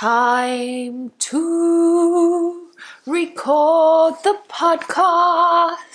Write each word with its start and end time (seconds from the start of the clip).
Time 0.00 1.12
to 1.18 2.70
record 3.06 4.14
the 4.24 4.38
podcast. 4.48 5.92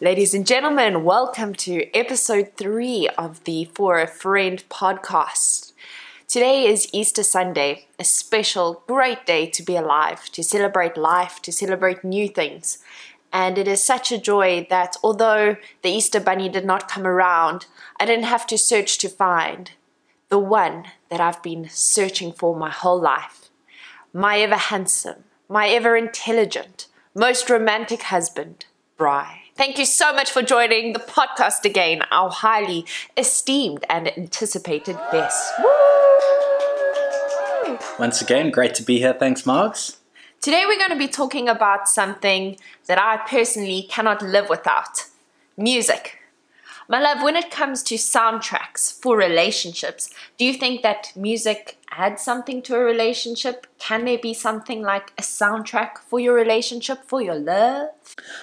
Ladies 0.00 0.32
and 0.32 0.46
gentlemen, 0.46 1.04
welcome 1.04 1.52
to 1.56 1.94
episode 1.94 2.52
three 2.56 3.10
of 3.18 3.44
the 3.44 3.66
For 3.74 4.00
a 4.00 4.06
Friend 4.06 4.64
podcast. 4.70 5.74
Today 6.26 6.66
is 6.66 6.88
Easter 6.94 7.22
Sunday, 7.22 7.88
a 7.98 8.04
special, 8.04 8.82
great 8.86 9.26
day 9.26 9.50
to 9.50 9.62
be 9.62 9.76
alive, 9.76 10.30
to 10.30 10.42
celebrate 10.42 10.96
life, 10.96 11.42
to 11.42 11.52
celebrate 11.52 12.02
new 12.02 12.26
things. 12.26 12.78
And 13.34 13.58
it 13.58 13.68
is 13.68 13.84
such 13.84 14.10
a 14.10 14.16
joy 14.16 14.66
that 14.70 14.96
although 15.04 15.58
the 15.82 15.90
Easter 15.90 16.20
Bunny 16.20 16.48
did 16.48 16.64
not 16.64 16.88
come 16.88 17.06
around, 17.06 17.66
I 18.00 18.06
didn't 18.06 18.24
have 18.24 18.46
to 18.46 18.56
search 18.56 18.96
to 19.00 19.10
find 19.10 19.72
the 20.32 20.38
one 20.38 20.86
that 21.10 21.20
I've 21.20 21.42
been 21.42 21.68
searching 21.68 22.32
for 22.32 22.56
my 22.56 22.70
whole 22.70 22.98
life. 22.98 23.50
My 24.14 24.38
ever 24.38 24.56
handsome, 24.56 25.24
my 25.46 25.68
ever 25.68 25.94
intelligent, 25.94 26.86
most 27.14 27.50
romantic 27.50 28.04
husband, 28.04 28.64
Bry. 28.96 29.42
Thank 29.56 29.78
you 29.78 29.84
so 29.84 30.14
much 30.14 30.30
for 30.30 30.40
joining 30.40 30.94
the 30.94 31.00
podcast 31.00 31.66
again, 31.66 32.00
our 32.10 32.30
highly 32.30 32.86
esteemed 33.14 33.84
and 33.90 34.08
anticipated 34.16 34.96
guest. 35.12 35.52
Once 37.98 38.22
again, 38.22 38.50
great 38.50 38.74
to 38.76 38.82
be 38.82 39.00
here. 39.00 39.12
Thanks, 39.12 39.44
Marks. 39.44 39.98
Today 40.40 40.64
we're 40.66 40.78
going 40.78 40.98
to 40.98 41.06
be 41.06 41.08
talking 41.08 41.46
about 41.46 41.90
something 41.90 42.56
that 42.86 42.98
I 42.98 43.18
personally 43.28 43.82
cannot 43.82 44.22
live 44.22 44.48
without 44.48 45.04
music. 45.58 46.21
My 46.88 47.00
love, 47.00 47.22
when 47.22 47.36
it 47.36 47.50
comes 47.50 47.82
to 47.84 47.94
soundtracks 47.94 48.92
for 49.00 49.16
relationships, 49.16 50.10
do 50.38 50.44
you 50.44 50.54
think 50.54 50.82
that 50.82 51.12
music 51.14 51.78
adds 51.90 52.22
something 52.22 52.62
to 52.62 52.74
a 52.74 52.80
relationship? 52.80 53.66
Can 53.78 54.04
there 54.04 54.18
be 54.18 54.34
something 54.34 54.82
like 54.82 55.12
a 55.18 55.22
soundtrack 55.22 55.98
for 55.98 56.18
your 56.18 56.34
relationship, 56.34 57.04
for 57.06 57.22
your 57.22 57.34
love? 57.34 57.90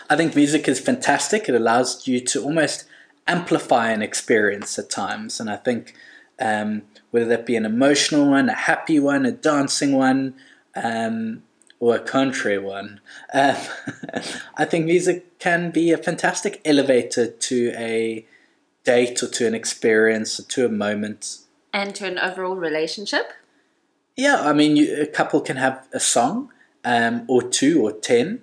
I 0.10 0.16
think 0.16 0.36
music 0.36 0.68
is 0.68 0.80
fantastic. 0.80 1.50
It 1.50 1.56
allows 1.56 2.08
you 2.08 2.20
to 2.22 2.44
almost 2.44 2.86
amplify 3.28 3.92
an 3.92 4.02
experience 4.02 4.80
at 4.80 4.90
times. 4.90 5.40
And 5.40 5.50
I 5.50 5.58
think 5.58 5.96
um, 6.40 6.84
whether 7.12 7.26
that 7.26 7.46
be 7.46 7.56
an 7.56 7.66
emotional 7.66 8.30
one, 8.30 8.50
a 8.50 8.54
happy 8.54 9.00
one, 9.00 9.26
a 9.26 9.32
dancing 9.32 9.94
one, 9.94 10.36
um, 10.76 11.44
or 11.80 11.96
a 11.96 12.00
country 12.00 12.58
one, 12.58 13.00
um, 13.34 13.56
I 14.58 14.66
think 14.66 14.86
music 14.86 15.40
can 15.40 15.72
be 15.72 15.92
a 15.92 15.98
fantastic 15.98 16.62
elevator 16.66 17.28
to 17.28 17.74
a 17.76 18.26
date 18.84 19.22
or 19.24 19.28
to 19.28 19.48
an 19.48 19.56
experience 19.56 20.40
or 20.40 20.44
to 20.44 20.66
a 20.66 20.70
moment. 20.70 21.40
And 21.74 21.96
to 21.96 22.08
an 22.08 22.18
overall 22.18 22.56
relationship? 22.56 23.32
Yeah, 24.16 24.42
I 24.42 24.54
mean, 24.54 24.76
you, 24.76 25.02
a 25.02 25.06
couple 25.06 25.40
can 25.42 25.58
have 25.58 25.88
a 25.94 26.00
song 26.00 26.52
um, 26.84 27.26
or 27.28 27.42
two 27.42 27.82
or 27.82 27.92
ten. 27.92 28.42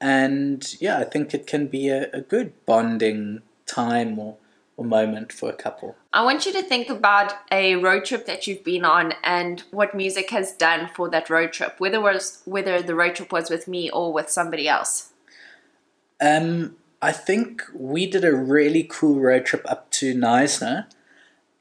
And 0.00 0.62
yeah, 0.80 0.98
I 0.98 1.04
think 1.04 1.32
it 1.32 1.46
can 1.46 1.66
be 1.66 1.88
a, 1.88 2.10
a 2.12 2.20
good 2.20 2.52
bonding 2.66 3.40
time 3.66 4.18
or, 4.18 4.36
or 4.76 4.84
moment 4.84 5.32
for 5.32 5.48
a 5.48 5.54
couple. 5.54 5.96
I 6.14 6.22
want 6.22 6.46
you 6.46 6.52
to 6.52 6.62
think 6.62 6.88
about 6.88 7.32
a 7.50 7.74
road 7.74 8.04
trip 8.04 8.24
that 8.26 8.46
you've 8.46 8.62
been 8.62 8.84
on 8.84 9.14
and 9.24 9.64
what 9.72 9.96
music 9.96 10.30
has 10.30 10.52
done 10.52 10.88
for 10.94 11.10
that 11.10 11.28
road 11.28 11.52
trip, 11.52 11.74
whether 11.78 12.00
was 12.00 12.40
whether 12.44 12.80
the 12.80 12.94
road 12.94 13.16
trip 13.16 13.32
was 13.32 13.50
with 13.50 13.66
me 13.66 13.90
or 13.90 14.12
with 14.12 14.30
somebody 14.30 14.68
else. 14.68 15.10
Um, 16.20 16.76
I 17.02 17.10
think 17.10 17.64
we 17.74 18.06
did 18.06 18.24
a 18.24 18.32
really 18.32 18.86
cool 18.88 19.18
road 19.18 19.44
trip 19.44 19.68
up 19.68 19.90
to 19.98 20.14
Neisner, 20.14 20.86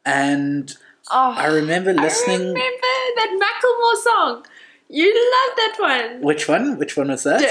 and 0.06 0.78
Oh, 1.12 1.34
I 1.36 1.48
remember 1.48 1.92
listening. 1.92 2.36
I 2.36 2.44
remember 2.44 2.94
that 3.16 3.40
Macklemore 3.42 4.04
song. 4.04 4.46
You 4.88 5.08
love 5.08 5.58
that 5.58 5.76
one. 5.80 6.22
Which 6.22 6.48
one? 6.48 6.78
Which 6.78 6.96
one 6.96 7.08
was 7.08 7.24
that? 7.24 7.42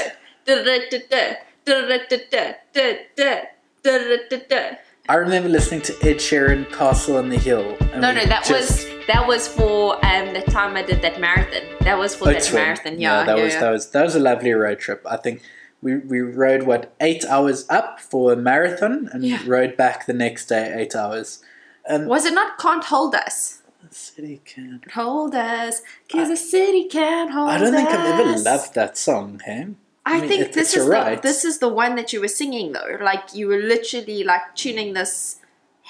I 5.08 5.16
remember 5.16 5.48
listening 5.48 5.80
to 5.82 5.92
Ed 6.02 6.16
Sheeran, 6.18 6.70
"Castle 6.72 7.16
on 7.16 7.28
the 7.28 7.36
Hill." 7.38 7.76
No, 7.96 8.12
no, 8.12 8.24
that 8.24 8.44
just- 8.44 8.86
was 8.86 9.06
that 9.08 9.26
was 9.26 9.48
for 9.48 9.94
um 10.06 10.32
the 10.32 10.42
time 10.42 10.76
I 10.76 10.82
did 10.82 11.02
that 11.02 11.20
marathon. 11.20 11.62
That 11.80 11.98
was 11.98 12.14
for 12.14 12.26
that 12.26 12.36
Oatswim. 12.36 12.54
marathon. 12.54 13.00
Yeah, 13.00 13.24
that 13.24 13.36
yeah, 13.36 13.42
was 13.44 13.52
yeah. 13.54 13.60
that 13.60 13.70
was 13.70 13.90
that 13.90 14.02
was 14.04 14.14
a 14.14 14.20
lovely 14.20 14.52
road 14.52 14.78
trip. 14.78 15.04
I 15.08 15.16
think 15.16 15.42
we 15.82 15.96
we 15.96 16.20
rode 16.20 16.62
what 16.64 16.92
eight 17.00 17.24
hours 17.24 17.66
up 17.68 18.00
for 18.00 18.32
a 18.32 18.36
marathon 18.36 19.10
and 19.12 19.24
Yeah. 19.24 19.40
rode 19.46 19.76
back 19.76 20.06
the 20.06 20.12
next 20.12 20.46
day 20.46 20.72
eight 20.76 20.94
hours. 20.94 21.40
And 21.84 22.06
Was 22.06 22.24
it 22.24 22.32
not 22.34 22.58
"Can't 22.58 22.84
Hold 22.84 23.14
Us"? 23.16 23.58
the 23.88 23.92
city 23.92 24.40
can't 24.44 24.88
Hold 24.92 25.34
us, 25.34 25.82
cause 26.10 26.28
the 26.28 26.36
city 26.36 26.84
can't 26.84 27.32
hold 27.32 27.48
us. 27.50 27.56
I 27.56 27.58
don't 27.58 27.74
think 27.74 27.88
I've 27.90 28.20
ever 28.20 28.38
loved 28.38 28.74
that 28.74 28.96
song, 28.96 29.40
hey? 29.44 29.66
I, 30.04 30.20
mean, 30.20 30.28
think 30.28 30.40
it- 30.42 30.52
this 30.52 30.74
is 30.76 30.86
the, 30.86 31.20
this 31.22 31.44
is 31.44 31.58
the 31.58 31.68
one 31.68 31.94
that 31.96 32.12
you 32.12 32.20
were 32.20 32.28
singing 32.28 32.72
though. 32.72 32.98
Like 33.00 33.34
you 33.34 33.46
were 33.48 33.58
literally 33.58 34.24
like 34.24 34.54
tuning 34.54 34.92
this 34.94 35.38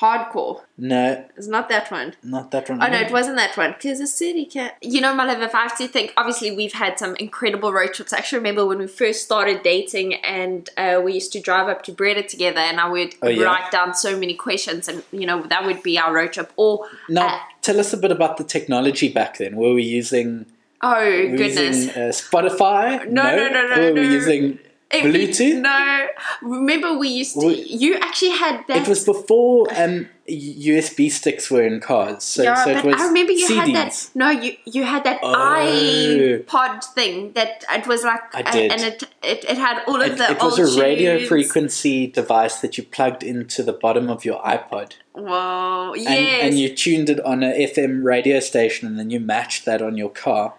hardcore. 0.00 0.62
No, 0.78 1.24
It's 1.36 1.46
not 1.46 1.68
that 1.68 1.90
one. 1.90 2.14
not 2.22 2.50
that 2.50 2.68
one. 2.68 2.82
Oh 2.82 2.86
no, 2.88 2.98
it 2.98 3.12
wasn't 3.12 3.36
that 3.36 3.56
one. 3.56 3.74
Cause 3.80 3.98
the 3.98 4.06
city 4.06 4.44
can't. 4.46 4.74
You 4.82 5.00
know, 5.00 5.14
my 5.14 5.24
love. 5.24 5.40
If 5.42 5.54
I 5.54 5.62
have 5.62 5.78
to 5.78 5.86
think, 5.86 6.12
obviously 6.16 6.50
we've 6.56 6.72
had 6.72 6.98
some 6.98 7.14
incredible 7.16 7.72
road 7.72 7.92
trips. 7.94 8.12
I 8.12 8.18
actually 8.18 8.38
remember 8.38 8.66
when 8.66 8.78
we 8.78 8.86
first 8.88 9.22
started 9.22 9.62
dating, 9.62 10.14
and 10.24 10.68
uh, 10.76 11.00
we 11.04 11.12
used 11.14 11.32
to 11.34 11.40
drive 11.40 11.68
up 11.68 11.82
to 11.84 11.92
Breda 11.92 12.24
together, 12.24 12.60
and 12.60 12.80
I 12.80 12.88
would 12.88 13.14
Oh, 13.22 13.28
yeah? 13.28 13.44
write 13.44 13.70
down 13.70 13.94
so 13.94 14.18
many 14.18 14.34
questions, 14.34 14.88
and 14.88 15.04
you 15.12 15.26
know 15.26 15.42
that 15.44 15.64
would 15.66 15.82
be 15.82 15.98
our 15.98 16.12
road 16.12 16.32
trip. 16.32 16.52
Or 16.56 16.86
Now, 17.08 17.28
uh, 17.28 17.38
tell 17.60 17.78
us 17.78 17.92
a 17.92 17.96
bit 17.96 18.10
about 18.10 18.38
the 18.38 18.44
technology 18.44 19.08
back 19.12 19.38
then. 19.38 19.54
Were 19.56 19.74
we 19.74 19.84
using, 19.84 20.46
oh 20.82 20.94
were 20.94 21.30
we 21.30 21.36
goodness, 21.36 21.76
using 21.86 21.90
uh, 21.90 22.08
Spotify? 22.08 23.08
No, 23.08 23.36
no, 23.36 23.48
no, 23.48 23.66
no, 23.68 23.76
Were 23.80 23.92
we 23.94 24.00
no. 24.08 24.10
using 24.20 24.58
It- 24.90 25.04
Bluetooth? 25.04 25.60
No, 25.60 26.06
remember 26.42 26.98
we 26.98 27.08
used 27.08 27.40
to. 27.40 27.46
You 27.48 27.94
actually 27.96 28.32
had 28.32 28.64
that. 28.68 28.82
It 28.82 28.88
was 28.88 29.04
before 29.04 29.66
um, 29.74 30.08
USB 30.28 31.10
sticks 31.10 31.50
were 31.50 31.62
in 31.62 31.80
cars, 31.80 32.22
so, 32.24 32.42
yeah, 32.42 32.62
so 32.64 32.70
it 32.70 32.74
but 32.74 32.84
was 32.84 33.00
I 33.00 33.06
remember 33.06 33.32
you 33.32 33.46
CDs. 33.48 33.56
had 33.56 33.74
that. 33.74 34.10
No, 34.14 34.28
you 34.30 34.52
you 34.66 34.84
had 34.84 35.02
that 35.04 35.18
Oh. 35.22 35.34
iPod 36.46 36.84
thing 36.94 37.32
that 37.32 37.64
it 37.72 37.86
was 37.86 38.04
like, 38.04 38.20
I 38.34 38.42
did. 38.42 38.70
and 38.72 38.80
it, 38.82 39.02
it 39.22 39.44
it 39.52 39.58
had 39.58 39.82
all 39.86 40.00
of 40.00 40.12
It, 40.12 40.18
the 40.18 40.30
it 40.32 40.42
was 40.42 40.58
a 40.58 40.80
radio 40.80 41.18
frequency 41.26 42.06
device 42.06 42.60
that 42.60 42.76
you 42.76 42.84
plugged 42.84 43.22
into 43.22 43.62
the 43.62 43.72
bottom 43.72 44.08
of 44.10 44.24
your 44.24 44.40
iPod, 44.42 44.92
Whoa, 45.14 45.92
and, 45.94 46.02
yes. 46.02 46.42
and 46.44 46.58
you 46.58 46.68
tuned 46.74 47.08
it 47.10 47.20
on 47.24 47.42
a 47.42 47.52
FM 47.66 48.04
radio 48.04 48.40
station, 48.40 48.86
and 48.88 48.98
then 48.98 49.10
you 49.10 49.20
matched 49.20 49.64
that 49.64 49.80
on 49.82 49.96
your 49.96 50.10
car. 50.10 50.54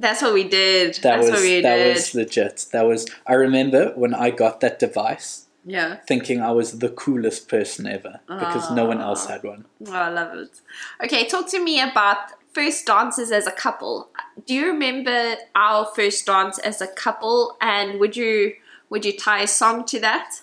That's 0.00 0.22
what 0.22 0.34
we 0.34 0.44
did. 0.44 0.94
That 0.96 1.02
That's 1.02 1.30
was 1.30 1.30
what 1.30 1.42
we 1.42 1.60
that 1.60 1.76
did. 1.76 1.94
was 1.94 2.14
legit. 2.14 2.66
That 2.72 2.86
was. 2.86 3.06
I 3.26 3.34
remember 3.34 3.92
when 3.94 4.14
I 4.14 4.30
got 4.30 4.60
that 4.60 4.78
device, 4.78 5.46
yeah. 5.64 5.96
thinking 6.08 6.40
I 6.40 6.52
was 6.52 6.78
the 6.78 6.88
coolest 6.88 7.48
person 7.48 7.86
ever 7.86 8.20
because 8.26 8.70
no 8.70 8.86
one 8.86 9.00
else 9.00 9.26
had 9.26 9.42
one. 9.42 9.64
Oh, 9.86 9.92
I 9.92 10.08
love 10.08 10.36
it. 10.36 10.60
Okay, 11.02 11.26
talk 11.26 11.48
to 11.50 11.62
me 11.62 11.80
about 11.80 12.18
first 12.52 12.86
dances 12.86 13.30
as 13.30 13.46
a 13.46 13.52
couple. 13.52 14.08
Do 14.46 14.54
you 14.54 14.66
remember 14.66 15.36
our 15.54 15.86
first 15.94 16.26
dance 16.26 16.58
as 16.58 16.80
a 16.80 16.86
couple, 16.86 17.56
and 17.60 18.00
would 18.00 18.16
you 18.16 18.54
would 18.90 19.04
you 19.04 19.16
tie 19.16 19.42
a 19.42 19.46
song 19.46 19.84
to 19.86 20.00
that? 20.00 20.40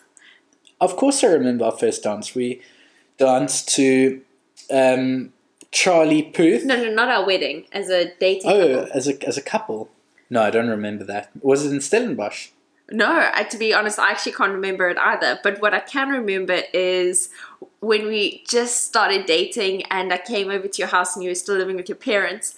Of 0.79 0.95
course, 0.95 1.23
I 1.23 1.27
remember 1.27 1.65
our 1.65 1.77
first 1.77 2.03
dance. 2.03 2.33
We 2.33 2.61
danced 3.17 3.69
to 3.75 4.21
um, 4.71 5.33
Charlie 5.71 6.23
Puth. 6.23 6.65
No, 6.65 6.75
no, 6.75 6.91
not 6.91 7.09
our 7.09 7.25
wedding. 7.25 7.65
As 7.71 7.89
a 7.89 8.13
dating. 8.19 8.49
Oh, 8.49 8.79
couple. 8.85 8.97
as 8.97 9.07
a 9.07 9.27
as 9.27 9.37
a 9.37 9.41
couple. 9.41 9.89
No, 10.29 10.41
I 10.41 10.49
don't 10.49 10.69
remember 10.69 11.03
that. 11.05 11.29
Was 11.41 11.65
it 11.65 11.71
in 11.71 11.81
Stellenbosch? 11.81 12.49
No, 12.89 13.29
I, 13.33 13.43
to 13.43 13.57
be 13.57 13.73
honest, 13.73 13.99
I 13.99 14.11
actually 14.11 14.33
can't 14.33 14.51
remember 14.51 14.89
it 14.89 14.97
either. 14.97 15.39
But 15.43 15.61
what 15.61 15.73
I 15.73 15.79
can 15.79 16.09
remember 16.09 16.61
is 16.73 17.29
when 17.79 18.07
we 18.07 18.43
just 18.47 18.85
started 18.85 19.25
dating 19.25 19.83
and 19.83 20.11
I 20.11 20.17
came 20.17 20.49
over 20.49 20.67
to 20.67 20.77
your 20.77 20.89
house 20.89 21.15
and 21.15 21.23
you 21.23 21.31
were 21.31 21.35
still 21.35 21.55
living 21.55 21.77
with 21.77 21.87
your 21.87 21.95
parents. 21.95 22.55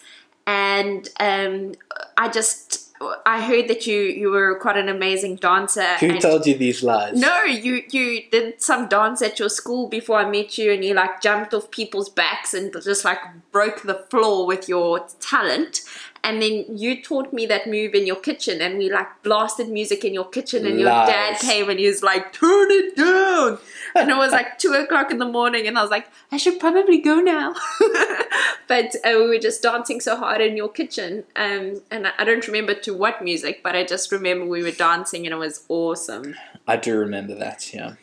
And 0.47 1.07
um, 1.19 1.73
I 2.17 2.29
just, 2.29 2.82
I 3.25 3.41
heard 3.41 3.67
that 3.67 3.87
you, 3.87 3.99
you 4.01 4.29
were 4.29 4.57
quite 4.59 4.77
an 4.77 4.89
amazing 4.89 5.37
dancer. 5.37 5.95
Who 5.99 6.19
told 6.19 6.45
you 6.45 6.57
these 6.57 6.83
lies? 6.83 7.19
no, 7.19 7.43
you 7.43 7.83
you 7.89 8.23
did 8.31 8.61
some 8.61 8.87
dance 8.87 9.21
at 9.21 9.39
your 9.39 9.49
school 9.49 9.87
before 9.87 10.17
I 10.19 10.29
met 10.29 10.57
you, 10.57 10.71
and 10.71 10.83
you 10.83 10.93
like 10.93 11.21
jumped 11.21 11.53
off 11.53 11.71
people's 11.71 12.09
backs 12.09 12.53
and 12.53 12.73
just 12.83 13.05
like 13.05 13.19
broke 13.51 13.83
the 13.83 14.05
floor 14.09 14.45
with 14.45 14.67
your 14.67 15.05
talent. 15.19 15.81
And 16.23 16.41
then 16.41 16.65
you 16.69 17.01
taught 17.01 17.33
me 17.33 17.45
that 17.47 17.67
move 17.67 17.93
in 17.93 18.07
your 18.07 18.15
kitchen, 18.15 18.61
and 18.61 18.77
we 18.77 18.89
like 18.89 19.23
blasted 19.23 19.67
music 19.67 20.05
in 20.05 20.13
your 20.13 20.29
kitchen, 20.29 20.65
and 20.65 20.79
your 20.79 20.89
dad 20.89 21.37
came 21.39 21.69
and 21.69 21.77
he 21.77 21.85
was 21.85 22.01
like, 22.01 22.31
"Turn 22.31 22.67
it 22.71 22.95
down," 22.95 23.57
and 23.93 24.09
it 24.09 24.15
was 24.15 24.31
like 24.31 24.57
two 24.57 24.71
o'clock 24.71 25.11
in 25.11 25.17
the 25.17 25.25
morning, 25.25 25.67
and 25.67 25.77
I 25.77 25.81
was 25.81 25.91
like, 25.91 26.07
"I 26.31 26.37
should 26.37 26.61
probably 26.61 26.99
go 27.01 27.19
now," 27.19 27.53
but 28.69 28.95
uh, 29.03 29.15
we 29.15 29.27
were 29.27 29.37
just 29.37 29.61
dancing 29.61 29.99
so 29.99 30.15
hard 30.15 30.39
in 30.39 30.55
your 30.55 30.69
kitchen, 30.69 31.25
um, 31.35 31.81
and 31.91 32.07
I, 32.07 32.11
I 32.19 32.23
don't 32.23 32.47
remember 32.47 32.73
to 32.73 32.93
what 32.93 33.21
music, 33.21 33.61
but 33.61 33.75
I 33.75 33.83
just 33.83 34.09
remember 34.09 34.45
we 34.45 34.63
were 34.63 34.71
dancing, 34.71 35.25
and 35.25 35.33
it 35.33 35.37
was 35.37 35.65
awesome. 35.67 36.35
I 36.65 36.77
do 36.77 36.97
remember 36.97 37.35
that. 37.35 37.73
Yeah. 37.73 37.95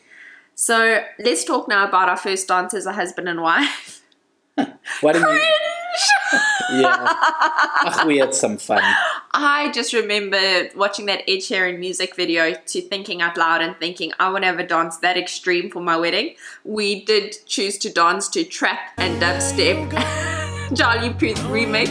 So 0.55 1.03
let's 1.19 1.43
talk 1.43 1.69
now 1.69 1.89
about 1.89 2.11
our 2.11 2.19
first 2.19 2.49
dance 2.49 2.75
as 2.75 2.85
a 2.85 2.93
husband 2.93 3.31
and 3.31 3.41
wife. 3.41 4.03
Why 4.57 5.13
didn't 5.15 5.33
you? 5.33 5.41
Yeah. 6.73 8.07
We 8.07 8.19
had 8.19 8.35
some 8.35 8.59
fun. 8.59 8.83
I 9.33 9.71
just 9.73 9.93
remember 9.93 10.69
watching 10.77 11.07
that 11.07 11.23
Ed 11.29 11.39
Sheeran 11.39 11.79
music 11.79 12.15
video 12.15 12.55
to 12.55 12.81
thinking 12.81 13.23
out 13.23 13.37
loud 13.37 13.63
and 13.63 13.77
thinking, 13.79 14.13
I 14.21 14.31
would 14.31 14.43
never 14.43 14.63
dance 14.63 14.99
that 14.99 15.17
extreme 15.17 15.71
for 15.71 15.81
my 15.83 15.97
wedding. 15.97 16.37
We 16.65 17.05
did 17.05 17.37
choose 17.47 17.79
to 17.79 17.93
dance 17.93 18.29
to 18.31 18.45
trap 18.45 18.79
and 18.99 19.21
dubstep. 19.21 20.47
Charlie 20.75 21.11
Puth 21.15 21.39
remix. 21.51 21.91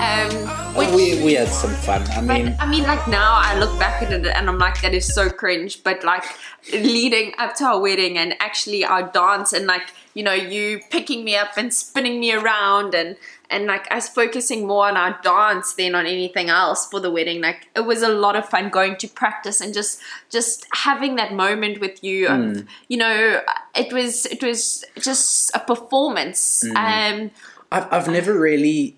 Um, 0.00 0.74
which, 0.76 0.88
we, 0.90 1.22
we 1.24 1.34
had 1.34 1.48
some 1.48 1.70
fun. 1.70 2.02
I 2.10 2.20
mean, 2.20 2.50
but, 2.52 2.60
I 2.62 2.66
mean, 2.68 2.82
like 2.84 3.06
now 3.08 3.40
I 3.42 3.58
look 3.58 3.78
back 3.78 4.02
at 4.02 4.12
it 4.12 4.26
and 4.26 4.48
I'm 4.48 4.58
like, 4.58 4.80
that 4.82 4.94
is 4.94 5.12
so 5.12 5.30
cringe. 5.30 5.82
But 5.82 6.04
like 6.04 6.24
leading 6.72 7.32
up 7.38 7.54
to 7.56 7.64
our 7.64 7.80
wedding 7.80 8.18
and 8.18 8.34
actually 8.40 8.84
our 8.84 9.02
dance 9.10 9.52
and 9.52 9.66
like, 9.66 9.88
you 10.14 10.22
know, 10.22 10.32
you 10.32 10.80
picking 10.90 11.24
me 11.24 11.36
up 11.36 11.56
and 11.56 11.72
spinning 11.72 12.20
me 12.20 12.32
around 12.32 12.94
and 12.94 13.16
and 13.48 13.66
like 13.66 13.86
us 13.92 14.08
focusing 14.08 14.66
more 14.66 14.88
on 14.88 14.96
our 14.96 15.16
dance 15.22 15.74
than 15.74 15.94
on 15.94 16.04
anything 16.04 16.48
else 16.50 16.88
for 16.88 16.98
the 16.98 17.08
wedding 17.12 17.40
like 17.40 17.68
it 17.76 17.82
was 17.82 18.02
a 18.02 18.08
lot 18.08 18.34
of 18.34 18.44
fun 18.48 18.68
going 18.70 18.96
to 18.96 19.06
practice 19.06 19.60
and 19.60 19.72
just 19.72 20.00
just 20.30 20.66
having 20.72 21.14
that 21.14 21.32
moment 21.32 21.80
with 21.80 22.02
you 22.02 22.26
of, 22.26 22.32
Mm. 22.40 22.66
you 22.88 22.96
know 22.96 23.40
it 23.76 23.92
was 23.92 24.26
it 24.26 24.42
was 24.42 24.84
just 25.00 25.54
a 25.54 25.60
performance 25.60 26.64
Mm. 26.66 26.74
um 27.22 27.30
I've, 27.76 27.92
I've 27.92 28.08
never 28.08 28.38
really 28.38 28.96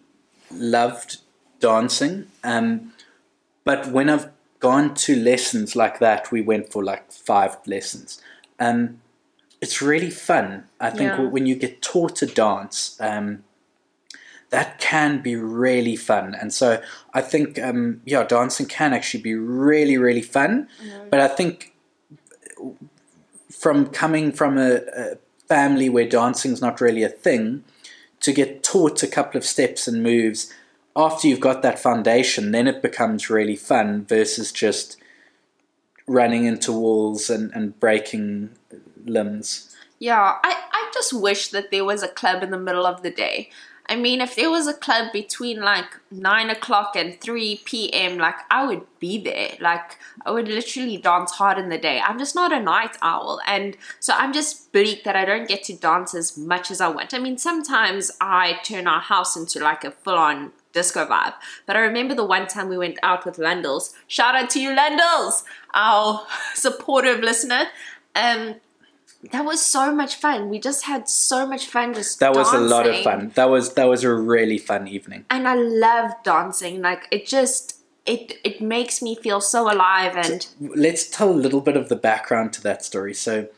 loved 0.52 1.18
dancing, 1.60 2.26
um, 2.44 2.92
but 3.64 3.88
when 3.88 4.08
I've 4.08 4.28
gone 4.60 4.94
to 4.94 5.16
lessons 5.16 5.74
like 5.76 5.98
that, 5.98 6.30
we 6.30 6.40
went 6.40 6.72
for 6.72 6.82
like 6.84 7.10
five 7.12 7.56
lessons. 7.66 8.20
Um, 8.58 9.00
it's 9.60 9.82
really 9.82 10.10
fun. 10.10 10.64
I 10.80 10.90
think 10.90 11.12
Yeah. 11.12 11.28
when 11.34 11.46
you 11.46 11.56
get 11.56 11.82
taught 11.82 12.16
to 12.16 12.26
dance, 12.26 12.96
um, 13.00 13.44
that 14.50 14.78
can 14.78 15.20
be 15.20 15.34
really 15.36 15.96
fun. 15.96 16.34
And 16.40 16.52
so 16.52 16.80
I 17.12 17.20
think, 17.20 17.58
um, 17.58 18.00
yeah, 18.04 18.22
dancing 18.24 18.66
can 18.66 18.94
actually 18.94 19.22
be 19.22 19.34
really, 19.34 19.98
really 19.98 20.22
fun. 20.22 20.68
But 21.10 21.20
I 21.20 21.28
think 21.28 21.74
from 23.50 23.86
coming 23.88 24.32
from 24.32 24.56
a, 24.56 24.80
a 24.96 25.18
family 25.48 25.88
where 25.88 26.08
dancing 26.08 26.52
is 26.52 26.60
not 26.60 26.80
really 26.80 27.02
a 27.02 27.08
thing, 27.08 27.64
to 28.20 28.32
get 28.32 28.62
taught 28.62 29.02
a 29.02 29.06
couple 29.06 29.38
of 29.38 29.44
steps 29.44 29.86
and 29.88 30.02
moves 30.02 30.52
after 30.98 31.28
you've 31.28 31.40
got 31.40 31.62
that 31.62 31.78
foundation, 31.78 32.50
then 32.50 32.66
it 32.66 32.82
becomes 32.82 33.30
really 33.30 33.54
fun 33.54 34.04
versus 34.04 34.50
just 34.50 34.96
running 36.08 36.44
into 36.44 36.72
walls 36.72 37.30
and, 37.30 37.52
and 37.54 37.78
breaking 37.78 38.50
limbs. 39.04 39.76
Yeah, 40.00 40.20
I, 40.42 40.56
I 40.72 40.90
just 40.92 41.12
wish 41.12 41.48
that 41.48 41.70
there 41.70 41.84
was 41.84 42.02
a 42.02 42.08
club 42.08 42.42
in 42.42 42.50
the 42.50 42.58
middle 42.58 42.84
of 42.84 43.02
the 43.02 43.10
day. 43.10 43.50
I 43.88 43.96
mean, 43.96 44.20
if 44.20 44.36
there 44.36 44.50
was 44.50 44.66
a 44.66 44.74
club 44.74 45.12
between 45.12 45.60
like 45.62 45.86
9 46.10 46.50
o'clock 46.50 46.94
and 46.94 47.18
3 47.20 47.62
p.m., 47.64 48.18
like 48.18 48.36
I 48.50 48.66
would 48.66 48.82
be 49.00 49.18
there. 49.22 49.52
Like 49.60 49.96
I 50.26 50.30
would 50.30 50.46
literally 50.46 50.98
dance 50.98 51.32
hard 51.32 51.58
in 51.58 51.70
the 51.70 51.78
day. 51.78 52.00
I'm 52.00 52.18
just 52.18 52.34
not 52.34 52.52
a 52.52 52.60
night 52.60 52.96
owl. 53.00 53.40
And 53.46 53.76
so 53.98 54.12
I'm 54.14 54.32
just 54.32 54.72
bleak 54.72 55.04
that 55.04 55.16
I 55.16 55.24
don't 55.24 55.48
get 55.48 55.64
to 55.64 55.74
dance 55.74 56.14
as 56.14 56.36
much 56.36 56.70
as 56.70 56.80
I 56.82 56.88
want. 56.88 57.14
I 57.14 57.18
mean, 57.18 57.38
sometimes 57.38 58.10
I 58.20 58.58
turn 58.62 58.86
our 58.86 59.00
house 59.00 59.36
into 59.36 59.58
like 59.58 59.84
a 59.84 59.90
full 59.90 60.18
on 60.18 60.52
disco 60.72 61.06
vibe. 61.06 61.34
But 61.64 61.76
I 61.76 61.80
remember 61.80 62.14
the 62.14 62.24
one 62.24 62.46
time 62.46 62.68
we 62.68 62.76
went 62.76 62.98
out 63.02 63.24
with 63.24 63.36
Landels. 63.36 63.94
Shout 64.06 64.34
out 64.34 64.50
to 64.50 64.60
you, 64.60 64.70
Landels, 64.70 65.44
our 65.72 66.26
supportive 66.54 67.20
listener. 67.20 67.68
Um, 68.14 68.56
that 69.32 69.44
was 69.44 69.64
so 69.64 69.94
much 69.94 70.14
fun. 70.14 70.48
We 70.48 70.58
just 70.58 70.84
had 70.84 71.08
so 71.08 71.46
much 71.46 71.66
fun 71.66 71.94
just 71.94 72.20
That 72.20 72.34
was 72.34 72.52
a 72.52 72.60
lot 72.60 72.88
of 72.88 73.02
fun. 73.02 73.32
That 73.34 73.50
was 73.50 73.74
that 73.74 73.84
was 73.84 74.04
a 74.04 74.14
really 74.14 74.58
fun 74.58 74.86
evening. 74.86 75.24
And 75.30 75.48
I 75.48 75.54
love 75.54 76.12
dancing. 76.22 76.82
Like 76.82 77.08
it 77.10 77.26
just 77.26 77.78
it 78.06 78.34
it 78.44 78.60
makes 78.60 79.02
me 79.02 79.16
feel 79.16 79.40
so 79.40 79.72
alive 79.72 80.16
and 80.16 80.46
Let's 80.60 81.08
tell 81.08 81.30
a 81.30 81.34
little 81.34 81.60
bit 81.60 81.76
of 81.76 81.88
the 81.88 81.96
background 81.96 82.52
to 82.54 82.62
that 82.62 82.84
story. 82.84 83.12
So, 83.12 83.48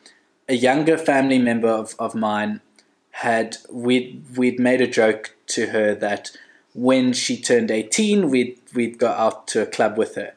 a 0.49 0.55
younger 0.55 0.97
family 0.97 1.39
member 1.39 1.69
of, 1.69 1.95
of 1.99 2.15
mine 2.15 2.63
had 3.11 3.59
we'd 3.71 4.25
we'd 4.37 4.59
made 4.59 4.81
a 4.81 4.87
joke 4.87 5.37
to 5.49 5.67
her 5.67 5.95
that 5.97 6.31
when 6.75 7.13
she 7.13 7.41
turned 7.41 7.71
eighteen, 7.71 8.31
we'd 8.31 8.59
we'd 8.75 8.99
go 8.99 9.09
out 9.09 9.47
to 9.49 9.63
a 9.63 9.67
club 9.67 9.99
with 9.99 10.15
her. 10.15 10.33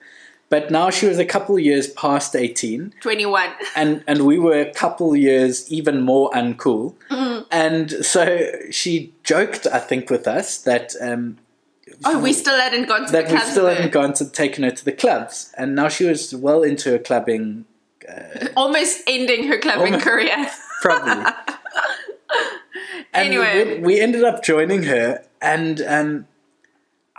But 0.53 0.69
now 0.69 0.91
she 0.91 1.07
was 1.07 1.17
a 1.17 1.25
couple 1.25 1.57
years 1.57 1.87
past 1.87 2.35
eighteen, 2.35 2.93
21. 3.01 3.49
and 3.75 4.03
and 4.05 4.17
we 4.29 4.37
were 4.37 4.59
a 4.59 4.71
couple 4.71 5.15
years 5.15 5.53
even 5.71 6.01
more 6.01 6.29
uncool. 6.31 6.93
Mm. 7.09 7.45
And 7.49 7.89
so 8.05 8.23
she 8.69 9.13
joked, 9.23 9.65
I 9.65 9.79
think, 9.79 10.11
with 10.11 10.27
us 10.27 10.59
that 10.69 10.93
um, 11.01 11.37
Oh, 12.05 12.19
we 12.19 12.33
still 12.33 12.59
hadn't 12.65 12.87
gone 12.87 13.05
to 13.07 13.11
that 13.13 13.25
the 13.27 13.33
we 13.33 13.37
clubs. 13.39 13.51
still 13.51 13.63
with 13.65 13.71
her. 13.77 13.81
hadn't 13.83 13.93
gone 13.93 14.13
to 14.19 14.29
taken 14.29 14.63
her 14.63 14.69
to 14.79 14.85
the 14.85 14.91
clubs, 14.91 15.51
and 15.57 15.73
now 15.73 15.87
she 15.89 16.05
was 16.05 16.35
well 16.35 16.61
into 16.61 16.91
her 16.91 16.99
clubbing, 16.99 17.65
Almost 18.55 19.01
ending 19.07 19.47
her 19.47 19.57
clubbing 19.57 19.93
Almost. 19.93 20.05
career. 20.05 20.37
probably. 20.83 21.31
Anyway. 23.13 23.75
we, 23.75 23.79
we 23.79 23.99
ended 24.01 24.23
up 24.23 24.43
joining 24.43 24.83
her, 24.83 25.23
and 25.41 25.81
um, 25.81 26.27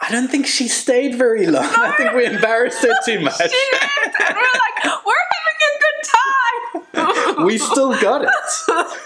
I 0.00 0.10
don't 0.10 0.28
think 0.28 0.46
she 0.46 0.66
stayed 0.68 1.14
very 1.16 1.46
long. 1.46 1.64
I 1.64 1.94
think 1.96 2.12
we 2.14 2.26
embarrassed 2.26 2.82
her 2.82 2.94
too 3.04 3.20
much. 3.26 3.36
She 3.36 3.44
and 3.44 4.12
we're 4.36 4.42
like, 4.42 5.04
we're 5.06 5.24
having 5.34 5.60
a 5.62 5.78
good 6.94 7.34
time. 7.36 7.46
we 7.46 7.58
still 7.58 7.92
got 8.00 8.22
it. 8.24 8.98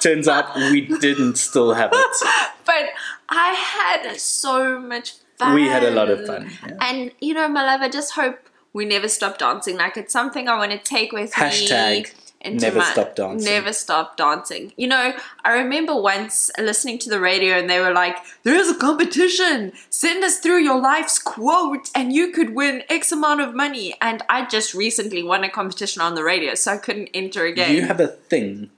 Turns 0.00 0.28
out 0.28 0.54
we 0.56 0.82
didn't 0.82 1.36
still 1.36 1.74
have 1.74 1.90
it. 1.92 2.16
but 2.64 2.90
I 3.28 3.48
had 3.52 4.16
so 4.20 4.78
much 4.78 5.14
fun. 5.36 5.54
We 5.54 5.66
had 5.66 5.82
a 5.82 5.90
lot 5.90 6.10
of 6.10 6.24
fun. 6.26 6.50
yeah. 6.66 6.76
And 6.80 7.12
you 7.20 7.34
know, 7.34 7.48
my 7.48 7.64
love, 7.64 7.80
I 7.82 7.88
just 7.88 8.12
hope 8.12 8.38
we 8.72 8.84
never 8.84 9.08
stop 9.08 9.38
dancing. 9.38 9.76
Like 9.76 9.96
it's 9.96 10.12
something 10.12 10.48
I 10.48 10.56
want 10.56 10.70
to 10.72 10.78
take 10.78 11.12
with 11.12 11.30
me. 11.36 11.44
Hashtag 11.44 12.14
into 12.46 12.64
never 12.64 12.78
my- 12.78 12.92
stop 12.92 13.16
dancing. 13.16 13.50
Never 13.50 13.72
stop 13.72 14.16
dancing. 14.16 14.72
You 14.76 14.88
know, 14.88 15.12
I 15.44 15.52
remember 15.52 15.94
once 16.00 16.50
listening 16.58 16.98
to 17.00 17.10
the 17.10 17.20
radio 17.20 17.58
and 17.58 17.68
they 17.68 17.80
were 17.80 17.92
like, 17.92 18.16
"There's 18.42 18.68
a 18.68 18.74
competition. 18.74 19.72
Send 19.90 20.24
us 20.24 20.38
through 20.38 20.62
your 20.62 20.80
life's 20.80 21.18
quote, 21.18 21.90
and 21.94 22.12
you 22.12 22.30
could 22.30 22.54
win 22.54 22.84
X 22.88 23.12
amount 23.12 23.40
of 23.40 23.54
money." 23.54 23.94
And 24.00 24.22
I 24.28 24.46
just 24.46 24.74
recently 24.74 25.22
won 25.22 25.44
a 25.44 25.50
competition 25.50 26.02
on 26.02 26.14
the 26.14 26.24
radio, 26.24 26.54
so 26.54 26.72
I 26.72 26.78
couldn't 26.78 27.10
enter 27.12 27.44
again. 27.44 27.74
You 27.74 27.82
have 27.82 28.00
a 28.00 28.08
thing 28.08 28.70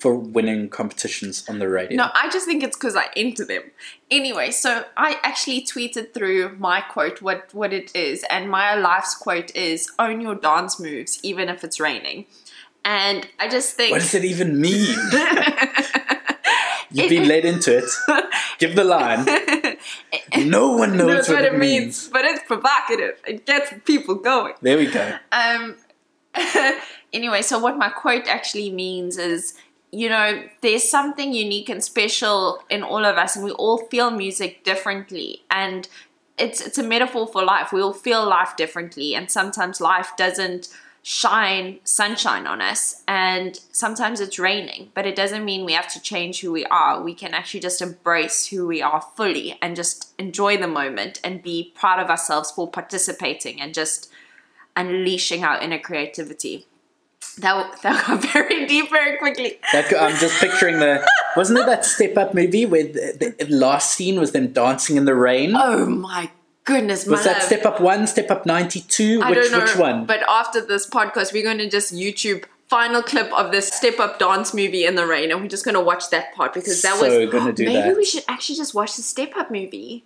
for 0.00 0.16
winning 0.16 0.68
competitions 0.68 1.48
on 1.48 1.58
the 1.60 1.68
radio. 1.68 1.92
Mm. 1.94 1.96
No, 1.96 2.10
I 2.14 2.28
just 2.28 2.46
think 2.46 2.62
it's 2.62 2.76
because 2.76 2.96
I 2.96 3.06
enter 3.16 3.44
them. 3.44 3.62
Anyway, 4.10 4.50
so 4.50 4.84
I 4.96 5.18
actually 5.22 5.62
tweeted 5.62 6.12
through 6.12 6.56
my 6.58 6.80
quote 6.80 7.22
what 7.22 7.54
what 7.54 7.72
it 7.72 7.94
is, 7.94 8.24
and 8.28 8.50
my 8.50 8.74
life's 8.74 9.14
quote 9.14 9.54
is 9.54 9.90
"Own 9.98 10.20
your 10.20 10.34
dance 10.34 10.80
moves, 10.80 11.20
even 11.22 11.48
if 11.48 11.62
it's 11.64 11.78
raining." 11.78 12.26
And 12.84 13.26
I 13.38 13.48
just 13.48 13.76
think 13.76 13.92
What 13.92 14.00
does 14.00 14.14
it 14.14 14.24
even 14.24 14.60
mean? 14.60 14.96
You've 16.90 17.08
been 17.08 17.28
led 17.28 17.44
into 17.44 17.78
it. 17.78 17.84
Give 18.58 18.74
the 18.74 18.84
line. 18.84 19.26
No 20.36 20.72
one 20.72 20.96
knows 20.96 21.08
knows 21.08 21.28
what, 21.28 21.44
it 21.44 21.56
means. 21.58 22.08
but 22.08 22.24
it's 22.24 22.42
provocative. 22.46 23.20
It 23.26 23.46
gets 23.46 23.72
people 23.84 24.16
going. 24.16 24.54
There 24.60 24.76
we 24.76 24.86
go. 24.86 25.16
Um. 25.32 25.76
anyway, 27.12 27.42
so 27.42 27.58
what 27.58 27.76
my 27.76 27.88
quote 27.88 28.26
actually 28.26 28.70
means 28.70 29.18
is, 29.18 29.54
you 29.90 30.08
know, 30.08 30.42
there's 30.62 30.88
something 30.88 31.34
unique 31.34 31.68
and 31.68 31.84
special 31.84 32.62
in 32.70 32.82
all 32.82 33.04
of 33.04 33.16
us, 33.16 33.36
and 33.36 33.44
we 33.44 33.52
all 33.52 33.78
feel 33.86 34.10
music 34.10 34.64
differently, 34.64 35.42
and 35.50 35.88
it's 36.38 36.60
it's 36.60 36.78
a 36.78 36.82
metaphor 36.82 37.26
for 37.26 37.44
life. 37.44 37.72
We 37.72 37.82
all 37.82 37.92
feel 37.92 38.26
life 38.26 38.56
differently, 38.56 39.14
and 39.14 39.30
sometimes 39.30 39.80
life 39.80 40.12
doesn't 40.16 40.68
shine 41.04 41.80
sunshine 41.82 42.46
on 42.46 42.60
us 42.60 43.02
and 43.08 43.58
sometimes 43.72 44.20
it's 44.20 44.38
raining 44.38 44.88
but 44.94 45.04
it 45.04 45.16
doesn't 45.16 45.44
mean 45.44 45.64
we 45.64 45.72
have 45.72 45.92
to 45.92 46.00
change 46.00 46.40
who 46.40 46.52
we 46.52 46.64
are 46.66 47.02
we 47.02 47.12
can 47.12 47.34
actually 47.34 47.58
just 47.58 47.82
embrace 47.82 48.46
who 48.46 48.68
we 48.68 48.80
are 48.80 49.04
fully 49.16 49.58
and 49.60 49.74
just 49.74 50.12
enjoy 50.16 50.56
the 50.56 50.68
moment 50.68 51.20
and 51.24 51.42
be 51.42 51.72
proud 51.74 51.98
of 51.98 52.08
ourselves 52.08 52.52
for 52.52 52.70
participating 52.70 53.60
and 53.60 53.74
just 53.74 54.08
unleashing 54.76 55.42
our 55.42 55.60
inner 55.60 55.78
creativity 55.78 56.66
that, 57.38 57.78
that 57.82 58.06
got 58.06 58.22
very 58.32 58.66
deep 58.66 58.88
very 58.88 59.18
quickly 59.18 59.58
That, 59.72 59.92
I'm 59.98 60.16
just 60.18 60.38
picturing 60.40 60.78
the. 60.78 61.04
Wasn't 61.36 61.58
it 61.58 61.66
that 61.66 61.84
step 61.84 62.16
up 62.18 62.34
movie 62.34 62.66
where 62.66 62.84
the, 62.84 63.34
the 63.38 63.46
last 63.46 63.94
scene 63.94 64.20
was 64.20 64.32
them 64.32 64.52
dancing 64.52 64.96
in 64.96 65.06
the 65.06 65.14
rain? 65.14 65.54
oh 65.56 65.86
my 65.86 66.30
goodness 66.64 67.06
my 67.06 67.12
was 67.12 67.24
that 67.24 67.34
love. 67.38 67.42
step 67.42 67.64
up 67.66 67.80
one, 67.80 68.06
step 68.06 68.30
up 68.30 68.46
92? 68.46 69.20
I 69.22 69.30
Which, 69.30 69.38
don't 69.40 69.52
know, 69.52 69.60
which 69.60 69.76
one? 69.76 70.04
But 70.06 70.22
after 70.28 70.60
this 70.64 70.86
podcast, 70.88 71.32
we're 71.32 71.42
going 71.42 71.58
to 71.58 71.68
just 71.68 71.92
YouTube 71.94 72.44
final 72.68 73.02
clip 73.02 73.30
of 73.32 73.50
this 73.52 73.68
step 73.68 73.98
up 74.00 74.18
dance 74.18 74.54
movie 74.54 74.84
in 74.86 74.94
the 74.94 75.06
rain, 75.06 75.30
and 75.30 75.40
we're 75.42 75.48
just 75.48 75.64
going 75.64 75.74
to 75.74 75.80
watch 75.80 76.08
that 76.10 76.34
part 76.34 76.54
because 76.54 76.80
that 76.82 76.96
So 76.96 77.20
was. 77.20 77.30
gonna 77.30 77.52
do 77.52 77.64
maybe 77.66 77.88
that. 77.90 77.96
we 77.96 78.04
should 78.04 78.24
actually 78.28 78.56
just 78.56 78.74
watch 78.74 78.96
the 78.96 79.02
step 79.02 79.36
up 79.36 79.50
movie, 79.50 80.04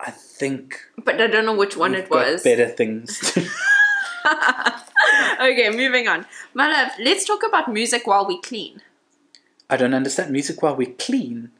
I 0.00 0.10
think 0.10 0.80
but 1.04 1.20
I 1.20 1.26
don't 1.26 1.44
know 1.46 1.54
which 1.56 1.76
one 1.76 1.94
it 1.94 2.08
was. 2.10 2.42
better 2.42 2.68
things. 2.68 3.20
okay, 5.40 5.70
moving 5.70 6.08
on. 6.08 6.26
My 6.54 6.70
love, 6.70 6.92
let's 7.00 7.24
talk 7.24 7.42
about 7.46 7.70
music 7.72 8.06
while 8.06 8.26
we 8.26 8.40
clean 8.40 8.80
I 9.68 9.76
don't 9.76 9.94
understand. 9.94 10.30
Music 10.30 10.62
while 10.62 10.76
we 10.76 10.86
clean. 10.86 11.50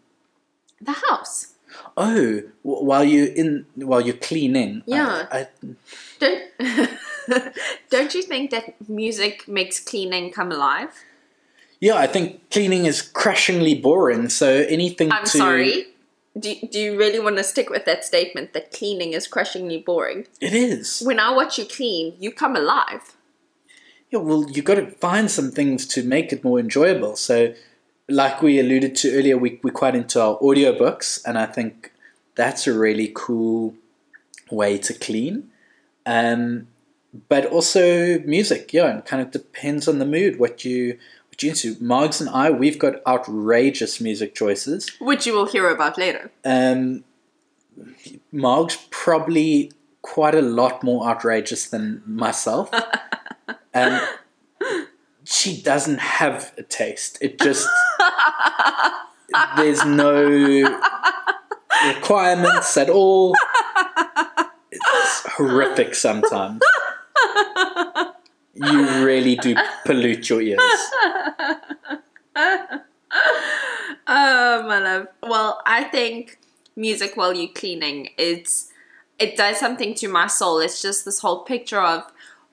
the 0.81 0.93
house. 0.93 1.55
Oh, 1.97 2.43
while 2.63 3.05
you 3.05 3.33
in 3.35 3.67
while 3.75 4.01
you're 4.01 4.17
cleaning. 4.17 4.83
Yeah. 4.87 5.27
I, 5.31 5.49
Don't, 6.21 6.43
don't 7.91 8.15
you 8.15 8.23
think 8.23 8.51
that 8.51 8.75
music 8.89 9.49
makes 9.49 9.81
cleaning 9.81 10.31
come 10.31 10.53
alive? 10.53 10.91
yeah, 11.81 11.95
I 11.97 12.07
think 12.07 12.51
cleaning 12.51 12.87
is 12.87 13.03
crushingly 13.03 13.75
boring. 13.75 14.29
So 14.29 14.49
anything 14.69 15.13
I'm 15.13 15.25
to 15.25 15.39
sorry. 15.39 15.87
Do, 16.39 16.55
do 16.71 16.79
you 16.79 16.99
really 16.99 17.19
want 17.19 17.39
to 17.39 17.45
stick 17.45 17.71
with 17.71 17.87
that 17.87 18.05
statement 18.05 18.53
that 18.53 18.71
cleaning 18.71 19.15
is 19.15 19.27
crushingly 19.27 19.79
boring? 19.79 20.27
it 20.41 20.53
is. 20.53 21.01
When 21.05 21.19
I 21.19 21.33
watch 21.35 21.59
you 21.59 21.65
clean, 21.65 22.15
you 22.21 22.31
come 22.31 22.55
alive. 22.55 23.17
Yeah, 24.11 24.19
well, 24.21 24.45
you've 24.51 24.67
got 24.67 24.75
to 24.75 24.91
find 24.91 25.31
some 25.31 25.51
things 25.51 25.87
to 25.89 26.03
make 26.03 26.33
it 26.33 26.45
more 26.45 26.61
enjoyable. 26.61 27.17
So, 27.17 27.55
like 28.09 28.43
we 28.43 28.59
alluded 28.59 28.95
to 28.97 29.17
earlier, 29.17 29.37
we, 29.37 29.61
we're 29.63 29.71
quite 29.71 29.95
into 29.95 30.23
our 30.23 30.39
audiobooks, 30.39 31.21
and 31.25 31.39
I 31.39 31.47
think 31.47 31.93
that's 32.35 32.67
a 32.67 32.77
really 32.77 33.13
cool 33.15 33.75
way 34.51 34.79
to 34.79 34.95
clean. 34.95 35.51
Um, 36.05 36.69
but 37.29 37.47
also 37.47 38.21
music, 38.21 38.73
yeah, 38.73 38.87
and 38.87 39.05
kind 39.05 39.23
of 39.23 39.31
depends 39.31 39.89
on 39.89 39.99
the 39.99 40.07
mood 40.07 40.39
what 40.39 40.65
you 40.65 40.99
what 41.29 41.43
you 41.43 41.51
into. 41.51 41.75
Margs 41.77 42.21
and 42.21 42.31
I, 42.31 42.51
we've 42.51 42.79
got 42.79 42.95
outrageous 43.07 44.01
music 44.01 44.35
choices. 44.35 44.89
Which 45.01 45.27
you 45.27 45.33
will 45.33 45.47
hear 45.47 45.69
about 45.69 45.99
later. 45.99 46.31
Um, 46.45 47.05
Marg's 48.33 48.87
probably 48.91 49.73
quite 50.03 50.35
a 50.35 50.43
lot 50.43 50.83
more 50.83 51.07
outrageous 51.07 51.69
than 51.69 52.03
myself. 52.07 52.71
um, 53.75 54.01
she 55.27 55.61
doesn't 55.61 55.99
have 55.99 56.53
a 56.57 56.63
taste. 56.63 57.19
It 57.21 57.41
just 57.41 57.69
there's 59.57 59.85
no 59.85 60.23
requirements 61.89 62.77
at 62.77 62.89
all. 62.89 63.35
It's 64.71 65.27
horrific 65.33 65.95
sometimes. 65.95 66.63
You 68.55 69.05
really 69.05 69.37
do 69.37 69.57
pollute 69.85 70.31
your 70.31 70.41
ears. 70.41 70.61
Oh, 74.09 74.63
my 74.67 74.79
love. 74.79 75.09
Well, 75.23 75.61
I 75.67 75.85
think 75.85 76.39
music 76.77 77.17
while 77.17 77.35
you're 77.35 77.53
cleaning, 77.53 78.11
it's 78.17 78.71
it 79.19 79.37
does 79.37 79.59
something 79.59 79.95
to 79.95 80.09
my 80.09 80.29
soul. 80.29 80.61
It's 80.61 80.81
just 80.81 81.05
this 81.05 81.19
whole 81.21 81.43
picture 81.45 81.81
of 81.81 82.05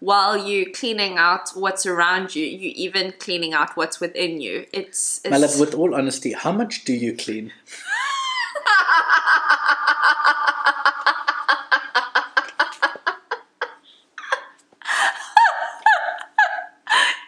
while 0.03 0.35
you're 0.35 0.69
cleaning 0.71 1.17
out 1.17 1.51
what's 1.53 1.85
around 1.85 2.35
you, 2.35 2.45
you're 2.45 2.73
even 2.75 3.13
cleaning 3.19 3.53
out 3.53 3.77
what's 3.77 4.01
within 4.01 4.41
you. 4.41 4.65
It's, 4.73 5.21
it's 5.23 5.31
My 5.31 5.37
love, 5.37 5.57
with 5.57 5.73
all 5.73 5.95
honesty, 5.95 6.33
how 6.33 6.51
much 6.51 6.83
do 6.83 6.91
you 6.91 7.15
clean? 7.15 7.53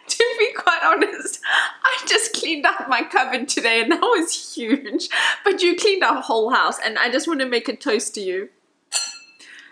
to 0.10 0.36
be 0.38 0.52
quite 0.58 0.82
honest, 0.84 1.40
I 1.86 2.06
just 2.06 2.34
cleaned 2.34 2.66
out 2.66 2.90
my 2.90 3.04
cupboard 3.04 3.48
today 3.48 3.84
and 3.84 3.94
that 3.94 4.02
was 4.02 4.54
huge. 4.54 5.08
But 5.46 5.62
you 5.62 5.78
cleaned 5.78 6.04
our 6.04 6.22
whole 6.22 6.50
house 6.50 6.78
and 6.84 7.00
I 7.00 7.10
just 7.10 7.26
want 7.26 7.40
to 7.40 7.46
make 7.46 7.70
a 7.70 7.76
toast 7.78 8.16
to 8.16 8.22
you. 8.22 8.50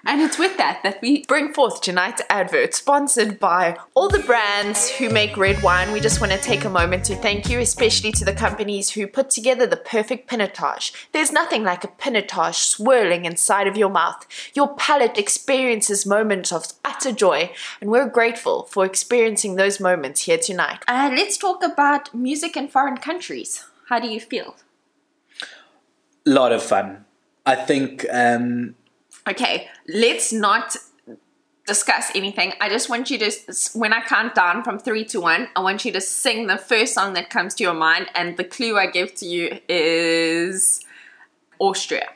And 0.06 0.22
it's 0.22 0.38
with 0.38 0.58
that 0.58 0.84
that 0.84 1.02
we 1.02 1.24
bring 1.26 1.54
forth 1.54 1.80
tonight's 1.80 2.22
advert, 2.30 2.74
sponsored 2.74 3.40
by 3.40 3.78
all 3.94 4.10
the 4.10 4.20
brands 4.20 4.90
who 4.90 5.10
make 5.10 5.38
red 5.38 5.64
wine. 5.64 5.94
We 5.94 6.02
just 6.02 6.20
want 6.20 6.34
to 6.34 6.38
take 6.38 6.66
a 6.66 6.70
moment 6.70 7.06
to 7.06 7.16
thank 7.16 7.50
you, 7.50 7.60
especially 7.60 8.12
to 8.14 8.26
the 8.26 8.34
companies 8.34 8.90
who 8.90 9.08
put 9.08 9.30
together 9.30 9.66
the 9.66 9.78
perfect 9.78 10.30
pinotage. 10.30 10.92
There's 11.14 11.32
nothing 11.32 11.64
like 11.64 11.86
a 11.86 11.88
pinotage 11.88 12.56
swirling 12.56 13.24
inside 13.24 13.66
of 13.66 13.78
your 13.78 13.90
mouth. 13.90 14.28
Your 14.54 14.76
palate 14.76 15.18
experiences 15.18 16.06
moments 16.06 16.52
of 16.52 16.74
utter 16.84 17.14
joy, 17.14 17.54
and 17.80 17.90
we're 17.90 18.10
grateful 18.10 18.64
for 18.64 18.84
experiencing 18.84 19.56
those 19.56 19.80
moments 19.80 20.22
here 20.26 20.38
tonight. 20.38 20.84
Uh, 20.86 21.12
let's 21.16 21.38
talk 21.38 21.64
about 21.64 22.14
music 22.14 22.58
in 22.58 22.68
foreign 22.68 22.98
countries. 22.98 23.66
How 23.88 24.00
do 24.00 24.08
you 24.08 24.20
feel? 24.20 24.58
A 26.26 26.30
lot 26.30 26.52
of 26.52 26.62
fun. 26.62 27.06
I 27.46 27.56
think 27.56 28.06
um, 28.12 28.76
Okay, 29.27 29.70
let's 29.88 30.34
not 30.34 30.75
discuss 31.65 32.12
anything. 32.13 32.51
I 32.60 32.68
just 32.70 32.89
want 32.89 33.10
you 33.10 33.18
to, 33.20 33.32
when 33.74 33.94
I 33.94 34.01
count 34.01 34.36
down 34.36 34.63
from 34.63 34.80
three 34.80 35.06
to 35.06 35.22
one, 35.22 35.48
I 35.56 35.62
want 35.62 35.86
you 35.86 35.94
to 35.94 36.01
sing 36.01 36.48
the 36.48 36.58
first 36.58 36.94
song 36.94 37.13
that 37.13 37.30
comes 37.30 37.56
to 37.56 37.63
your 37.63 37.74
mind, 37.74 38.08
and 38.15 38.36
the 38.36 38.44
clue 38.44 38.77
I 38.77 38.88
give 38.88 39.15
to 39.15 39.25
you 39.25 39.60
is 39.70 40.82
Austria. 41.60 42.10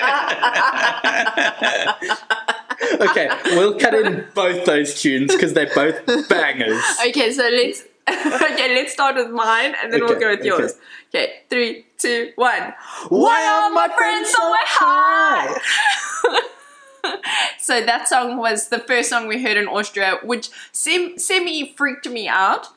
okay, 3.02 3.30
we'll 3.56 3.78
cut 3.78 3.94
in 3.94 4.26
both 4.34 4.66
those 4.66 5.02
tunes 5.02 5.34
because 5.34 5.54
they're 5.54 5.74
both 5.76 6.06
bangers. 6.30 6.82
Okay, 7.08 7.32
so 7.32 7.44
let's 7.50 7.84
okay, 8.10 8.76
let's 8.76 8.94
start 8.94 9.16
with 9.16 9.30
mine, 9.30 9.76
and 9.82 9.92
then 9.92 10.02
we'll 10.02 10.20
go 10.20 10.30
with 10.30 10.40
okay. 10.40 10.48
yours. 10.48 10.74
Okay, 11.14 11.34
three, 11.50 11.86
two, 11.98 12.32
one. 12.36 12.74
Why 13.10 13.46
are 13.46 13.72
my 13.72 13.88
friends 13.96 14.30
so 14.30 14.40
high? 14.42 15.58
so 17.60 17.82
that 17.82 18.08
song 18.08 18.38
was 18.38 18.70
the 18.70 18.80
first 18.80 19.10
song 19.10 19.28
we 19.28 19.42
heard 19.42 19.58
in 19.58 19.68
Austria, 19.68 20.20
which 20.24 20.50
sem- 20.72 21.18
semi 21.18 21.74
freaked 21.78 22.10
me 22.10 22.28
out, 22.28 22.68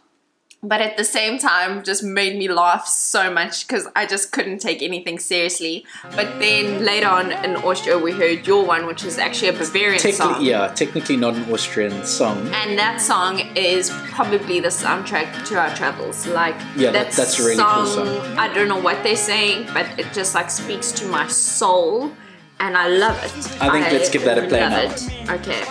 but 0.63 0.81
at 0.81 0.97
the 0.97 1.05
same 1.05 1.39
time 1.39 1.85
just 1.85 2.03
made 2.03 2.37
me 2.37 2.49
laugh 2.49 2.87
so 2.89 3.31
much 3.31 3.67
because 3.69 3.87
I 3.95 4.05
just 4.07 4.33
couldn't 4.33 4.59
take 4.59 4.83
anything 4.83 5.19
seriously. 5.19 5.85
But 6.17 6.41
then 6.41 6.85
later 6.85 7.09
on 7.09 7.31
in 7.31 7.57
Austria, 7.57 7.99
we 7.99 8.13
heard 8.13 8.47
your 8.47 8.65
one, 8.67 8.87
which 8.87 9.05
is 9.05 9.19
actually 9.19 9.49
a 9.49 9.53
Bavarian 9.53 10.01
song. 10.13 10.43
Yeah, 10.43 10.69
technically 10.69 11.17
not 11.17 11.35
an 11.35 11.53
Austrian 11.53 12.05
song. 12.05 12.39
And 12.55 12.79
that 12.79 13.01
song 13.01 13.41
is 13.55 13.91
probably 14.11 14.59
the 14.61 14.69
soundtrack 14.69 15.47
to 15.49 15.59
our 15.59 15.73
travels. 15.77 16.27
Like 16.27 16.57
Yeah, 16.77 16.91
that- 16.91 17.13
that's 17.13 17.39
a 17.39 17.43
really 17.45 17.63
cool 17.63 17.87
song. 17.87 18.09
I 18.39 18.53
don't 18.53 18.69
know 18.69 18.81
what 18.81 19.03
they're 19.05 19.15
saying, 19.17 19.69
but 19.73 19.87
it 19.99 20.13
just 20.13 20.35
like 20.35 20.51
speaks 20.51 20.91
to 20.93 21.07
my 21.07 21.27
soul, 21.29 22.11
and 22.59 22.77
I 22.77 22.89
love 22.89 23.17
it. 23.23 23.33
I 23.63 23.71
think 23.71 23.93
let's 23.93 24.11
give 24.11 24.25
that 24.25 24.39
a 24.39 24.49
play 24.49 24.61
now. 24.61 24.81
it. 24.81 25.31
Okay. 25.31 25.63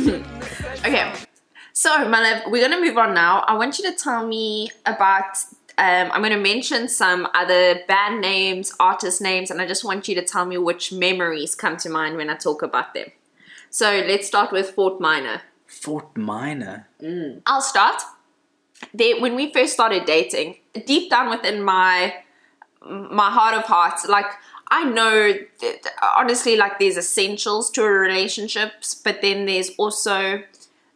Okay. 0.86 1.12
So, 1.72 2.08
my 2.08 2.20
love, 2.20 2.42
we're 2.46 2.66
gonna 2.66 2.80
move 2.80 2.96
on 2.96 3.12
now. 3.14 3.40
I 3.40 3.54
want 3.54 3.78
you 3.78 3.90
to 3.90 3.96
tell 3.96 4.26
me 4.26 4.70
about. 4.86 5.36
Um, 5.78 6.10
I'm 6.12 6.20
going 6.20 6.32
to 6.32 6.38
mention 6.38 6.88
some 6.88 7.26
other 7.32 7.80
band 7.88 8.20
names, 8.20 8.70
artist 8.78 9.22
names, 9.22 9.50
and 9.50 9.62
I 9.62 9.66
just 9.66 9.82
want 9.82 10.08
you 10.08 10.14
to 10.16 10.22
tell 10.22 10.44
me 10.44 10.58
which 10.58 10.92
memories 10.92 11.54
come 11.54 11.78
to 11.78 11.88
mind 11.88 12.18
when 12.18 12.28
I 12.28 12.36
talk 12.36 12.60
about 12.60 12.92
them. 12.92 13.06
So 13.70 14.04
let's 14.06 14.26
start 14.26 14.52
with 14.52 14.72
Fort 14.72 15.00
Minor. 15.00 15.40
Fort 15.66 16.14
Minor. 16.18 16.86
I'll 17.46 17.62
start. 17.62 18.02
There, 18.92 19.20
when 19.22 19.34
we 19.36 19.54
first 19.54 19.72
started 19.72 20.04
dating, 20.04 20.56
deep 20.84 21.08
down 21.08 21.30
within 21.30 21.62
my 21.62 22.14
my 22.84 23.30
heart 23.30 23.54
of 23.54 23.64
hearts, 23.64 24.06
like 24.06 24.26
I 24.70 24.84
know 24.84 25.32
that, 25.60 25.86
honestly, 26.16 26.56
like 26.56 26.78
there's 26.78 26.96
essentials 26.96 27.70
to 27.72 27.82
relationships, 27.82 28.94
but 28.94 29.20
then 29.20 29.46
there's 29.46 29.70
also 29.76 30.44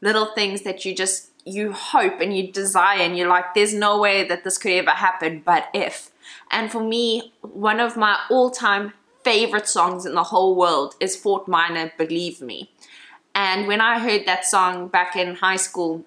little 0.00 0.26
things 0.34 0.62
that 0.62 0.84
you 0.84 0.94
just 0.94 1.30
you 1.44 1.72
hope 1.72 2.20
and 2.20 2.34
you 2.34 2.50
desire, 2.50 3.00
and 3.00 3.18
you're 3.18 3.28
like, 3.28 3.52
there's 3.54 3.74
no 3.74 3.98
way 3.98 4.26
that 4.26 4.44
this 4.44 4.56
could 4.56 4.72
ever 4.72 4.90
happen, 4.90 5.42
but 5.44 5.68
if. 5.74 6.10
And 6.50 6.72
for 6.72 6.82
me, 6.82 7.32
one 7.42 7.80
of 7.80 7.96
my 7.96 8.18
all-time 8.30 8.94
favorite 9.24 9.68
songs 9.68 10.06
in 10.06 10.14
the 10.14 10.22
whole 10.24 10.54
world 10.54 10.94
is 11.00 11.16
Fort 11.16 11.46
Minor, 11.46 11.92
Believe 11.98 12.40
Me. 12.40 12.70
And 13.34 13.66
when 13.66 13.80
I 13.80 13.98
heard 13.98 14.24
that 14.24 14.46
song 14.46 14.88
back 14.88 15.16
in 15.16 15.36
high 15.36 15.56
school, 15.56 16.04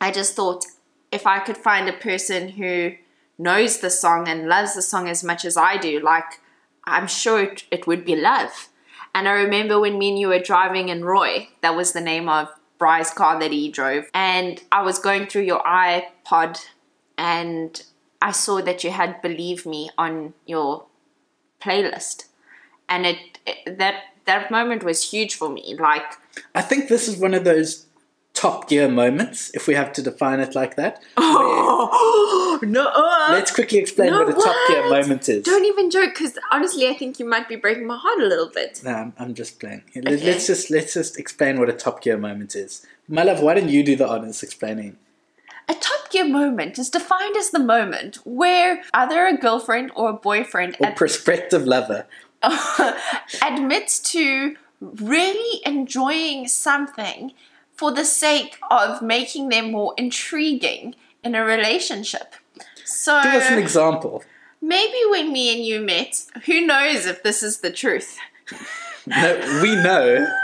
I 0.00 0.10
just 0.10 0.34
thought 0.34 0.66
if 1.10 1.26
I 1.26 1.38
could 1.38 1.56
find 1.56 1.88
a 1.88 1.92
person 1.92 2.48
who 2.50 2.92
knows 3.38 3.78
the 3.78 3.90
song 3.90 4.28
and 4.28 4.48
loves 4.48 4.74
the 4.74 4.82
song 4.82 5.08
as 5.08 5.24
much 5.24 5.44
as 5.44 5.56
I 5.56 5.78
do, 5.78 6.00
like 6.00 6.40
I'm 6.86 7.06
sure 7.06 7.42
it, 7.42 7.64
it 7.70 7.86
would 7.86 8.04
be 8.04 8.16
love. 8.16 8.68
And 9.14 9.26
I 9.28 9.32
remember 9.32 9.80
when 9.80 9.98
me 9.98 10.10
and 10.10 10.18
you 10.18 10.28
were 10.28 10.38
driving 10.38 10.88
in 10.88 11.04
Roy, 11.04 11.48
that 11.62 11.74
was 11.74 11.92
the 11.92 12.00
name 12.00 12.28
of 12.28 12.48
Bry's 12.78 13.10
car 13.10 13.40
that 13.40 13.52
he 13.52 13.70
drove, 13.70 14.10
and 14.12 14.62
I 14.70 14.82
was 14.82 14.98
going 14.98 15.26
through 15.26 15.42
your 15.44 15.62
iPod 15.62 16.62
and 17.16 17.82
I 18.20 18.32
saw 18.32 18.60
that 18.62 18.84
you 18.84 18.90
had 18.90 19.22
Believe 19.22 19.66
Me 19.66 19.90
on 19.96 20.34
your 20.46 20.86
playlist. 21.60 22.26
And 22.88 23.06
it, 23.06 23.38
it 23.46 23.78
that 23.78 24.04
that 24.26 24.50
moment 24.50 24.84
was 24.84 25.10
huge 25.10 25.34
for 25.34 25.48
me. 25.48 25.76
Like 25.78 26.18
I 26.54 26.62
think 26.62 26.88
this 26.88 27.08
is 27.08 27.16
one 27.16 27.34
of 27.34 27.44
those 27.44 27.86
top 28.36 28.68
gear 28.68 28.86
moments, 28.88 29.50
if 29.54 29.66
we 29.66 29.74
have 29.74 29.92
to 29.94 30.02
define 30.02 30.40
it 30.40 30.54
like 30.54 30.76
that. 30.76 31.02
no. 31.18 32.92
uh, 32.94 33.28
Let's 33.30 33.50
quickly 33.52 33.78
explain 33.78 34.10
No, 34.10 34.18
what 34.22 34.28
a 34.28 34.32
top 34.34 34.56
gear 34.68 34.88
moment 34.88 35.28
is. 35.28 35.42
Don't 35.44 35.64
even 35.64 35.90
joke, 35.90 36.10
because 36.14 36.38
honestly, 36.52 36.86
I 36.88 36.94
think 36.94 37.18
you 37.18 37.26
might 37.28 37.48
be 37.48 37.56
breaking 37.56 37.86
my 37.86 37.96
heart 37.96 38.20
a 38.20 38.26
little 38.26 38.50
bit. 38.50 38.82
No, 38.84 38.90
I'm, 38.92 39.12
I'm 39.18 39.34
just 39.34 39.58
playing. 39.58 39.82
Okay. 39.96 40.02
Let's 40.02 40.46
just 40.46 40.70
let's 40.70 40.94
just 40.94 41.18
explain 41.18 41.58
what 41.58 41.68
a 41.68 41.72
top 41.72 42.02
gear 42.02 42.18
moment 42.18 42.54
is. 42.54 42.86
My 43.08 43.22
love, 43.22 43.40
why 43.40 43.54
don't 43.54 43.68
you 43.70 43.82
do 43.82 43.96
the 43.96 44.06
honors 44.08 44.42
explaining? 44.42 44.96
A 45.68 45.74
top 45.74 46.10
gear 46.10 46.28
moment 46.28 46.78
is 46.78 46.90
defined 46.90 47.36
as 47.36 47.50
the 47.50 47.58
moment 47.58 48.18
where 48.24 48.82
either 48.94 49.26
a 49.26 49.36
girlfriend 49.36 49.90
or 49.96 50.10
a 50.10 50.12
boyfriend 50.12 50.76
Or 50.78 50.88
ad- 50.88 50.96
prospective 50.96 51.64
lover. 51.66 52.06
admits 53.42 53.98
to 53.98 54.56
really 54.80 55.62
enjoying 55.64 56.46
something 56.46 57.32
for 57.76 57.92
the 57.92 58.04
sake 58.04 58.58
of 58.70 59.02
making 59.02 59.48
them 59.50 59.70
more 59.72 59.94
intriguing 59.96 60.94
in 61.22 61.34
a 61.34 61.44
relationship. 61.44 62.34
So 62.84 63.22
Give 63.22 63.34
us 63.34 63.50
an 63.50 63.58
example. 63.58 64.22
maybe 64.60 64.98
when 65.10 65.32
me 65.32 65.54
and 65.54 65.64
you 65.64 65.80
met, 65.80 66.24
who 66.46 66.64
knows 66.66 67.06
if 67.06 67.22
this 67.22 67.42
is 67.42 67.60
the 67.60 67.70
truth? 67.70 68.16
No, 69.06 69.60
we 69.62 69.74
know. 69.76 70.26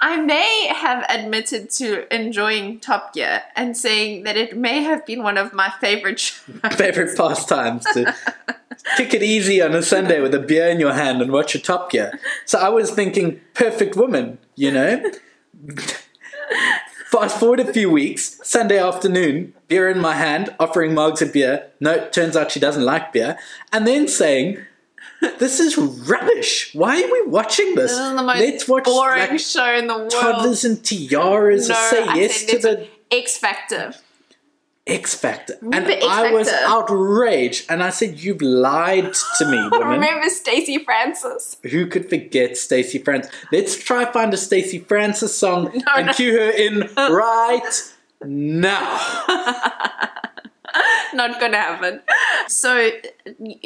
I 0.00 0.20
may 0.20 0.68
have 0.74 1.04
admitted 1.08 1.70
to 1.70 2.14
enjoying 2.14 2.80
Top 2.80 3.14
Gear 3.14 3.42
and 3.56 3.74
saying 3.76 4.24
that 4.24 4.36
it 4.36 4.56
may 4.56 4.82
have 4.82 5.06
been 5.06 5.22
one 5.22 5.38
of 5.38 5.52
my 5.54 5.72
favorite 5.80 6.20
shows. 6.20 6.42
favorite 6.76 7.16
pastimes 7.16 7.84
to 7.94 8.14
kick 8.96 9.14
it 9.14 9.22
easy 9.22 9.62
on 9.62 9.74
a 9.74 9.82
Sunday 9.82 10.20
with 10.20 10.34
a 10.34 10.38
beer 10.40 10.68
in 10.68 10.78
your 10.78 10.92
hand 10.92 11.22
and 11.22 11.32
watch 11.32 11.54
a 11.54 11.58
Top 11.58 11.90
Gear. 11.90 12.18
So 12.44 12.58
I 12.58 12.68
was 12.68 12.90
thinking, 12.90 13.40
perfect 13.54 13.96
woman, 13.96 14.38
you 14.56 14.70
know? 14.70 15.02
Fast 17.06 17.38
forward 17.38 17.60
a 17.60 17.72
few 17.72 17.90
weeks, 17.90 18.40
Sunday 18.42 18.78
afternoon, 18.78 19.54
beer 19.68 19.88
in 19.88 20.00
my 20.00 20.14
hand, 20.14 20.54
offering 20.58 20.92
Margs 20.92 21.22
a 21.22 21.26
beer. 21.26 21.70
No, 21.78 22.08
turns 22.08 22.36
out 22.36 22.50
she 22.50 22.58
doesn't 22.58 22.84
like 22.84 23.12
beer. 23.12 23.38
And 23.72 23.86
then 23.86 24.08
saying, 24.08 24.58
this 25.38 25.60
is 25.60 25.78
rubbish. 25.78 26.74
Why 26.74 27.02
are 27.02 27.12
we 27.12 27.26
watching 27.26 27.74
this? 27.76 27.92
This 27.92 28.00
is 28.00 28.16
the 28.16 28.22
most 28.22 28.38
Let's 28.40 28.68
watch 28.68 28.84
boring 28.84 29.30
like, 29.30 29.40
show 29.40 29.74
in 29.74 29.86
the 29.86 29.96
world. 29.96 30.10
toddlers 30.10 30.64
and 30.64 30.82
tiaras 30.84 31.68
no, 31.68 31.74
say 31.74 32.04
I 32.04 32.14
yes 32.16 32.46
said 32.46 32.60
to 32.60 32.68
the 32.68 32.88
X 33.10 33.38
Factor. 33.38 33.94
X 34.86 35.14
Factor. 35.14 35.54
And 35.62 35.86
X 35.86 36.04
I 36.04 36.30
was 36.30 36.48
outraged. 36.48 37.70
And 37.70 37.82
I 37.82 37.90
said, 37.90 38.20
You've 38.20 38.42
lied 38.42 39.14
to 39.38 39.46
me, 39.46 39.56
woman. 39.72 39.88
Remember 39.88 40.28
Stacey 40.28 40.78
Francis? 40.78 41.56
Who 41.62 41.86
could 41.86 42.08
forget 42.08 42.56
Stacey 42.56 42.98
Francis? 42.98 43.32
Let's 43.50 43.82
try 43.82 44.04
find 44.10 44.32
a 44.34 44.36
Stacey 44.36 44.78
Francis 44.80 45.36
song 45.36 45.70
and 45.96 46.06
no. 46.06 46.12
cue 46.12 46.32
her 46.32 46.50
in 46.50 46.80
right 46.96 47.92
now. 48.24 49.00
Not 51.14 51.40
gonna 51.40 51.56
happen. 51.56 52.02
So, 52.48 52.90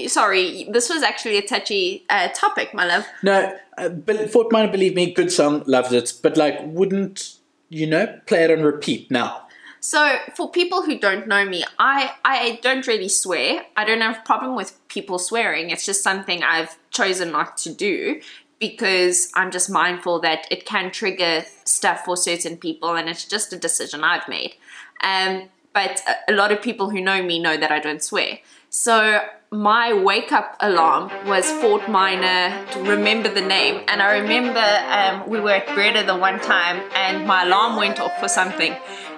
sorry, 0.06 0.68
this 0.70 0.90
was 0.90 1.02
actually 1.02 1.38
a 1.38 1.42
touchy 1.46 2.04
uh, 2.10 2.28
topic, 2.34 2.74
my 2.74 2.86
love. 2.86 3.06
No, 3.22 3.56
uh, 3.78 3.90
Fort 4.30 4.52
Minor, 4.52 4.70
believe 4.70 4.94
me, 4.94 5.12
good 5.12 5.32
song, 5.32 5.64
loved 5.66 5.92
it. 5.92 6.12
But 6.22 6.36
like, 6.36 6.58
wouldn't, 6.62 7.38
you 7.70 7.86
know, 7.86 8.20
play 8.26 8.44
it 8.44 8.50
on 8.50 8.62
repeat 8.62 9.10
now. 9.10 9.47
So, 9.80 10.18
for 10.34 10.50
people 10.50 10.82
who 10.82 10.98
don't 10.98 11.28
know 11.28 11.44
me, 11.44 11.64
I, 11.78 12.12
I 12.24 12.58
don't 12.62 12.86
really 12.86 13.08
swear. 13.08 13.64
I 13.76 13.84
don't 13.84 14.00
have 14.00 14.18
a 14.18 14.22
problem 14.22 14.56
with 14.56 14.76
people 14.88 15.18
swearing. 15.18 15.70
It's 15.70 15.86
just 15.86 16.02
something 16.02 16.42
I've 16.42 16.76
chosen 16.90 17.30
not 17.30 17.56
to 17.58 17.72
do 17.72 18.20
because 18.58 19.30
I'm 19.34 19.50
just 19.50 19.70
mindful 19.70 20.20
that 20.20 20.46
it 20.50 20.66
can 20.66 20.90
trigger 20.90 21.44
stuff 21.64 22.04
for 22.04 22.16
certain 22.16 22.56
people 22.56 22.96
and 22.96 23.08
it's 23.08 23.24
just 23.24 23.52
a 23.52 23.56
decision 23.56 24.02
I've 24.02 24.28
made. 24.28 24.54
Um, 25.02 25.48
but 25.72 26.02
a- 26.28 26.32
lot 26.32 26.50
of 26.50 26.60
people 26.60 26.90
who 26.90 27.00
know 27.00 27.22
me 27.22 27.38
know 27.38 27.56
that 27.56 27.70
I 27.70 27.78
don't 27.78 28.02
swear. 28.02 28.40
So, 28.70 29.20
my 29.50 29.94
wake 29.94 30.30
up 30.30 30.56
alarm 30.60 31.10
was 31.26 31.50
Fort 31.52 31.88
Minor, 31.88 32.66
to 32.72 32.82
remember 32.82 33.32
the 33.32 33.40
name. 33.40 33.82
And 33.88 34.02
I 34.02 34.18
remember 34.18 34.60
um, 34.60 35.30
we 35.30 35.40
were 35.40 35.52
at 35.52 35.74
Breda 35.74 36.04
the 36.04 36.16
one 36.16 36.38
time 36.40 36.82
and 36.94 37.26
my 37.26 37.44
alarm 37.46 37.76
went 37.76 37.98
off 37.98 38.18
for 38.20 38.28
something. 38.28 38.76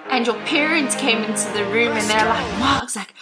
And 0.09 0.25
your 0.27 0.35
parents 0.45 0.95
came 0.95 1.23
into 1.23 1.51
the 1.53 1.63
room 1.65 1.91
and 1.95 2.09
they're 2.09 2.25
like, 2.27 2.59
Mark's 2.59 2.95
like, 2.95 3.13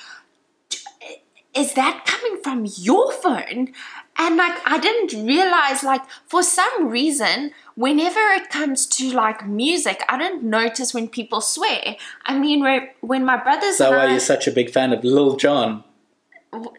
is 1.55 1.73
that 1.73 2.03
coming 2.05 2.41
from 2.41 2.65
your 2.77 3.11
phone? 3.11 3.73
And 4.17 4.37
like, 4.37 4.57
I 4.65 4.79
didn't 4.79 5.25
realize, 5.25 5.83
like, 5.83 6.01
for 6.27 6.43
some 6.43 6.87
reason, 6.89 7.51
whenever 7.75 8.19
it 8.19 8.49
comes 8.49 8.85
to 8.87 9.11
like 9.11 9.47
music, 9.47 10.03
I 10.09 10.17
don't 10.17 10.43
notice 10.43 10.93
when 10.93 11.07
people 11.07 11.41
swear. 11.41 11.95
I 12.25 12.37
mean, 12.37 12.61
when- 12.61 12.89
when 13.01 13.25
my 13.25 13.37
brothers 13.37 13.77
So 13.77 13.91
why 13.91 14.05
I, 14.05 14.11
you're 14.11 14.19
such 14.19 14.47
a 14.47 14.51
big 14.51 14.69
fan 14.71 14.93
of 14.93 15.03
Lil 15.03 15.35
Jon? 15.37 15.83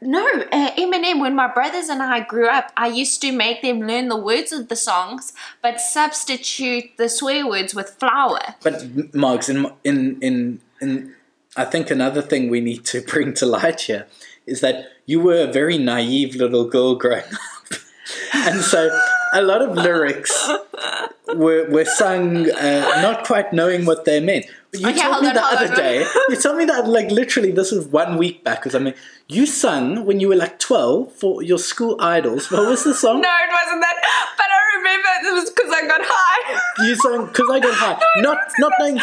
No, 0.02 0.26
uh, 0.52 0.70
Eminem, 0.72 1.20
when 1.20 1.34
my 1.34 1.52
brothers 1.52 1.88
and 1.88 2.02
I 2.02 2.20
grew 2.20 2.48
up, 2.48 2.72
I 2.76 2.88
used 2.88 3.20
to 3.22 3.32
make 3.32 3.62
them 3.62 3.80
learn 3.80 4.08
the 4.08 4.16
words 4.16 4.52
of 4.52 4.68
the 4.68 4.76
songs, 4.76 5.32
but 5.62 5.80
substitute 5.80 6.96
the 6.96 7.08
swear 7.08 7.46
words 7.46 7.74
with 7.74 7.90
flower. 7.90 8.40
But 8.62 9.14
Marks, 9.14 9.48
in 9.48 9.70
in 9.84 10.20
in 10.20 10.60
in, 10.80 11.14
I 11.56 11.64
think 11.64 11.90
another 11.90 12.22
thing 12.22 12.50
we 12.50 12.60
need 12.60 12.84
to 12.86 13.00
bring 13.06 13.32
to 13.34 13.46
light 13.46 13.82
here 13.82 14.06
is 14.46 14.60
that 14.60 14.86
you 15.06 15.20
were 15.20 15.42
a 15.42 15.52
very 15.52 15.78
naive 15.78 16.34
little 16.34 16.68
girl 16.68 16.96
growing 16.96 17.24
up, 17.24 17.78
and 18.34 18.60
so 18.60 18.90
a 19.32 19.42
lot 19.42 19.62
of 19.62 19.76
lyrics 19.76 20.50
were 21.36 21.70
were 21.70 21.84
sung 21.84 22.50
uh, 22.50 23.00
not 23.02 23.24
quite 23.24 23.52
knowing 23.52 23.84
what 23.84 24.04
they 24.04 24.20
meant. 24.20 24.46
But 24.72 24.80
you 24.80 24.88
Okay, 24.88 25.00
told 25.00 25.12
hold 25.14 25.22
me 25.24 25.28
on, 25.30 25.34
the 25.34 25.42
other 25.44 25.68
on. 25.68 25.74
day. 25.76 26.06
You 26.28 26.36
told 26.36 26.56
me 26.56 26.64
that 26.66 26.86
like 26.88 27.10
literally 27.10 27.50
this 27.50 27.72
was 27.72 27.86
one 27.88 28.16
week 28.18 28.44
back 28.44 28.66
or 28.66 28.70
something. 28.70 28.94
You 29.26 29.46
sung 29.46 30.04
when 30.06 30.20
you 30.20 30.28
were 30.28 30.36
like 30.36 30.58
twelve 30.60 31.12
for 31.12 31.42
your 31.42 31.58
school 31.58 31.96
idols. 32.00 32.50
What 32.50 32.68
was 32.68 32.84
the 32.84 32.94
song? 32.94 33.20
No, 33.26 33.28
it 33.28 33.50
wasn't 33.50 33.80
that, 33.82 33.96
but 34.36 34.46
I 34.46 34.78
remember 34.78 35.08
it 35.28 35.34
was 35.34 35.50
because 35.50 35.72
I 35.72 35.86
got 35.88 36.00
high. 36.04 36.60
You 36.86 36.94
sung 36.94 37.26
because 37.26 37.50
I 37.50 37.58
got 37.60 37.74
high, 37.74 37.98
not 38.22 38.38
not 38.60 38.72
knowing 38.78 38.98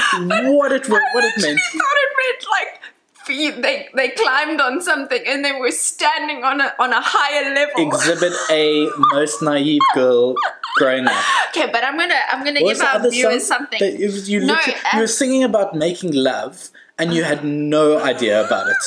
what 0.56 0.71
it 0.71 0.88
what 0.89 1.23
it 1.25 1.34
meant. 1.41 1.60
thought 1.60 1.97
it 2.06 2.12
meant 2.21 2.45
like 2.49 2.82
feet. 3.28 3.62
They 3.62 3.90
they 3.94 4.10
climbed 4.10 4.60
on 4.62 4.82
something 4.82 5.22
and 5.28 5.44
they 5.46 5.52
were 5.52 5.72
standing 5.72 6.44
on 6.44 6.62
a 6.62 6.74
on 6.80 6.92
a 6.94 7.02
higher 7.02 7.54
level. 7.54 7.88
Exhibit 7.88 8.34
A, 8.50 8.88
most 9.13 9.42
naive 9.42 9.82
girl 9.94 10.36
growing 10.78 11.06
up. 11.08 11.24
Okay, 11.50 11.70
but 11.72 11.84
I'm 11.84 11.98
gonna 11.98 12.22
I'm 12.32 12.44
gonna 12.44 12.62
What 12.62 12.76
give 12.78 12.84
our 12.86 13.10
viewers 13.10 13.48
song? 13.48 13.68
something. 13.68 13.80
It 13.82 14.06
was- 14.13 14.30
you, 14.30 14.40
No, 14.46 14.54
um, 14.54 14.62
you 14.94 15.00
were 15.00 15.08
singing 15.22 15.44
about 15.44 15.76
making 15.76 16.12
love, 16.13 16.70
and 17.00 17.13
you 17.13 17.24
had 17.24 17.44
no 17.44 18.00
idea 18.00 18.46
about 18.46 18.68
it. 18.68 18.84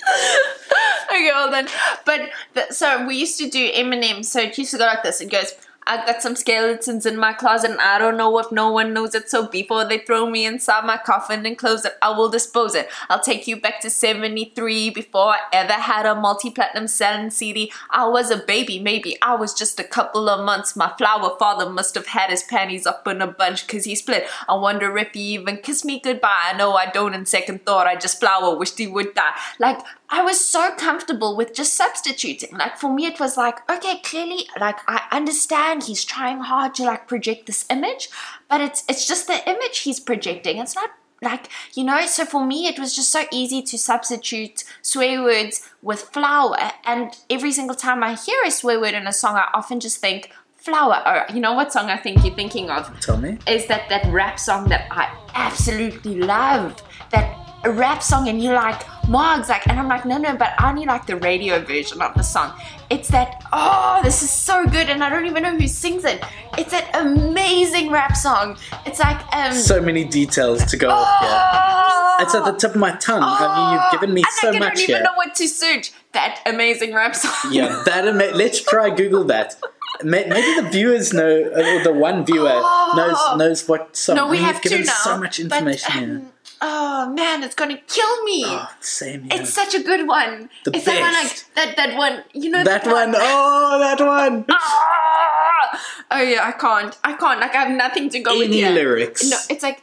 okay, 1.12 1.30
hold 1.34 1.54
on. 1.54 1.66
But 2.06 2.30
the, 2.54 2.72
so 2.72 3.06
we 3.06 3.16
used 3.16 3.38
to 3.38 3.48
do 3.50 3.70
Eminem. 3.72 4.24
So 4.24 4.40
it 4.40 4.56
used 4.56 4.70
to 4.72 4.78
go 4.78 4.84
like 4.86 5.02
this. 5.02 5.20
It 5.20 5.30
goes. 5.30 5.52
I 5.90 6.06
got 6.06 6.22
some 6.22 6.36
skeletons 6.36 7.04
in 7.04 7.16
my 7.16 7.32
closet 7.32 7.72
and 7.72 7.80
I 7.80 7.98
don't 7.98 8.16
know 8.16 8.38
if 8.38 8.52
no 8.52 8.70
one 8.70 8.94
knows 8.94 9.12
it. 9.16 9.28
So 9.28 9.48
before 9.48 9.84
they 9.84 9.98
throw 9.98 10.30
me 10.30 10.46
inside 10.46 10.84
my 10.84 10.96
coffin 10.96 11.44
and 11.44 11.58
close 11.58 11.84
it, 11.84 11.94
I 12.00 12.16
will 12.16 12.28
dispose 12.28 12.76
it. 12.76 12.88
I'll 13.08 13.18
take 13.18 13.48
you 13.48 13.60
back 13.60 13.80
to 13.80 13.90
73 13.90 14.90
before 14.90 15.30
I 15.30 15.40
ever 15.52 15.72
had 15.72 16.06
a 16.06 16.14
multi 16.14 16.48
platinum 16.48 16.86
selling 16.86 17.30
CD. 17.30 17.72
I 17.90 18.06
was 18.06 18.30
a 18.30 18.36
baby, 18.36 18.78
maybe. 18.78 19.18
I 19.20 19.34
was 19.34 19.52
just 19.52 19.80
a 19.80 19.84
couple 19.84 20.28
of 20.28 20.44
months. 20.44 20.76
My 20.76 20.92
flower 20.96 21.34
father 21.40 21.68
must 21.68 21.96
have 21.96 22.06
had 22.06 22.30
his 22.30 22.44
panties 22.44 22.86
up 22.86 23.08
in 23.08 23.20
a 23.20 23.26
bunch 23.26 23.66
because 23.66 23.84
he 23.84 23.96
split. 23.96 24.28
I 24.48 24.54
wonder 24.54 24.96
if 24.96 25.08
he 25.12 25.34
even 25.34 25.56
kissed 25.56 25.84
me 25.84 25.98
goodbye. 25.98 26.50
I 26.52 26.56
know 26.56 26.74
I 26.74 26.86
don't 26.86 27.14
in 27.14 27.26
second 27.26 27.66
thought. 27.66 27.88
I 27.88 27.96
just 27.96 28.20
flower 28.20 28.56
wished 28.56 28.78
he 28.78 28.86
would 28.86 29.14
die. 29.14 29.34
Like, 29.58 29.80
I 30.10 30.22
was 30.22 30.44
so 30.44 30.72
comfortable 30.76 31.36
with 31.36 31.54
just 31.54 31.74
substituting. 31.74 32.56
Like 32.56 32.76
for 32.76 32.92
me, 32.92 33.06
it 33.06 33.20
was 33.20 33.36
like, 33.36 33.68
okay, 33.70 34.00
clearly, 34.02 34.48
like 34.58 34.78
I 34.88 35.02
understand 35.12 35.84
he's 35.84 36.04
trying 36.04 36.40
hard 36.40 36.74
to 36.76 36.84
like 36.84 37.06
project 37.06 37.46
this 37.46 37.64
image, 37.70 38.08
but 38.48 38.60
it's 38.60 38.84
it's 38.88 39.06
just 39.06 39.28
the 39.28 39.48
image 39.48 39.78
he's 39.78 40.00
projecting. 40.00 40.58
It's 40.58 40.74
not 40.74 40.90
like 41.22 41.48
you 41.74 41.84
know. 41.84 42.06
So 42.06 42.24
for 42.24 42.44
me, 42.44 42.66
it 42.66 42.78
was 42.78 42.94
just 42.94 43.10
so 43.10 43.24
easy 43.30 43.62
to 43.62 43.78
substitute 43.78 44.64
swear 44.82 45.22
words 45.22 45.68
with 45.80 46.00
flower. 46.00 46.72
And 46.84 47.16
every 47.28 47.52
single 47.52 47.76
time 47.76 48.02
I 48.02 48.14
hear 48.14 48.42
a 48.44 48.50
swear 48.50 48.80
word 48.80 48.94
in 48.94 49.06
a 49.06 49.12
song, 49.12 49.36
I 49.36 49.48
often 49.54 49.78
just 49.78 49.98
think 50.00 50.32
flower. 50.56 51.02
Or 51.06 51.34
you 51.34 51.40
know 51.40 51.54
what 51.54 51.72
song 51.72 51.88
I 51.88 51.96
think 51.96 52.24
you're 52.24 52.34
thinking 52.34 52.68
of? 52.68 52.98
Tell 53.00 53.16
me. 53.16 53.38
is 53.46 53.66
that 53.66 53.88
that 53.88 54.06
rap 54.12 54.38
song 54.40 54.68
that 54.70 54.86
I 54.90 55.16
absolutely 55.34 56.16
love. 56.16 56.82
That 57.10 57.39
a 57.64 57.70
rap 57.70 58.02
song 58.02 58.28
and 58.28 58.42
you're 58.42 58.54
like, 58.54 58.80
Margs, 59.06 59.48
like, 59.48 59.66
and 59.66 59.78
I'm 59.78 59.88
like, 59.88 60.04
no, 60.06 60.18
no, 60.18 60.36
but 60.36 60.52
I 60.58 60.70
only 60.70 60.86
like 60.86 61.06
the 61.06 61.16
radio 61.16 61.60
version 61.60 62.00
of 62.00 62.14
the 62.14 62.22
song. 62.22 62.52
It's 62.90 63.08
that, 63.08 63.42
oh, 63.52 64.00
this 64.04 64.22
is 64.22 64.30
so 64.30 64.64
good, 64.66 64.88
and 64.88 65.02
I 65.02 65.10
don't 65.10 65.26
even 65.26 65.42
know 65.42 65.56
who 65.56 65.66
sings 65.66 66.04
it. 66.04 66.22
It's 66.56 66.70
that 66.70 66.90
amazing 66.94 67.90
rap 67.90 68.16
song. 68.16 68.56
It's 68.86 69.00
like, 69.00 69.20
um, 69.34 69.52
So 69.52 69.80
many 69.80 70.04
details 70.04 70.64
to 70.66 70.76
go 70.76 70.90
off 70.90 71.20
here. 71.20 71.28
oh, 71.32 72.16
It's 72.20 72.34
at 72.34 72.44
the 72.44 72.52
tip 72.52 72.72
of 72.76 72.80
my 72.80 72.94
tongue. 72.96 73.22
I 73.24 73.56
mean, 73.72 73.80
you've 73.82 73.92
given 74.00 74.14
me 74.14 74.22
so 74.40 74.50
think 74.52 74.62
I 74.62 74.66
much 74.68 74.74
don't 74.74 74.82
even 74.84 74.94
here. 74.96 75.02
know 75.04 75.14
what 75.16 75.34
to 75.34 75.48
search. 75.48 75.92
That 76.12 76.40
amazing 76.46 76.94
rap 76.94 77.14
song. 77.16 77.52
Yeah, 77.52 77.82
that 77.86 78.06
ama- 78.06 78.30
let's 78.34 78.60
try 78.62 78.90
Google 78.90 79.24
that. 79.24 79.56
Maybe 80.04 80.30
the 80.60 80.68
viewers 80.70 81.12
know, 81.12 81.28
or 81.30 81.82
the 81.84 81.92
one 81.92 82.24
viewer 82.24 82.48
Oh. 82.52 82.92
knows 82.96 83.38
knows 83.38 83.68
what 83.68 83.96
song. 83.96 84.16
No, 84.16 84.28
we 84.28 84.38
You've 84.38 84.46
have 84.46 84.62
given 84.62 84.78
to 84.78 84.84
now. 84.86 84.92
so 85.04 85.18
much 85.18 85.36
but, 85.38 85.44
information 85.58 85.92
here. 85.92 86.16
um, 86.16 86.32
Oh 86.62 87.10
man, 87.14 87.42
it's 87.42 87.54
gonna 87.54 87.78
kill 87.86 88.22
me. 88.24 88.44
Oh, 88.46 88.68
same 88.80 89.22
here. 89.24 89.40
It's 89.40 89.50
such 89.52 89.74
a 89.74 89.82
good 89.82 90.06
one. 90.06 90.50
The 90.64 90.72
it's 90.76 90.84
that 90.84 91.00
one 91.00 91.12
like 91.14 91.22
best. 91.24 91.54
that 91.54 91.76
that 91.76 91.96
one. 91.96 92.22
You 92.34 92.50
know 92.50 92.62
that 92.64 92.84
one. 92.86 93.14
Oh, 93.16 93.78
that 93.80 94.00
one. 94.06 94.44
Ah! 94.50 95.80
Oh 96.10 96.20
yeah, 96.22 96.46
I 96.46 96.52
can't. 96.52 96.96
I 97.04 97.12
can't. 97.14 97.40
Like 97.40 97.54
I 97.54 97.62
have 97.64 97.70
nothing 97.76 98.08
to 98.10 98.18
go 98.20 98.38
with 98.38 98.48
Any 98.48 98.64
lyrics? 98.68 99.28
No, 99.30 99.36
it's 99.48 99.62
like 99.62 99.82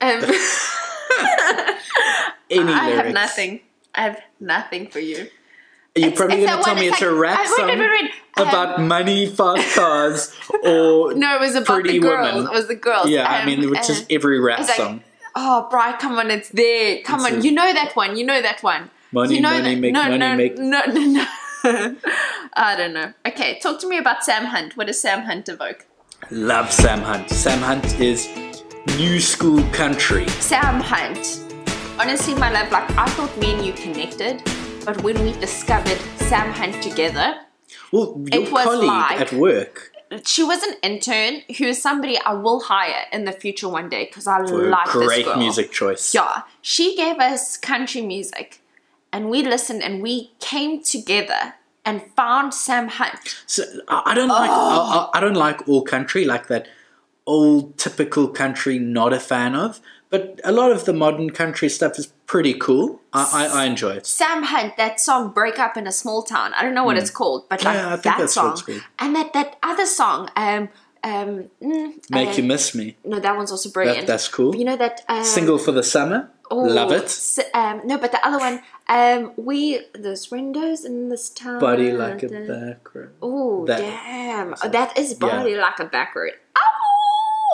um 0.00 0.20
Any 2.50 2.62
lyrics? 2.62 2.80
I 2.80 2.86
lyrics? 2.88 3.04
have 3.04 3.12
nothing. 3.12 3.60
I 3.94 4.02
have 4.02 4.20
nothing 4.40 4.88
for 4.88 5.00
you. 5.00 5.28
You're 5.96 6.08
It's- 6.08 6.18
probably 6.18 6.36
going 6.44 6.58
to 6.58 6.62
tell 6.64 6.74
me 6.74 6.86
it's 6.88 6.96
it's 6.96 7.02
a 7.02 7.14
rap 7.14 7.38
I- 7.40 7.46
song 7.46 7.66
wait, 7.68 7.78
wait, 7.78 7.90
wait. 7.90 8.10
Um, 8.38 8.48
about 8.48 8.82
money, 8.82 9.26
fast 9.26 9.74
cars, 9.74 10.30
or 10.62 11.14
No, 11.14 11.36
it 11.36 11.40
was 11.40 11.54
about 11.54 11.80
Pretty 11.80 11.92
the 11.92 11.98
girls. 12.00 12.34
Woman. 12.34 12.52
It 12.52 12.54
was 12.54 12.68
the 12.68 12.74
girls. 12.74 13.08
yeah, 13.08 13.26
I 13.26 13.40
Um, 13.40 13.46
mean, 13.46 13.70
which 13.70 13.88
uh, 13.88 13.92
is 13.92 14.04
every 14.10 14.38
rap 14.38 14.60
it's 14.60 14.68
like, 14.68 14.76
song. 14.76 15.02
Oh, 15.38 15.68
Bri, 15.70 15.92
come 16.00 16.14
on, 16.18 16.30
it's 16.30 16.48
there. 16.48 17.00
Come 17.04 17.20
It's 17.20 17.32
on, 17.34 17.38
a- 17.40 17.42
you 17.42 17.52
know 17.52 17.72
that 17.72 17.94
one. 17.94 18.16
You 18.16 18.24
know 18.24 18.40
that 18.40 18.62
one. 18.62 18.90
Money, 19.12 19.36
you 19.36 19.40
know 19.42 19.50
money, 19.50 19.74
that- 19.74 19.80
make 19.80 19.92
no, 19.92 20.02
money, 20.04 20.18
no, 20.18 20.36
make- 20.36 20.58
No, 20.58 20.80
no, 20.86 21.00
no. 21.04 21.26
I 22.54 22.74
don't 22.76 22.94
know. 22.94 23.12
Okay, 23.26 23.58
talk 23.60 23.78
to 23.80 23.88
me 23.88 23.98
about 23.98 24.24
Sam 24.24 24.46
Hunt. 24.46 24.76
What 24.76 24.86
does 24.86 25.00
Sam 25.00 25.22
Hunt 25.22 25.48
evoke? 25.48 25.86
Love 26.30 26.72
Sam 26.72 27.00
Hunt. 27.00 27.28
Sam 27.30 27.58
Hunt 27.60 28.00
is 28.00 28.28
new 28.96 29.20
school 29.20 29.62
country. 29.72 30.26
Sam 30.40 30.80
Hunt. 30.80 31.42
Honestly, 31.98 32.34
my 32.34 32.50
love, 32.50 32.70
like 32.72 32.90
I 32.96 33.06
thought 33.10 33.36
me 33.38 33.52
and 33.54 33.64
you 33.66 33.72
connected, 33.74 34.42
but 34.84 35.02
when 35.02 35.22
we 35.22 35.32
discovered 35.32 35.98
Sam 36.28 36.50
Hunt 36.52 36.82
together, 36.82 37.36
Well, 37.92 38.22
your 38.32 38.42
It 38.42 38.52
was 38.52 38.64
colleague 38.64 38.88
like- 38.88 39.20
at 39.20 39.32
work 39.32 39.92
she 40.24 40.44
was 40.44 40.62
an 40.62 40.74
intern 40.82 41.42
who 41.58 41.64
is 41.64 41.82
somebody 41.82 42.18
I 42.18 42.34
will 42.34 42.60
hire 42.60 43.04
in 43.12 43.24
the 43.24 43.32
future 43.32 43.68
one 43.68 43.88
day 43.88 44.04
because 44.04 44.26
I 44.26 44.44
for 44.46 44.68
like 44.68 44.86
this 44.86 44.94
great 44.94 45.24
girl. 45.24 45.36
music 45.36 45.72
choice. 45.72 46.14
Yeah, 46.14 46.42
she 46.62 46.96
gave 46.96 47.18
us 47.18 47.56
country 47.56 48.02
music, 48.02 48.60
and 49.12 49.28
we 49.30 49.42
listened 49.42 49.82
and 49.82 50.02
we 50.02 50.32
came 50.38 50.82
together 50.82 51.54
and 51.84 52.02
found 52.16 52.54
Sam 52.54 52.88
Hunt. 52.88 53.42
So 53.46 53.64
I 53.88 54.14
don't 54.14 54.28
like 54.28 54.50
Oh. 54.50 55.10
I, 55.12 55.16
I 55.16 55.18
I 55.18 55.20
don't 55.20 55.34
like 55.34 55.68
all 55.68 55.82
country 55.82 56.24
like 56.24 56.46
that 56.48 56.68
old 57.26 57.76
typical 57.76 58.28
country. 58.28 58.78
Not 58.78 59.12
a 59.12 59.20
fan 59.20 59.54
of, 59.54 59.80
but 60.10 60.40
a 60.44 60.52
lot 60.52 60.70
of 60.72 60.84
the 60.84 60.92
modern 60.92 61.30
country 61.30 61.68
stuff 61.68 61.98
is 61.98 62.06
pretty 62.26 62.54
cool. 62.54 63.00
I 63.12 63.48
I, 63.52 63.62
I 63.62 63.64
enjoy 63.64 63.92
it. 63.92 64.06
Sam 64.06 64.42
Hunt, 64.44 64.76
that 64.76 65.00
song 65.00 65.32
"Break 65.32 65.58
Up 65.58 65.76
in 65.76 65.86
a 65.86 65.92
Small 65.92 66.22
Town." 66.22 66.52
I 66.54 66.62
don't 66.62 66.74
know 66.74 66.84
what 66.84 66.96
it's 66.96 67.10
called, 67.10 67.48
but 67.48 67.64
like. 67.64 67.74
Yeah, 67.74 67.92
I 67.92 67.96
think 67.96 68.16
that 68.18 68.30
song, 68.30 68.60
and 68.98 69.14
that 69.16 69.32
that 69.32 69.56
other 69.62 69.86
song, 69.86 70.30
um, 70.36 70.68
um, 71.04 71.50
mm, 71.62 72.10
Make 72.10 72.28
uh, 72.30 72.32
you 72.32 72.42
miss 72.42 72.74
me. 72.74 72.96
No, 73.04 73.20
that 73.20 73.36
one's 73.36 73.50
also 73.50 73.70
brilliant. 73.70 74.06
that's 74.06 74.28
cool. 74.28 74.54
You 74.56 74.64
know 74.64 74.76
that 74.76 75.02
um, 75.08 75.24
Single 75.24 75.58
for 75.58 75.72
the 75.72 75.82
summer. 75.82 76.30
oh, 76.50 76.58
Love 76.62 76.92
it. 76.92 77.38
um, 77.54 77.82
no, 77.84 77.98
but 77.98 78.12
the 78.12 78.24
other 78.26 78.38
one, 78.38 78.60
um, 78.88 79.32
we 79.36 79.80
there's 79.94 80.30
windows 80.30 80.84
in 80.84 81.08
this 81.08 81.28
town. 81.30 81.60
Body 81.60 81.92
like 81.92 82.22
a 82.22 82.28
back 82.28 82.94
row. 82.94 83.08
Oh 83.22 83.66
damn! 83.66 84.54
That 84.70 84.96
is 84.98 85.14
body 85.14 85.56
like 85.56 85.78
a 85.80 85.84
back 85.86 86.14
road. 86.14 86.32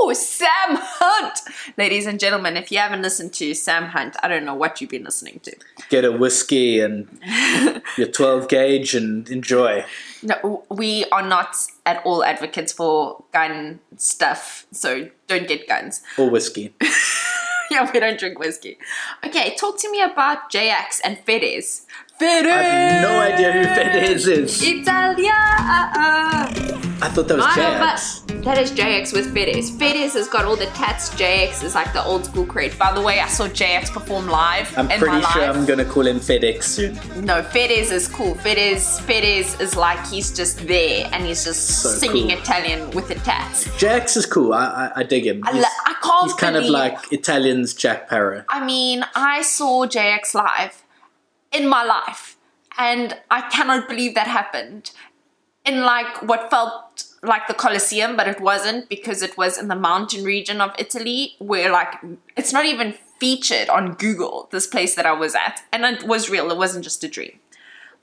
Oh, 0.05 0.13
Sam 0.15 0.49
Hunt, 0.71 1.39
ladies 1.79 2.07
and 2.07 2.19
gentlemen. 2.19 2.57
If 2.57 2.73
you 2.73 2.79
haven't 2.79 3.03
listened 3.03 3.33
to 3.35 3.55
Sam 3.55 3.85
Hunt, 3.85 4.17
I 4.21 4.27
don't 4.27 4.45
know 4.45 4.53
what 4.55 4.81
you've 4.81 4.91
been 4.91 5.05
listening 5.05 5.39
to. 5.45 5.55
Get 5.91 6.05
a 6.05 6.11
whiskey 6.11 6.81
and 6.81 7.07
your 7.97 8.09
12 8.09 8.49
gauge 8.49 8.97
and 8.97 9.31
enjoy. 9.31 9.85
No, 10.25 10.65
we 10.69 11.05
are 11.13 11.23
not 11.23 11.55
at 11.87 12.05
all 12.05 12.25
advocates 12.25 12.73
for 12.73 13.23
gun 13.33 13.79
stuff, 13.97 14.67
so 14.73 15.09
don't 15.29 15.47
get 15.47 15.69
guns. 15.69 16.03
Or 16.19 16.29
whiskey. 16.29 16.75
yeah, 17.71 17.89
we 17.93 18.01
don't 18.01 18.19
drink 18.19 18.41
whiskey. 18.41 18.79
Okay, 19.25 19.55
talk 19.55 19.79
to 19.83 19.91
me 19.91 20.03
about 20.03 20.51
JX 20.51 21.01
and 21.05 21.17
Fedez. 21.25 21.83
I 22.25 22.63
have 22.63 23.03
no 23.03 23.21
idea 23.21 23.53
who 23.53 23.65
Fedez 23.65 24.27
is. 24.29 24.63
Italia! 24.63 25.31
Uh-uh. 25.33 26.79
I 27.03 27.09
thought 27.09 27.27
that 27.27 27.37
was 27.37 27.45
I 27.45 27.57
know, 27.57 27.63
Jax. 27.81 28.21
but 28.29 28.45
that 28.45 28.59
is 28.59 28.71
JX 28.71 29.13
with 29.13 29.35
Fedez. 29.35 29.73
Fedez 29.77 30.13
has 30.13 30.29
got 30.29 30.45
all 30.45 30.55
the 30.55 30.67
tats. 30.67 31.11
JX 31.11 31.65
is 31.65 31.75
like 31.75 31.93
the 31.93 32.03
old 32.05 32.25
school 32.27 32.47
crate. 32.47 32.79
By 32.79 32.93
the 32.93 33.01
way, 33.01 33.19
I 33.19 33.27
saw 33.27 33.49
JX 33.49 33.91
perform 33.93 34.29
live 34.29 34.73
I'm 34.79 34.87
pretty 34.87 35.21
sure 35.33 35.43
life. 35.43 35.57
I'm 35.57 35.67
gonna 35.67 35.85
call 35.85 36.07
him 36.07 36.19
FedEx 36.21 36.63
soon. 36.63 36.95
No, 37.25 37.43
Fedez 37.43 37.91
is 37.91 38.07
cool. 38.07 38.37
Fedez, 38.37 39.01
Fedez 39.01 39.61
is 39.61 39.75
like 39.75 40.05
he's 40.07 40.31
just 40.31 40.65
there 40.69 41.09
and 41.13 41.25
he's 41.27 41.45
just 41.45 41.83
So 41.83 41.89
singing 41.89 42.29
cool. 42.29 42.39
Italian 42.39 42.89
with 42.93 43.09
the 43.09 43.17
tats. 43.17 43.65
Jax 43.77 44.17
is 44.17 44.25
cool. 44.25 44.53
I 44.55 44.93
I, 44.95 45.01
I 45.01 45.03
dig 45.03 45.27
him. 45.27 45.43
I, 45.45 45.51
I 45.87 45.95
can't 46.01 46.23
he's 46.25 46.35
kind 46.35 46.55
of 46.57 46.67
like 46.67 47.13
Italian's 47.13 47.75
Jack 47.75 48.09
Parow. 48.09 48.45
I 48.49 48.65
mean, 48.65 49.05
I 49.17 49.43
saw 49.43 49.87
JX 49.87 50.35
live 50.35 50.82
in 51.53 51.69
my 51.69 51.85
life, 51.85 52.37
and 52.79 53.17
I 53.31 53.43
cannot 53.51 53.89
believe 53.89 54.15
that 54.15 54.27
happened 54.27 54.93
in 55.65 55.83
like 55.83 56.23
what 56.23 56.51
felt 56.51 57.05
like 57.23 57.47
the 57.47 57.55
Colosseum, 57.55 58.17
but 58.17 58.27
it 58.27 58.41
wasn't 58.41 58.89
because 58.89 59.23
it 59.23 59.37
was 59.37 59.59
in 59.59 59.69
the 59.69 59.77
mountain 59.77 60.25
region 60.25 60.61
of 60.61 60.75
Italy 60.79 61.37
where 61.39 61.71
like 61.71 61.95
it's 62.37 62.53
not 62.53 62.65
even 62.65 62.95
featured 63.19 63.69
on 63.69 63.95
Google, 63.95 64.49
this 64.51 64.67
place 64.67 64.97
that 64.97 65.07
I 65.07 65.13
was 65.13 65.35
at, 65.35 65.63
and 65.73 65.85
it 65.85 66.05
was 66.05 66.29
real, 66.29 66.51
it 66.51 66.57
wasn't 66.57 66.85
just 66.85 67.05
a 67.05 67.09
dream. 67.09 67.39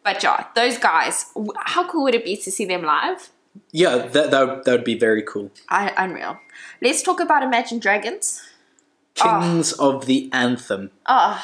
But 0.03 0.23
yeah, 0.23 0.45
those 0.55 0.77
guys, 0.77 1.25
how 1.65 1.89
cool 1.89 2.03
would 2.03 2.15
it 2.15 2.23
be 2.23 2.38
to 2.38 2.51
see 2.51 2.63
them 2.63 2.83
live? 2.83 3.29
Yeah, 3.71 3.97
that, 3.97 4.31
that, 4.31 4.47
would, 4.47 4.63
that 4.63 4.71
would 4.71 4.83
be 4.85 4.97
very 4.97 5.21
cool. 5.21 5.51
I, 5.67 5.93
unreal. 5.97 6.39
Let's 6.81 7.01
talk 7.01 7.19
about 7.19 7.43
Imagine 7.43 7.79
Dragons. 7.79 8.41
Kings 9.15 9.73
of 9.73 10.05
the 10.05 10.29
Anthem. 10.31 10.91
Oh, 11.05 11.43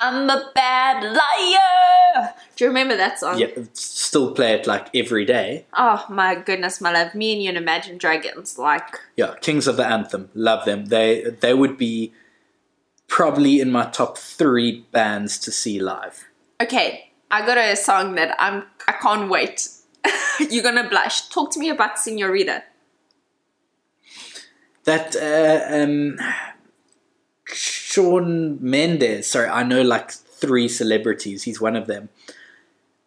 I'm 0.00 0.28
a 0.28 0.50
bad 0.54 1.02
liar. 1.02 2.34
Do 2.56 2.64
you 2.64 2.68
remember 2.68 2.96
that 2.96 3.18
song? 3.18 3.38
Yeah, 3.38 3.48
still 3.72 4.32
play 4.34 4.52
it 4.54 4.66
like 4.66 4.88
every 4.94 5.24
day. 5.24 5.66
Oh 5.76 6.04
my 6.08 6.34
goodness, 6.34 6.80
my 6.80 6.92
love. 6.92 7.14
Me 7.14 7.32
and 7.32 7.42
you 7.42 7.48
and 7.48 7.58
Imagine 7.58 7.98
Dragons. 7.98 8.58
Like, 8.58 8.98
Yeah, 9.16 9.34
Kings 9.40 9.66
of 9.66 9.76
the 9.76 9.86
Anthem. 9.86 10.30
Love 10.34 10.64
them. 10.64 10.86
They 10.86 11.22
they 11.40 11.54
would 11.54 11.76
be 11.78 12.12
probably 13.08 13.60
in 13.60 13.70
my 13.70 13.86
top 13.86 14.18
three 14.18 14.84
bands 14.92 15.38
to 15.38 15.50
see 15.50 15.78
live. 15.80 16.24
okay, 16.60 17.10
I 17.30 17.44
got 17.46 17.58
a 17.58 17.74
song 17.76 18.14
that 18.16 18.36
I'm. 18.38 18.64
I 18.86 18.92
can't 18.92 19.28
wait. 19.30 19.68
You're 20.50 20.62
gonna 20.62 20.88
blush. 20.88 21.28
Talk 21.28 21.50
to 21.52 21.58
me 21.58 21.70
about 21.70 21.98
Senorita. 21.98 22.62
That 24.84 25.16
uh, 25.16 25.74
um, 25.82 26.18
Shawn 27.54 28.58
Mendes. 28.60 29.26
Sorry, 29.26 29.48
I 29.48 29.62
know 29.62 29.82
like 29.82 30.10
three 30.10 30.68
celebrities. 30.68 31.44
He's 31.44 31.60
one 31.60 31.76
of 31.76 31.86
them. 31.86 32.08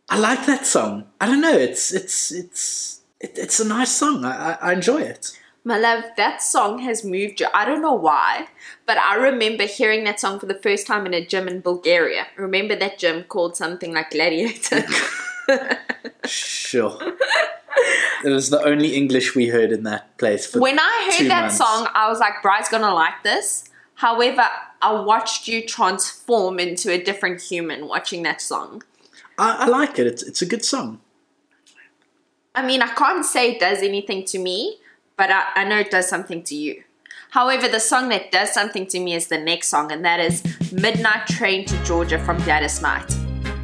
I 0.09 0.17
like 0.19 0.45
that 0.45 0.65
song. 0.65 1.05
I 1.19 1.25
don't 1.25 1.41
know. 1.41 1.57
It's 1.57 1.93
it's 1.93 2.31
it's 2.31 3.01
it, 3.19 3.37
it's 3.37 3.59
a 3.59 3.67
nice 3.67 3.91
song. 3.91 4.23
I, 4.25 4.51
I, 4.53 4.57
I 4.69 4.73
enjoy 4.73 5.01
it. 5.01 5.37
My 5.63 5.77
love, 5.77 6.05
that 6.15 6.41
song 6.41 6.79
has 6.79 7.03
moved 7.03 7.41
you. 7.41 7.47
I 7.53 7.65
don't 7.65 7.81
know 7.81 7.93
why, 7.93 8.47
but 8.85 8.97
I 8.97 9.15
remember 9.15 9.65
hearing 9.65 10.05
that 10.05 10.17
song 10.17 10.39
for 10.39 10.45
the 10.45 10.55
first 10.55 10.87
time 10.87 11.05
in 11.05 11.13
a 11.13 11.25
gym 11.25 11.45
in 11.49 11.59
Bulgaria. 11.59 12.27
Remember 12.37 12.73
that 12.77 12.97
gym 12.97 13.25
called 13.25 13.57
something 13.57 13.93
like 13.93 14.11
Gladiator? 14.11 14.85
Sure. 16.25 16.97
it 18.25 18.29
was 18.29 18.49
the 18.49 18.61
only 18.63 18.95
English 18.95 19.35
we 19.35 19.47
heard 19.47 19.71
in 19.71 19.83
that 19.83 20.17
place 20.17 20.53
when 20.53 20.79
I 20.79 21.11
heard 21.17 21.29
that 21.29 21.41
months. 21.41 21.57
song, 21.57 21.87
I 21.93 22.09
was 22.09 22.19
like, 22.19 22.41
Bry's 22.41 22.69
gonna 22.69 22.93
like 22.93 23.23
this. 23.23 23.69
However, 23.97 24.45
I 24.79 24.93
watched 24.93 25.47
you 25.47 25.65
transform 25.65 26.59
into 26.59 26.91
a 26.91 27.03
different 27.03 27.41
human 27.41 27.87
watching 27.87 28.21
that 28.23 28.41
song. 28.41 28.83
I, 29.39 29.65
I 29.65 29.67
like 29.67 29.97
it. 29.97 30.05
It's 30.05 30.21
it's 30.21 30.41
a 30.41 30.45
good 30.45 30.63
song. 30.63 31.01
I 32.53 32.65
mean, 32.65 32.83
I 32.83 32.89
can't 32.89 33.25
say 33.25 33.53
it 33.53 33.59
does 33.59 33.81
anything 33.81 34.23
to 34.25 34.39
me, 34.39 34.77
but 35.15 35.31
I, 35.31 35.45
I 35.55 35.63
know 35.63 35.79
it 35.79 35.89
does 35.89 36.07
something 36.07 36.43
to 36.43 36.55
you. 36.55 36.83
However, 37.31 37.67
the 37.67 37.79
song 37.79 38.09
that 38.09 38.31
does 38.31 38.53
something 38.53 38.85
to 38.87 38.99
me 38.99 39.15
is 39.15 39.27
the 39.27 39.39
next 39.39 39.69
song, 39.69 39.91
and 39.91 40.05
that 40.05 40.19
is 40.19 40.43
Midnight 40.71 41.25
Train 41.27 41.65
to 41.65 41.83
Georgia 41.83 42.19
from 42.19 42.37
Gladys 42.43 42.81
Knight. 42.81 43.11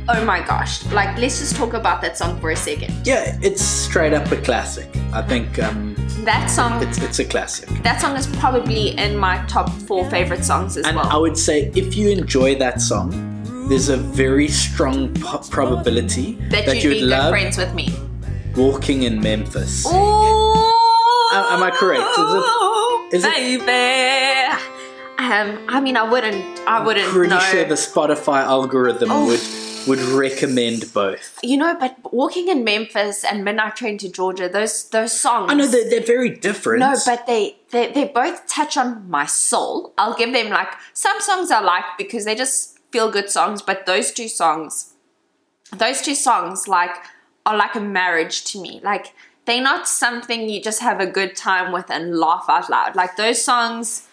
Oh 0.09 0.25
my 0.25 0.41
gosh. 0.41 0.83
Like, 0.91 1.15
let's 1.17 1.39
just 1.39 1.55
talk 1.55 1.73
about 1.73 2.01
that 2.01 2.17
song 2.17 2.39
for 2.41 2.49
a 2.49 2.55
second. 2.55 2.91
Yeah, 3.05 3.37
it's 3.41 3.61
straight 3.61 4.13
up 4.13 4.31
a 4.31 4.37
classic. 4.37 4.89
I 5.13 5.21
think 5.21 5.59
um, 5.59 5.92
That 6.25 6.47
song 6.49 6.81
it's 6.83 6.97
it's 6.99 7.19
a 7.19 7.25
classic. 7.25 7.67
that 7.83 7.99
song 7.99 8.15
is 8.15 8.27
probably 8.37 8.97
in 8.97 9.17
my 9.17 9.43
top 9.47 9.69
four 9.87 10.09
favorite 10.09 10.43
songs 10.45 10.77
as 10.77 10.85
And 10.85 10.95
well. 10.95 11.07
I 11.09 11.17
would 11.17 11.37
say 11.37 11.71
if 11.75 11.95
you 11.97 12.09
enjoy 12.09 12.55
that 12.55 12.79
song, 12.81 13.09
there's 13.69 13.89
a 13.89 13.97
very 13.97 14.47
strong 14.47 15.13
po- 15.15 15.39
probability 15.49 16.33
that, 16.49 16.65
that, 16.65 16.75
you'd 16.75 16.83
you 16.83 16.89
be 16.91 16.95
would 16.95 17.09
good 17.09 17.09
love 17.09 17.29
friends 17.31 17.57
with 17.57 17.73
me. 17.73 17.93
walking 18.55 19.03
in 19.03 19.19
Memphis. 19.19 19.85
Ooh, 19.85 19.91
am 19.91 21.61
I 21.63 21.71
correct? 21.73 22.03
Is 22.17 22.33
it- 22.35 23.15
is 23.17 23.23
it- 23.25 23.65
baby? 23.65 24.57
Um, 25.19 25.59
I 25.69 25.79
mean, 25.79 25.95
I 25.95 26.03
wouldn't. 26.03 26.43
I 26.67 26.83
wouldn't 26.83 27.07
Pretty 27.07 27.29
know. 27.29 27.39
sure 27.39 27.63
the 27.65 27.75
Spotify 27.75 28.41
algorithm 28.41 29.11
Oh. 29.11 29.25
would 29.27 29.39
would 29.87 29.99
recommend 29.99 30.93
both. 30.93 31.39
You 31.43 31.57
know, 31.57 31.75
but 31.79 31.97
walking 32.13 32.47
in 32.47 32.63
Memphis 32.63 33.23
and 33.23 33.43
Midnight 33.43 33.75
Train 33.75 33.97
to 33.99 34.09
Georgia, 34.09 34.49
those 34.49 34.89
those 34.89 35.19
songs. 35.19 35.51
I 35.51 35.55
know 35.55 35.67
they're, 35.67 35.89
they're 35.89 36.01
very 36.01 36.29
different. 36.29 36.79
No, 36.79 36.95
but 37.05 37.25
they, 37.27 37.57
they 37.71 37.91
they 37.91 38.05
both 38.05 38.47
touch 38.47 38.77
on 38.77 39.09
my 39.09 39.25
soul. 39.25 39.93
I'll 39.97 40.15
give 40.15 40.33
them 40.33 40.49
like 40.49 40.73
some 40.93 41.19
songs 41.19 41.51
I 41.51 41.59
like 41.61 41.85
because 41.97 42.25
they 42.25 42.35
just 42.35 42.79
feel 42.91 43.11
good 43.11 43.29
songs, 43.29 43.61
but 43.61 43.85
those 43.85 44.11
two 44.11 44.27
songs, 44.27 44.93
those 45.71 46.01
two 46.01 46.15
songs 46.15 46.67
like 46.67 46.95
are 47.45 47.57
like 47.57 47.75
a 47.75 47.81
marriage 47.81 48.45
to 48.45 48.61
me. 48.61 48.79
Like 48.83 49.13
they're 49.45 49.61
not 49.61 49.87
something 49.87 50.49
you 50.49 50.61
just 50.61 50.81
have 50.81 50.99
a 50.99 51.07
good 51.07 51.35
time 51.35 51.71
with 51.71 51.89
and 51.89 52.17
laugh 52.17 52.45
out 52.47 52.69
loud. 52.69 52.95
Like 52.95 53.17
those 53.17 53.43
songs, 53.43 54.07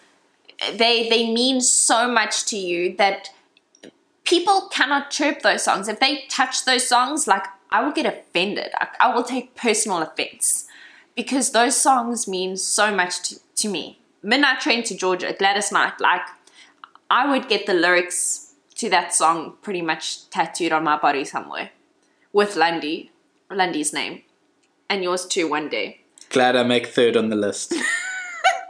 they 0.73 1.07
they 1.09 1.31
mean 1.31 1.61
so 1.61 2.11
much 2.11 2.45
to 2.47 2.57
you 2.57 2.95
that 2.97 3.29
people 4.31 4.69
cannot 4.71 5.11
chirp 5.11 5.41
those 5.41 5.61
songs. 5.61 5.89
If 5.89 5.99
they 5.99 6.23
touch 6.29 6.63
those 6.63 6.87
songs, 6.87 7.27
like 7.27 7.43
I 7.69 7.83
will 7.83 7.91
get 7.91 8.05
offended. 8.05 8.69
I, 8.79 8.87
I 9.01 9.13
will 9.13 9.23
take 9.23 9.55
personal 9.55 10.01
offense 10.01 10.67
because 11.17 11.51
those 11.51 11.75
songs 11.75 12.29
mean 12.29 12.55
so 12.55 12.95
much 12.95 13.21
to, 13.23 13.39
to 13.57 13.67
me. 13.67 13.99
Midnight 14.23 14.61
Train 14.61 14.83
to 14.83 14.95
Georgia, 14.95 15.35
Gladys 15.37 15.71
Knight, 15.71 15.99
like 15.99 16.21
I 17.09 17.29
would 17.29 17.49
get 17.49 17.65
the 17.65 17.73
lyrics 17.73 18.53
to 18.75 18.89
that 18.89 19.13
song 19.13 19.55
pretty 19.61 19.81
much 19.81 20.29
tattooed 20.29 20.71
on 20.71 20.85
my 20.85 20.97
body 20.97 21.25
somewhere 21.25 21.71
with 22.31 22.55
Lundy, 22.55 23.11
Lundy's 23.49 23.91
name, 23.91 24.21
and 24.89 25.03
yours 25.03 25.25
too 25.25 25.49
one 25.49 25.67
day. 25.67 26.01
Glad 26.29 26.55
I 26.55 26.63
make 26.63 26.87
third 26.87 27.17
on 27.17 27.27
the 27.27 27.35
list. 27.35 27.75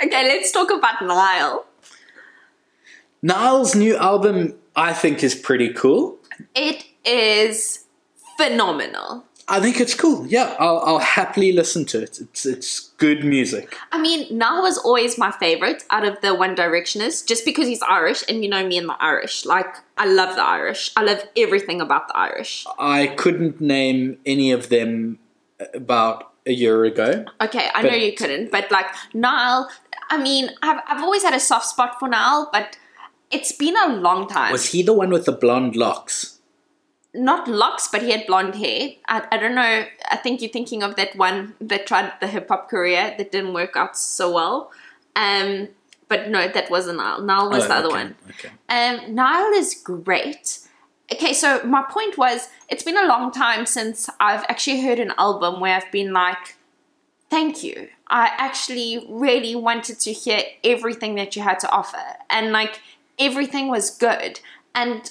Okay, 0.04 0.24
let's 0.28 0.52
talk 0.52 0.72
about 0.72 1.00
Niall. 1.04 1.64
Niall's 3.22 3.76
new 3.76 3.96
album, 3.98 4.56
I 4.76 4.94
think, 4.94 5.24
is 5.24 5.36
pretty 5.36 5.74
cool. 5.74 6.18
It 6.56 6.86
is 7.06 7.86
phenomenal. 8.38 9.26
I 9.48 9.60
think 9.60 9.82
it's 9.82 9.94
cool. 9.94 10.26
Yeah, 10.28 10.56
I'll, 10.60 10.80
I'll 10.80 11.00
happily 11.00 11.52
listen 11.52 11.84
to 11.88 12.02
it. 12.02 12.22
It's 12.22 12.46
it's 12.46 12.92
good 12.98 13.26
music. 13.26 13.76
I 13.92 14.00
mean, 14.00 14.26
Niall 14.36 14.62
was 14.62 14.78
always 14.78 15.18
my 15.18 15.32
favorite 15.32 15.84
out 15.92 16.06
of 16.06 16.22
the 16.22 16.34
One 16.34 16.56
Directioners, 16.56 17.26
just 17.28 17.44
because 17.44 17.68
he's 17.68 17.82
Irish, 17.82 18.24
and 18.30 18.44
you 18.44 18.50
know 18.50 18.66
me 18.66 18.78
and 18.78 18.88
the 18.88 18.96
Irish. 19.04 19.46
Like, 19.46 19.76
I 19.98 20.06
love 20.06 20.36
the 20.36 20.44
Irish. 20.44 20.92
I 20.96 21.04
love 21.04 21.24
everything 21.36 21.82
about 21.82 22.08
the 22.08 22.18
Irish. 22.18 22.66
I 22.80 23.08
couldn't 23.08 23.60
name 23.60 24.18
any 24.26 24.52
of 24.52 24.70
them 24.70 25.20
about 25.74 26.32
a 26.46 26.54
year 26.54 26.86
ago. 26.86 27.26
Okay, 27.42 27.70
I 27.74 27.82
know 27.82 27.94
you 27.94 28.14
couldn't, 28.14 28.52
but 28.52 28.72
like 28.72 28.88
Niall, 29.14 29.70
I 30.10 30.18
mean, 30.22 30.52
I've, 30.62 30.82
I've 30.88 31.04
always 31.04 31.24
had 31.24 31.34
a 31.34 31.40
soft 31.40 31.66
spot 31.66 32.00
for 32.00 32.08
Niall, 32.08 32.50
but 32.52 32.78
it's 33.32 33.52
been 33.52 33.76
a 33.78 33.88
long 33.96 34.28
time. 34.28 34.52
Was 34.52 34.68
he 34.68 34.84
the 34.84 34.94
one 34.94 35.10
with 35.10 35.26
the 35.26 35.32
blonde 35.32 35.76
locks? 35.76 36.40
Not 37.14 37.48
locks, 37.48 37.90
but 37.92 38.02
he 38.02 38.12
had 38.12 38.26
blonde 38.26 38.56
hair. 38.56 38.92
I, 39.08 39.28
I 39.32 39.38
don't 39.38 39.56
know. 39.56 39.86
I 40.10 40.16
think 40.18 40.42
you're 40.42 40.52
thinking 40.52 40.82
of 40.82 40.96
that 40.96 41.16
one 41.16 41.56
that 41.60 41.86
tried 41.86 42.14
the 42.22 42.28
hip 42.28 42.48
hop 42.48 42.70
career 42.70 43.14
that 43.18 43.32
didn't 43.32 43.54
work 43.54 43.76
out 43.76 43.98
so 43.98 44.32
well. 44.32 44.72
Um, 45.16 45.68
but 46.08 46.30
no, 46.30 46.48
that 46.48 46.70
wasn't 46.70 46.98
Niall. 46.98 47.22
Niall 47.22 47.50
was 47.50 47.66
Oh, 47.66 47.68
the 47.68 47.74
other 47.74 47.88
okay, 47.88 47.96
one. 47.96 48.16
Okay. 48.30 48.50
Um, 48.70 49.14
Niall 49.16 49.52
is 49.54 49.76
great. 49.76 50.60
Okay, 51.12 51.34
so 51.34 51.62
my 51.64 51.84
point 51.84 52.18
was, 52.18 52.48
it's 52.70 52.84
been 52.84 52.98
a 52.98 53.06
long 53.06 53.32
time 53.32 53.66
since 53.66 54.10
I've 54.22 54.46
actually 54.48 54.82
heard 54.82 55.00
an 55.00 55.14
album 55.18 55.60
where 55.60 55.76
I've 55.76 55.92
been 55.92 56.14
like, 56.14 56.56
thank 57.30 57.62
you. 57.64 57.90
I 58.08 58.32
actually 58.38 59.06
really 59.10 59.54
wanted 59.56 60.00
to 60.00 60.14
hear 60.14 60.42
everything 60.64 61.16
that 61.16 61.36
you 61.36 61.42
had 61.42 61.60
to 61.60 61.70
offer. 61.70 62.02
And 62.30 62.54
like, 62.54 62.80
everything 63.22 63.70
was 63.70 63.90
good. 63.90 64.40
And 64.76 65.10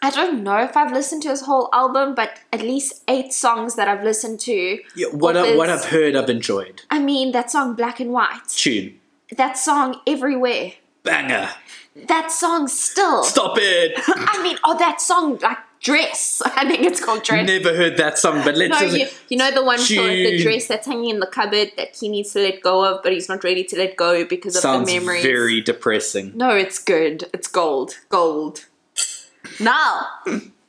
I 0.00 0.10
don't 0.10 0.42
know 0.42 0.58
if 0.58 0.76
I've 0.76 0.92
listened 0.92 1.22
to 1.24 1.28
his 1.28 1.42
whole 1.42 1.68
album, 1.72 2.14
but 2.14 2.38
at 2.52 2.62
least 2.62 3.02
eight 3.08 3.32
songs 3.32 3.74
that 3.76 3.88
I've 3.88 4.02
listened 4.02 4.40
to. 4.40 4.78
Yeah, 4.96 5.08
what, 5.08 5.36
I, 5.36 5.56
what 5.56 5.68
I've 5.68 5.84
heard, 5.84 6.16
I've 6.16 6.30
enjoyed. 6.30 6.82
I 6.90 6.98
mean, 6.98 7.32
that 7.32 7.50
song 7.50 7.74
Black 7.74 8.00
and 8.00 8.12
White, 8.12 8.48
Tune. 8.48 8.98
that 9.36 9.58
song 9.58 10.00
Everywhere, 10.06 10.72
Banger. 11.02 11.50
that 12.06 12.30
song 12.32 12.68
Still. 12.68 13.24
Stop 13.24 13.56
it. 13.58 13.92
I 14.06 14.42
mean, 14.42 14.56
oh, 14.64 14.78
that 14.78 15.00
song 15.00 15.38
like 15.42 15.58
Dress. 15.80 16.42
I 16.44 16.68
think 16.68 16.82
it's 16.82 17.04
called 17.04 17.22
Dress. 17.22 17.46
Never 17.46 17.74
heard 17.74 17.96
that 17.98 18.18
song, 18.18 18.42
but 18.44 18.56
let's 18.56 18.80
No, 18.80 18.86
you, 18.86 19.06
you 19.28 19.36
know 19.36 19.50
the 19.50 19.64
one 19.64 19.78
for 19.78 19.94
the 19.94 20.42
dress 20.42 20.66
that's 20.66 20.86
hanging 20.86 21.10
in 21.10 21.20
the 21.20 21.26
cupboard 21.26 21.72
that 21.76 21.96
he 21.96 22.08
needs 22.08 22.32
to 22.32 22.40
let 22.40 22.62
go 22.62 22.84
of, 22.84 23.02
but 23.02 23.12
he's 23.12 23.28
not 23.28 23.44
ready 23.44 23.64
to 23.64 23.76
let 23.76 23.96
go 23.96 24.24
because 24.24 24.56
of 24.56 24.62
sounds 24.62 24.88
the 24.88 24.98
memories. 24.98 25.22
very 25.22 25.60
depressing. 25.60 26.32
No, 26.36 26.50
it's 26.50 26.78
good. 26.78 27.24
It's 27.32 27.48
gold. 27.48 27.98
Gold. 28.08 28.66
Now, 29.60 30.06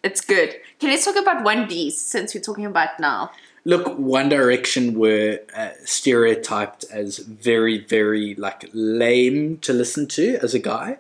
it's 0.04 0.22
good. 0.22 0.50
Okay, 0.76 0.88
let's 0.88 1.06
talk 1.06 1.15
about 1.17 1.43
1Ds 1.43 1.93
since 1.93 2.34
we're 2.34 2.41
talking 2.41 2.65
about 2.65 3.00
now. 3.00 3.32
Look, 3.65 3.98
One 3.98 4.30
Direction 4.30 4.98
were 4.98 5.41
uh, 5.56 5.72
stereotyped 5.84 6.86
as 6.91 7.17
very, 7.17 7.80
very 7.86 8.34
like 8.36 8.69
lame 8.74 9.58
to 9.60 9.74
listen 9.74 10.08
to 10.08 10.38
as 10.41 10.54
a 10.54 10.60
guy, 10.60 10.98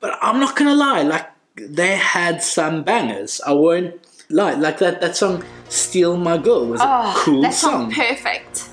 but 0.00 0.18
I'm 0.20 0.40
not 0.40 0.56
gonna 0.56 0.74
lie. 0.74 1.02
Like 1.02 1.30
they 1.56 1.96
had 1.96 2.42
some 2.42 2.82
bangers. 2.82 3.40
I 3.46 3.52
won't 3.52 3.94
lie. 4.30 4.54
Like 4.54 4.78
that 4.78 5.00
that 5.00 5.16
song 5.16 5.44
"Steal 5.68 6.16
My 6.16 6.38
Girl" 6.38 6.66
was 6.66 6.80
Oh, 6.80 6.84
a 6.84 6.88
ah, 6.88 7.14
cool 7.24 7.42
that 7.42 7.54
song. 7.54 7.92
song, 7.92 7.92
perfect. 7.92 8.70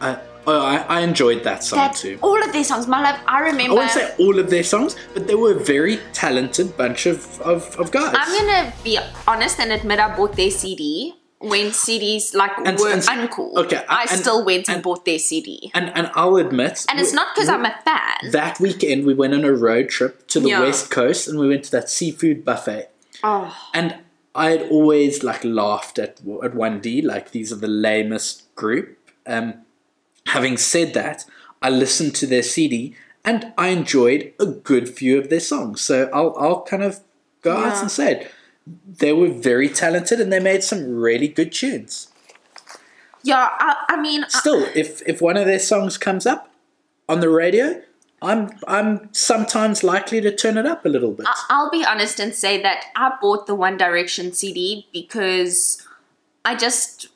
I, 0.00 0.18
oh, 0.46 0.60
I, 0.60 0.76
I 0.88 1.00
enjoyed 1.00 1.44
that 1.44 1.62
song 1.62 1.78
That 1.78 1.94
too. 1.96 2.18
all 2.22 2.42
of 2.42 2.52
their 2.52 2.64
songs, 2.64 2.86
my 2.86 3.00
love. 3.02 3.20
I 3.26 3.40
remember. 3.40 3.72
I 3.72 3.76
won't 3.76 3.90
say 3.90 4.14
all 4.18 4.38
of 4.38 4.50
their 4.50 4.64
songs, 4.64 4.96
but 5.14 5.26
they 5.26 5.34
were 5.34 5.52
a 5.56 5.60
very 5.60 5.98
talented 6.12 6.76
bunch 6.76 7.06
of, 7.06 7.40
of, 7.42 7.74
of 7.78 7.90
guys. 7.90 8.14
I'm 8.16 8.46
gonna 8.46 8.72
be 8.82 8.98
honest 9.26 9.60
and 9.60 9.72
admit 9.72 9.98
I 10.00 10.16
bought 10.16 10.34
their 10.36 10.50
CD 10.50 11.14
when 11.42 11.66
CDs 11.72 12.34
like 12.34 12.52
And- 12.64 12.78
were 12.78 12.90
and- 12.90 13.02
uncool. 13.02 13.56
okay, 13.56 13.84
I 13.88 14.06
and- 14.10 14.20
still 14.20 14.44
went 14.44 14.68
and, 14.68 14.82
bought 14.82 15.04
their 15.04 15.18
CD, 15.18 15.70
and 15.74 15.90
and 15.94 16.10
I'll 16.14 16.36
admit, 16.36 16.86
and 16.88 17.00
it's 17.00 17.12
not 17.12 17.34
because 17.34 17.48
I'm 17.48 17.64
a 17.64 17.74
fan. 17.84 18.30
that 18.32 18.60
weekend 18.60 19.04
we 19.04 19.14
went 19.14 19.34
on 19.34 19.44
a 19.44 19.52
road 19.52 19.88
trip 19.88 20.26
to 20.28 20.40
the 20.40 20.48
Yeah. 20.50 20.60
west 20.60 20.90
coast 20.90 21.26
and 21.28 21.38
we 21.38 21.48
went 21.48 21.64
to 21.64 21.70
that 21.72 21.90
seafood 21.90 22.44
buffet 22.44 22.88
oh, 23.24 23.52
and 23.74 23.96
i 24.34 24.50
had 24.50 24.62
always 24.70 25.22
like 25.24 25.42
laughed 25.44 25.98
at 25.98 26.12
at 26.46 26.54
1d 26.54 27.02
like 27.02 27.32
these 27.32 27.52
are 27.52 27.56
the 27.66 27.68
lamest 27.68 28.34
group 28.54 28.96
um 29.26 29.54
having 30.28 30.56
said 30.56 30.94
that 30.94 31.24
i 31.60 31.68
listened 31.68 32.14
to 32.14 32.26
their 32.26 32.42
cd 32.42 32.94
and 33.24 33.52
i 33.58 33.68
enjoyed 33.68 34.32
a 34.38 34.46
good 34.46 34.88
few 34.88 35.18
of 35.18 35.28
their 35.30 35.40
songs 35.40 35.80
so 35.80 36.08
i'll 36.12 36.34
i'll 36.38 36.62
kind 36.62 36.82
of 36.82 37.00
go 37.42 37.52
out 37.56 37.80
and 37.82 37.90
say 37.90 38.12
it 38.12 38.30
they 38.66 39.12
were 39.12 39.28
very 39.28 39.68
talented 39.68 40.20
and 40.20 40.32
they 40.32 40.40
made 40.40 40.62
some 40.62 40.94
really 40.94 41.28
good 41.28 41.52
tunes 41.52 42.08
yeah. 43.24 43.50
I, 43.60 43.84
I 43.90 44.00
mean, 44.00 44.24
I, 44.24 44.28
still 44.28 44.66
if 44.74 45.00
if 45.06 45.20
one 45.20 45.36
of 45.36 45.46
their 45.46 45.60
songs 45.60 45.96
comes 45.96 46.26
up 46.26 46.50
on 47.08 47.20
the 47.20 47.28
radio 47.28 47.80
i'm 48.20 48.50
i'm 48.66 49.08
sometimes 49.12 49.82
likely 49.84 50.20
to 50.20 50.34
turn 50.34 50.56
it 50.56 50.66
up 50.66 50.84
a 50.84 50.88
little 50.88 51.12
bit 51.12 51.26
I'll 51.48 51.70
be 51.70 51.84
honest 51.84 52.18
and 52.20 52.34
say 52.34 52.62
that 52.62 52.86
I 52.96 53.16
bought 53.20 53.46
the 53.46 53.54
One 53.54 53.76
Direction 53.76 54.32
CD 54.32 54.86
because 54.92 55.86
I 56.44 56.56
just 56.56 57.08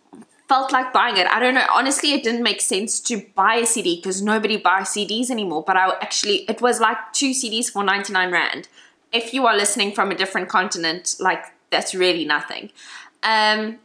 felt 0.49 0.73
like 0.73 0.93
buying 0.93 1.17
it. 1.17 1.27
I 1.27 1.41
don't 1.41 1.55
know. 1.55 1.67
Honestly, 1.73 2.13
it 2.13 2.23
didn't 2.23 2.43
make 2.43 2.61
sense 2.61 3.01
to 3.01 3.23
buy 3.35 3.57
a 3.57 3.67
CD 3.67 3.97
because 3.97 4.23
nobody 4.23 4.57
buys 4.57 4.89
CDs 4.89 5.31
anymore. 5.31 5.65
But 5.67 5.77
I 5.77 5.91
actually, 6.01 6.45
it 6.49 6.61
was 6.61 6.81
like 6.81 6.99
two 7.13 7.31
CDs 7.31 7.71
for 7.71 7.83
99 7.83 8.31
Rand. 8.31 8.69
If 9.17 9.33
you 9.33 9.47
are 9.47 9.57
listening 9.57 9.93
from 9.93 10.11
a 10.11 10.15
different 10.15 10.49
continent, 10.49 11.17
like 11.19 11.43
that's 11.71 11.95
really 11.95 12.25
nothing. 12.25 12.71
Um, 13.23 13.79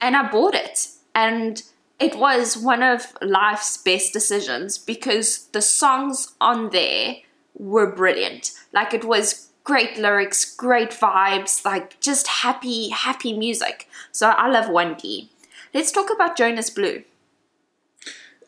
and 0.00 0.16
I 0.16 0.30
bought 0.30 0.54
it. 0.54 0.88
And 1.14 1.62
it 1.98 2.16
was 2.16 2.56
one 2.56 2.82
of 2.82 3.12
life's 3.20 3.76
best 3.76 4.12
decisions 4.12 4.78
because 4.78 5.46
the 5.48 5.62
songs 5.62 6.34
on 6.40 6.70
there 6.70 7.16
were 7.54 7.90
brilliant. 7.90 8.52
Like 8.72 8.94
it 8.94 9.04
was 9.04 9.48
great 9.64 9.98
lyrics, 9.98 10.54
great 10.54 10.90
vibes, 10.90 11.64
like 11.64 11.98
just 12.00 12.28
happy, 12.28 12.90
happy 12.90 13.32
music. 13.32 13.88
So 14.12 14.28
I 14.28 14.48
love 14.48 14.66
1D. 14.66 15.28
Let's 15.74 15.92
talk 15.92 16.08
about 16.14 16.36
Jonas 16.36 16.70
Blue. 16.70 17.02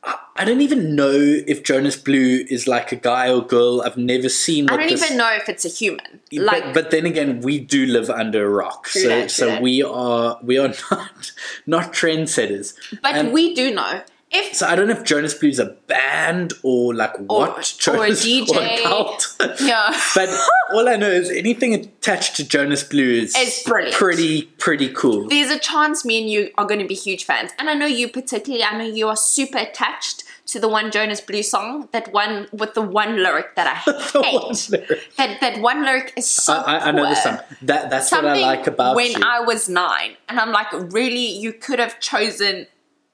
I 0.03 0.45
don't 0.47 0.63
even 0.63 0.95
know 0.97 1.13
if 1.13 1.63
Jonas 1.63 1.97
Blue 1.97 2.47
is 2.49 2.67
like 2.67 2.91
a 2.93 2.97
guy 2.97 3.31
or 3.31 3.43
girl. 3.43 3.83
I've 3.83 3.99
never 3.99 4.31
seen. 4.31 4.71
I 4.71 4.79
don't 4.79 4.89
this, 4.89 5.05
even 5.05 5.19
know 5.19 5.31
if 5.35 5.49
it's 5.51 5.67
a 5.67 5.69
human. 5.69 6.20
But, 6.33 6.43
Like, 6.45 6.75
but 6.75 6.91
then 6.91 7.07
again, 7.07 7.41
we 7.41 7.59
do 7.59 7.87
live 7.87 8.09
under 8.09 8.47
a 8.47 8.49
rock, 8.49 8.87
so 8.89 9.09
that, 9.09 9.31
so 9.31 9.47
that. 9.47 9.63
we 9.63 9.83
are 9.83 10.39
we 10.43 10.59
are 10.59 10.69
not 10.91 11.33
not 11.67 11.93
trendsetters. 11.93 12.75
but 13.03 13.17
um, 13.17 13.33
we 13.33 13.55
do 13.55 13.75
know. 13.75 14.03
If 14.33 14.55
So 14.55 14.65
I 14.69 14.77
don't 14.77 14.87
know 14.87 14.95
if 14.95 15.03
Jonas 15.03 15.35
Blue's 15.35 15.59
a 15.59 15.75
band 15.89 16.53
or 16.63 16.95
like 16.95 17.17
what 17.17 17.51
or 17.51 17.59
a 17.59 17.65
Jonas 17.65 18.25
DJ. 18.25 18.49
or 18.57 18.63
a 18.63 18.83
cult. 18.85 19.37
yeah, 19.61 19.93
but 20.15 20.29
all 20.73 20.89
I 20.89 20.95
know 20.95 21.11
is 21.11 21.31
anything 21.31 21.75
attached 21.75 22.37
to 22.37 22.47
Jonas 22.47 22.85
Blue 22.85 23.03
is 23.11 23.35
It's 23.37 23.65
brilliant. 23.65 23.97
pretty 23.97 24.43
pretty 24.59 24.89
cool. 24.91 25.27
there's 25.29 25.51
a 25.51 25.59
chance 25.59 26.05
me 26.05 26.21
and 26.23 26.31
you 26.31 26.51
are 26.57 26.65
going 26.65 26.79
to 26.79 26.87
be 26.87 26.95
huge 26.95 27.25
fans. 27.25 27.51
And 27.59 27.69
I 27.69 27.75
know 27.75 27.87
you 27.87 28.07
particularly, 28.09 28.63
I 28.63 28.79
know 28.79 28.85
you 28.85 29.09
are 29.09 29.17
super 29.17 29.59
attached 29.59 30.23
to 30.51 30.61
the 30.61 30.69
one 30.69 30.91
Jonas 30.91 31.21
Blue 31.21 31.43
song, 31.43 31.89
that 31.93 32.13
one 32.13 32.47
with 32.53 32.75
the 32.75 32.83
one 32.83 33.23
lyric 33.23 33.55
that 33.57 33.67
I 33.67 33.75
hate. 34.23 34.43
one 34.43 34.55
lyric. 34.71 35.17
That 35.17 35.41
that 35.41 35.61
one 35.61 35.83
lyric 35.85 36.13
is 36.17 36.29
so 36.31 36.53
I, 36.55 36.77
I, 36.77 36.89
I 36.89 36.91
know 36.93 37.03
the 37.09 37.15
poor. 37.15 37.23
song. 37.23 37.39
That 37.63 37.91
that's 37.91 38.09
Something 38.09 38.31
what 38.31 38.39
I 38.39 38.57
like 38.59 38.67
about 38.67 38.97
when 38.97 39.13
you. 39.13 39.23
I 39.25 39.41
was 39.41 39.69
nine, 39.69 40.17
and 40.29 40.39
I'm 40.41 40.53
like, 40.53 40.73
really, 40.93 41.27
you 41.27 41.53
could 41.53 41.79
have 41.79 42.01
chosen 42.01 42.67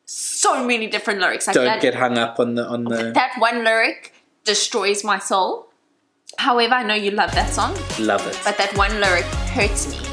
so 0.05 0.65
many 0.65 0.87
different 0.87 1.21
lyrics. 1.21 1.47
Like 1.47 1.55
Don't 1.55 1.65
that, 1.67 1.83
get 1.83 1.95
hung 1.95 2.17
up 2.19 2.39
on 2.39 2.55
the 2.55 2.67
on 2.67 2.85
the. 2.85 3.13
that 3.13 3.35
one 3.39 3.65
lyric 3.65 4.13
destroys 4.45 5.03
my 5.05 5.19
soul. 5.19 5.69
However, 6.39 6.75
I 6.75 6.83
know 6.83 6.95
you 6.95 7.11
love 7.13 7.33
that 7.33 7.53
song, 7.53 7.75
love 7.99 8.27
it. 8.27 8.39
but 8.45 8.57
that 8.59 8.77
one 8.77 9.01
lyric 9.01 9.25
hurts 9.55 9.89
me. 9.91 10.06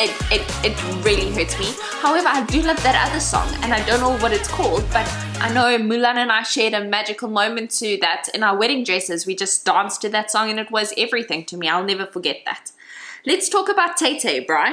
It, 0.00 0.10
it, 0.32 0.64
it 0.64 1.04
really 1.04 1.30
hurts 1.32 1.58
me. 1.58 1.66
However, 2.00 2.28
I 2.28 2.44
do 2.46 2.62
love 2.62 2.82
that 2.82 3.08
other 3.08 3.20
song, 3.20 3.48
and 3.62 3.72
I 3.72 3.84
don't 3.86 4.00
know 4.00 4.16
what 4.18 4.32
it's 4.32 4.48
called, 4.48 4.84
but 4.92 5.06
I 5.40 5.52
know 5.52 5.76
Mulan 5.78 6.16
and 6.16 6.32
I 6.32 6.42
shared 6.42 6.74
a 6.74 6.84
magical 6.84 7.28
moment 7.28 7.70
to 7.72 7.98
that 8.00 8.28
in 8.34 8.42
our 8.42 8.56
wedding 8.56 8.84
dresses. 8.84 9.26
We 9.26 9.34
just 9.36 9.64
danced 9.64 10.00
to 10.02 10.08
that 10.10 10.30
song, 10.30 10.50
and 10.50 10.58
it 10.58 10.70
was 10.70 10.92
everything 10.96 11.44
to 11.46 11.56
me. 11.56 11.68
I'll 11.68 11.84
never 11.84 12.06
forget 12.06 12.38
that. 12.46 12.70
Let's 13.26 13.48
talk 13.48 13.68
about 13.68 13.96
Tay 13.96 14.18
Tay, 14.18 14.40
Bri. 14.40 14.72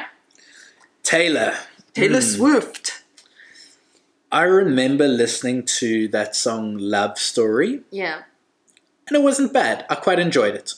Taylor. 1.04 1.56
Taylor 1.94 2.22
Swift. 2.22 3.04
I 4.32 4.44
remember 4.44 5.08
listening 5.08 5.64
to 5.80 6.08
that 6.10 6.36
song 6.36 6.78
Love 6.78 7.18
Story, 7.18 7.82
Yeah. 7.92 8.22
and 9.08 9.18
it 9.18 9.24
wasn't 9.24 9.54
bad. 9.54 9.86
I 9.90 9.96
quite 9.96 10.20
enjoyed 10.20 10.56
it. 10.56 10.74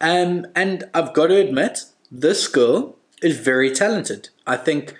Um, 0.00 0.46
and 0.56 0.84
I've 0.94 1.12
got 1.12 1.28
to 1.28 1.36
admit, 1.36 1.84
this 2.10 2.48
girl 2.48 2.96
is 3.22 3.38
very 3.38 3.70
talented. 3.70 4.28
I 4.46 4.56
think, 4.56 4.94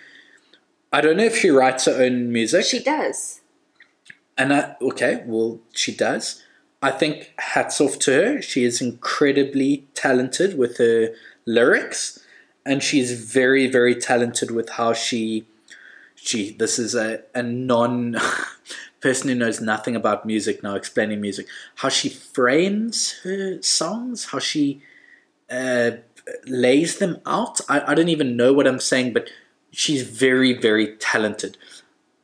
I 0.92 1.00
don't 1.00 1.16
know 1.16 1.24
if 1.24 1.38
she 1.38 1.50
writes 1.50 1.86
her 1.86 2.02
own 2.02 2.32
music. 2.32 2.64
She 2.64 2.82
does. 2.82 3.40
And 4.38 4.52
I, 4.52 4.76
okay, 4.80 5.22
well, 5.26 5.60
she 5.72 5.94
does. 5.94 6.42
I 6.82 6.90
think 6.90 7.32
hats 7.38 7.80
off 7.80 7.98
to 8.00 8.12
her. 8.12 8.42
She 8.42 8.64
is 8.64 8.80
incredibly 8.80 9.86
talented 9.94 10.58
with 10.58 10.78
her 10.78 11.14
lyrics, 11.46 12.18
and 12.66 12.82
she's 12.82 13.12
very, 13.12 13.68
very 13.68 13.94
talented 13.94 14.50
with 14.50 14.70
how 14.70 14.92
she. 14.92 15.46
She. 16.16 16.52
This 16.52 16.78
is 16.78 16.94
a 16.94 17.22
a 17.34 17.42
non 17.42 18.16
person 19.00 19.28
who 19.28 19.34
knows 19.36 19.60
nothing 19.60 19.94
about 19.94 20.26
music 20.26 20.62
now 20.62 20.74
explaining 20.74 21.20
music. 21.20 21.46
How 21.76 21.88
she 21.88 22.08
frames 22.08 23.20
her 23.22 23.62
songs, 23.62 24.26
how 24.26 24.40
she 24.40 24.82
uh, 25.48 25.92
lays 26.46 26.98
them 26.98 27.20
out. 27.26 27.60
I, 27.68 27.92
I 27.92 27.94
don't 27.94 28.08
even 28.08 28.36
know 28.36 28.52
what 28.52 28.66
I'm 28.66 28.80
saying, 28.80 29.12
but 29.12 29.28
she's 29.70 30.02
very, 30.02 30.52
very 30.52 30.96
talented. 30.96 31.56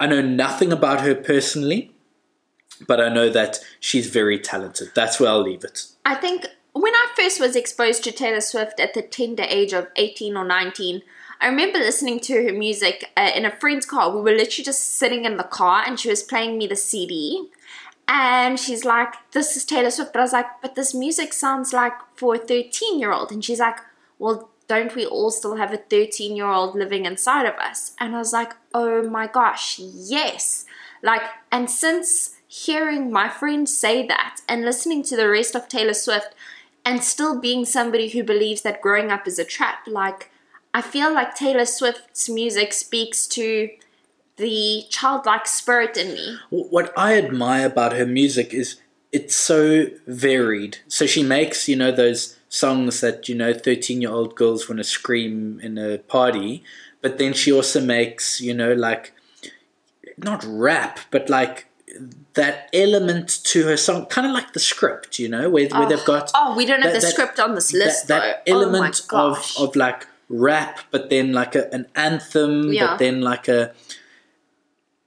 I 0.00 0.06
know 0.06 0.22
nothing 0.22 0.72
about 0.72 1.00
her 1.00 1.14
personally, 1.14 1.92
but 2.86 3.00
I 3.00 3.08
know 3.08 3.28
that 3.30 3.58
she's 3.80 4.08
very 4.08 4.38
talented. 4.38 4.92
That's 4.94 5.18
where 5.18 5.30
I'll 5.30 5.42
leave 5.42 5.64
it. 5.64 5.86
I 6.04 6.14
think 6.14 6.46
when 6.72 6.94
I 6.94 7.06
first 7.16 7.40
was 7.40 7.56
exposed 7.56 8.04
to 8.04 8.12
Taylor 8.12 8.40
Swift 8.40 8.78
at 8.78 8.94
the 8.94 9.02
tender 9.02 9.44
age 9.48 9.72
of 9.72 9.88
18 9.96 10.36
or 10.36 10.44
19, 10.44 11.02
I 11.40 11.46
remember 11.46 11.78
listening 11.78 12.20
to 12.20 12.44
her 12.44 12.52
music 12.52 13.10
uh, 13.16 13.30
in 13.34 13.44
a 13.44 13.56
friend's 13.56 13.86
car. 13.86 14.10
We 14.10 14.20
were 14.20 14.36
literally 14.36 14.64
just 14.64 14.96
sitting 14.96 15.24
in 15.24 15.36
the 15.36 15.44
car 15.44 15.84
and 15.86 15.98
she 15.98 16.08
was 16.08 16.22
playing 16.22 16.58
me 16.58 16.66
the 16.66 16.76
CD. 16.76 17.48
And 18.08 18.58
she's 18.58 18.84
like, 18.84 19.14
This 19.32 19.56
is 19.56 19.64
Taylor 19.64 19.90
Swift. 19.90 20.12
But 20.12 20.20
I 20.20 20.22
was 20.22 20.32
like, 20.32 20.46
But 20.62 20.74
this 20.74 20.94
music 20.94 21.32
sounds 21.32 21.72
like 21.72 21.92
for 22.16 22.36
a 22.36 22.38
13 22.38 22.98
year 22.98 23.12
old. 23.12 23.30
And 23.30 23.44
she's 23.44 23.60
like, 23.60 23.76
Well, 24.18 24.50
don't 24.68 24.94
we 24.94 25.06
all 25.06 25.30
still 25.30 25.56
have 25.56 25.72
a 25.72 25.78
13 25.78 26.36
year 26.36 26.46
old 26.46 26.74
living 26.74 27.06
inside 27.06 27.46
of 27.46 27.54
us? 27.54 27.94
And 27.98 28.14
I 28.14 28.18
was 28.18 28.32
like, 28.32 28.52
Oh 28.74 29.08
my 29.08 29.26
gosh, 29.26 29.78
yes. 29.78 30.66
Like, 31.02 31.22
and 31.50 31.70
since 31.70 32.36
hearing 32.46 33.10
my 33.12 33.28
friend 33.28 33.68
say 33.68 34.06
that 34.06 34.40
and 34.48 34.64
listening 34.64 35.02
to 35.04 35.16
the 35.16 35.28
rest 35.28 35.54
of 35.54 35.68
Taylor 35.68 35.94
Swift 35.94 36.34
and 36.84 37.02
still 37.02 37.40
being 37.40 37.64
somebody 37.64 38.08
who 38.08 38.22
believes 38.22 38.62
that 38.62 38.80
growing 38.80 39.10
up 39.10 39.26
is 39.26 39.38
a 39.38 39.44
trap, 39.44 39.86
like, 39.86 40.30
I 40.72 40.82
feel 40.82 41.12
like 41.12 41.34
Taylor 41.34 41.64
Swift's 41.64 42.28
music 42.28 42.72
speaks 42.72 43.26
to 43.28 43.70
the 44.36 44.84
childlike 44.88 45.46
spirit 45.46 45.96
in 45.96 46.14
me. 46.14 46.36
What 46.50 46.92
I 46.96 47.18
admire 47.18 47.66
about 47.66 47.94
her 47.94 48.06
music 48.06 48.54
is 48.54 48.80
it's 49.12 49.34
so 49.34 49.86
varied. 50.06 50.78
So 50.88 51.06
she 51.06 51.22
makes, 51.22 51.68
you 51.68 51.76
know, 51.76 51.90
those 51.90 52.37
songs 52.48 53.00
that, 53.00 53.28
you 53.28 53.34
know, 53.34 53.52
13 53.52 54.02
year 54.02 54.10
old 54.10 54.34
girls 54.34 54.68
want 54.68 54.78
to 54.78 54.84
scream 54.84 55.60
in 55.62 55.78
a 55.78 55.98
party, 55.98 56.62
but 57.00 57.18
then 57.18 57.32
she 57.32 57.52
also 57.52 57.80
makes, 57.80 58.40
you 58.40 58.54
know, 58.54 58.72
like, 58.72 59.12
not 60.16 60.44
rap, 60.46 61.00
but 61.10 61.28
like 61.30 61.66
that 62.34 62.68
element 62.72 63.40
to 63.44 63.64
her 63.64 63.76
song, 63.76 64.06
kind 64.06 64.26
of 64.26 64.32
like 64.32 64.52
the 64.52 64.60
script, 64.60 65.18
you 65.18 65.28
know, 65.28 65.48
where, 65.50 65.68
where 65.68 65.88
they've 65.88 65.98
oh. 66.00 66.06
got. 66.06 66.30
Oh, 66.34 66.56
we 66.56 66.66
don't 66.66 66.82
have 66.82 66.92
that- 66.92 67.00
the 67.00 67.06
that- 67.06 67.12
script 67.12 67.40
on 67.40 67.54
this 67.54 67.72
list, 67.72 68.08
that, 68.08 68.20
that 68.20 68.52
oh 68.52 68.60
element 68.60 69.02
oh 69.12 69.32
of, 69.32 69.52
of 69.58 69.76
like 69.76 70.06
rap, 70.28 70.80
but 70.90 71.10
then 71.10 71.32
like 71.32 71.54
a, 71.54 71.72
an 71.72 71.86
anthem, 71.94 72.72
Yeah. 72.72 72.88
but 72.88 72.98
then 72.98 73.20
like 73.20 73.48
a. 73.48 73.72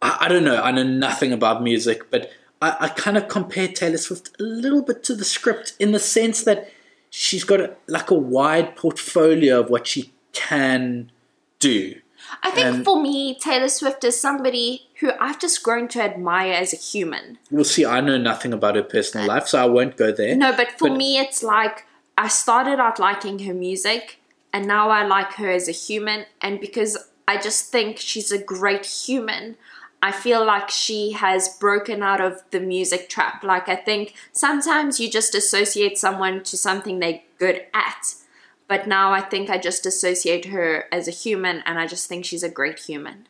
I, 0.01 0.17
I 0.21 0.27
don't 0.27 0.43
know. 0.43 0.61
I 0.61 0.71
know 0.71 0.83
nothing 0.83 1.31
about 1.31 1.61
music, 1.61 2.09
but 2.09 2.31
I, 2.61 2.75
I 2.81 2.87
kind 2.89 3.17
of 3.17 3.27
compare 3.27 3.67
Taylor 3.67 3.97
Swift 3.97 4.31
a 4.39 4.43
little 4.43 4.81
bit 4.81 5.03
to 5.05 5.15
the 5.15 5.25
script 5.25 5.73
in 5.79 5.91
the 5.91 5.99
sense 5.99 6.43
that 6.43 6.71
she's 7.11 7.43
got 7.43 7.59
a, 7.61 7.75
like 7.87 8.09
a 8.09 8.15
wide 8.15 8.75
portfolio 8.75 9.59
of 9.59 9.69
what 9.69 9.85
she 9.85 10.11
can 10.33 11.11
do. 11.59 11.95
I 12.41 12.49
think 12.51 12.65
and- 12.67 12.85
for 12.85 12.99
me, 13.01 13.37
Taylor 13.37 13.67
Swift 13.67 14.03
is 14.03 14.19
somebody 14.19 14.87
who 15.01 15.11
I've 15.19 15.39
just 15.39 15.61
grown 15.61 15.87
to 15.89 16.01
admire 16.01 16.53
as 16.53 16.73
a 16.73 16.77
human. 16.77 17.37
We'll 17.51 17.65
see. 17.65 17.85
I 17.85 17.99
know 18.01 18.17
nothing 18.17 18.53
about 18.53 18.75
her 18.75 18.83
personal 18.83 19.27
life, 19.27 19.47
so 19.47 19.61
I 19.61 19.65
won't 19.65 19.97
go 19.97 20.11
there. 20.11 20.35
No, 20.35 20.55
but 20.55 20.71
for 20.79 20.87
But- 20.89 20.97
me, 20.97 21.19
it's 21.19 21.43
like 21.43 21.85
I 22.17 22.27
started 22.29 22.79
out 22.79 22.97
liking 22.99 23.39
her 23.39 23.53
music, 23.53 24.19
and 24.53 24.65
now 24.67 24.89
I 24.89 25.05
like 25.05 25.33
her 25.33 25.49
as 25.51 25.67
a 25.67 25.71
human. 25.73 26.25
And 26.41 26.59
because 26.59 26.97
I 27.27 27.37
just 27.37 27.71
think 27.71 27.97
she's 27.97 28.31
a 28.31 28.37
great 28.37 28.85
human, 28.85 29.57
I 30.03 30.11
feel 30.11 30.43
like 30.43 30.69
she 30.69 31.11
has 31.11 31.57
broken 31.57 32.01
out 32.01 32.21
of 32.21 32.41
the 32.51 32.59
music 32.59 33.07
trap. 33.07 33.43
Like, 33.43 33.69
I 33.69 33.75
think 33.75 34.15
sometimes 34.31 34.99
you 34.99 35.09
just 35.09 35.35
associate 35.35 35.97
someone 35.97 36.43
to 36.43 36.57
something 36.57 36.99
they're 36.99 37.21
good 37.37 37.65
at. 37.73 38.15
But 38.67 38.87
now 38.87 39.11
I 39.11 39.21
think 39.21 39.49
I 39.49 39.57
just 39.57 39.85
associate 39.85 40.45
her 40.45 40.85
as 40.91 41.07
a 41.07 41.11
human, 41.11 41.61
and 41.65 41.77
I 41.77 41.85
just 41.87 42.07
think 42.07 42.25
she's 42.25 42.41
a 42.41 42.49
great 42.49 42.79
human. 42.79 43.27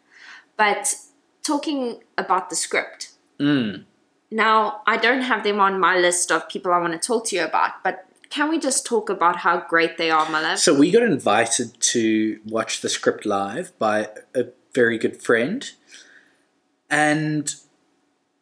But 0.56 0.96
talking 1.44 2.02
about 2.18 2.50
the 2.50 2.56
script, 2.56 3.10
Mm. 3.40 3.86
now, 4.30 4.82
I 4.86 4.98
don't 4.98 5.24
have 5.24 5.44
them 5.44 5.60
on 5.60 5.80
my 5.80 5.98
list 5.98 6.32
of 6.32 6.48
people 6.48 6.72
I 6.72 6.78
want 6.78 6.94
to 6.94 7.00
talk 7.00 7.26
to 7.28 7.36
you 7.36 7.44
about, 7.44 7.84
but 7.84 8.06
can 8.30 8.50
we 8.50 8.60
just 8.60 8.86
talk 8.86 9.10
about 9.10 9.38
how 9.38 9.62
great 9.68 9.98
they 9.98 10.12
are, 10.12 10.30
my? 10.30 10.56
So 10.56 10.74
we 10.76 10.92
got 10.92 11.02
invited 11.04 11.80
to 11.82 12.40
watch 12.46 12.82
the 12.82 12.88
script 12.88 13.26
live 13.26 13.78
by 13.80 14.10
a 14.36 14.46
very 14.74 14.98
good 15.00 15.22
friend, 15.22 15.70
and 16.91 17.56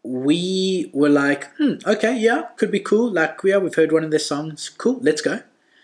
we 0.04 0.90
were 0.94 1.10
like, 1.10 1.54
hmm, 1.58 1.74
okay, 1.86 2.18
yeah, 2.18 2.48
could 2.58 2.72
be 2.72 2.80
cool. 2.80 3.12
Like, 3.12 3.38
yeah, 3.44 3.58
we've 3.58 3.76
heard 3.76 3.92
one 3.92 4.04
of 4.04 4.10
their 4.12 4.20
songs. 4.20 4.70
Cool, 4.70 5.00
let's 5.02 5.22
go. 5.22 5.42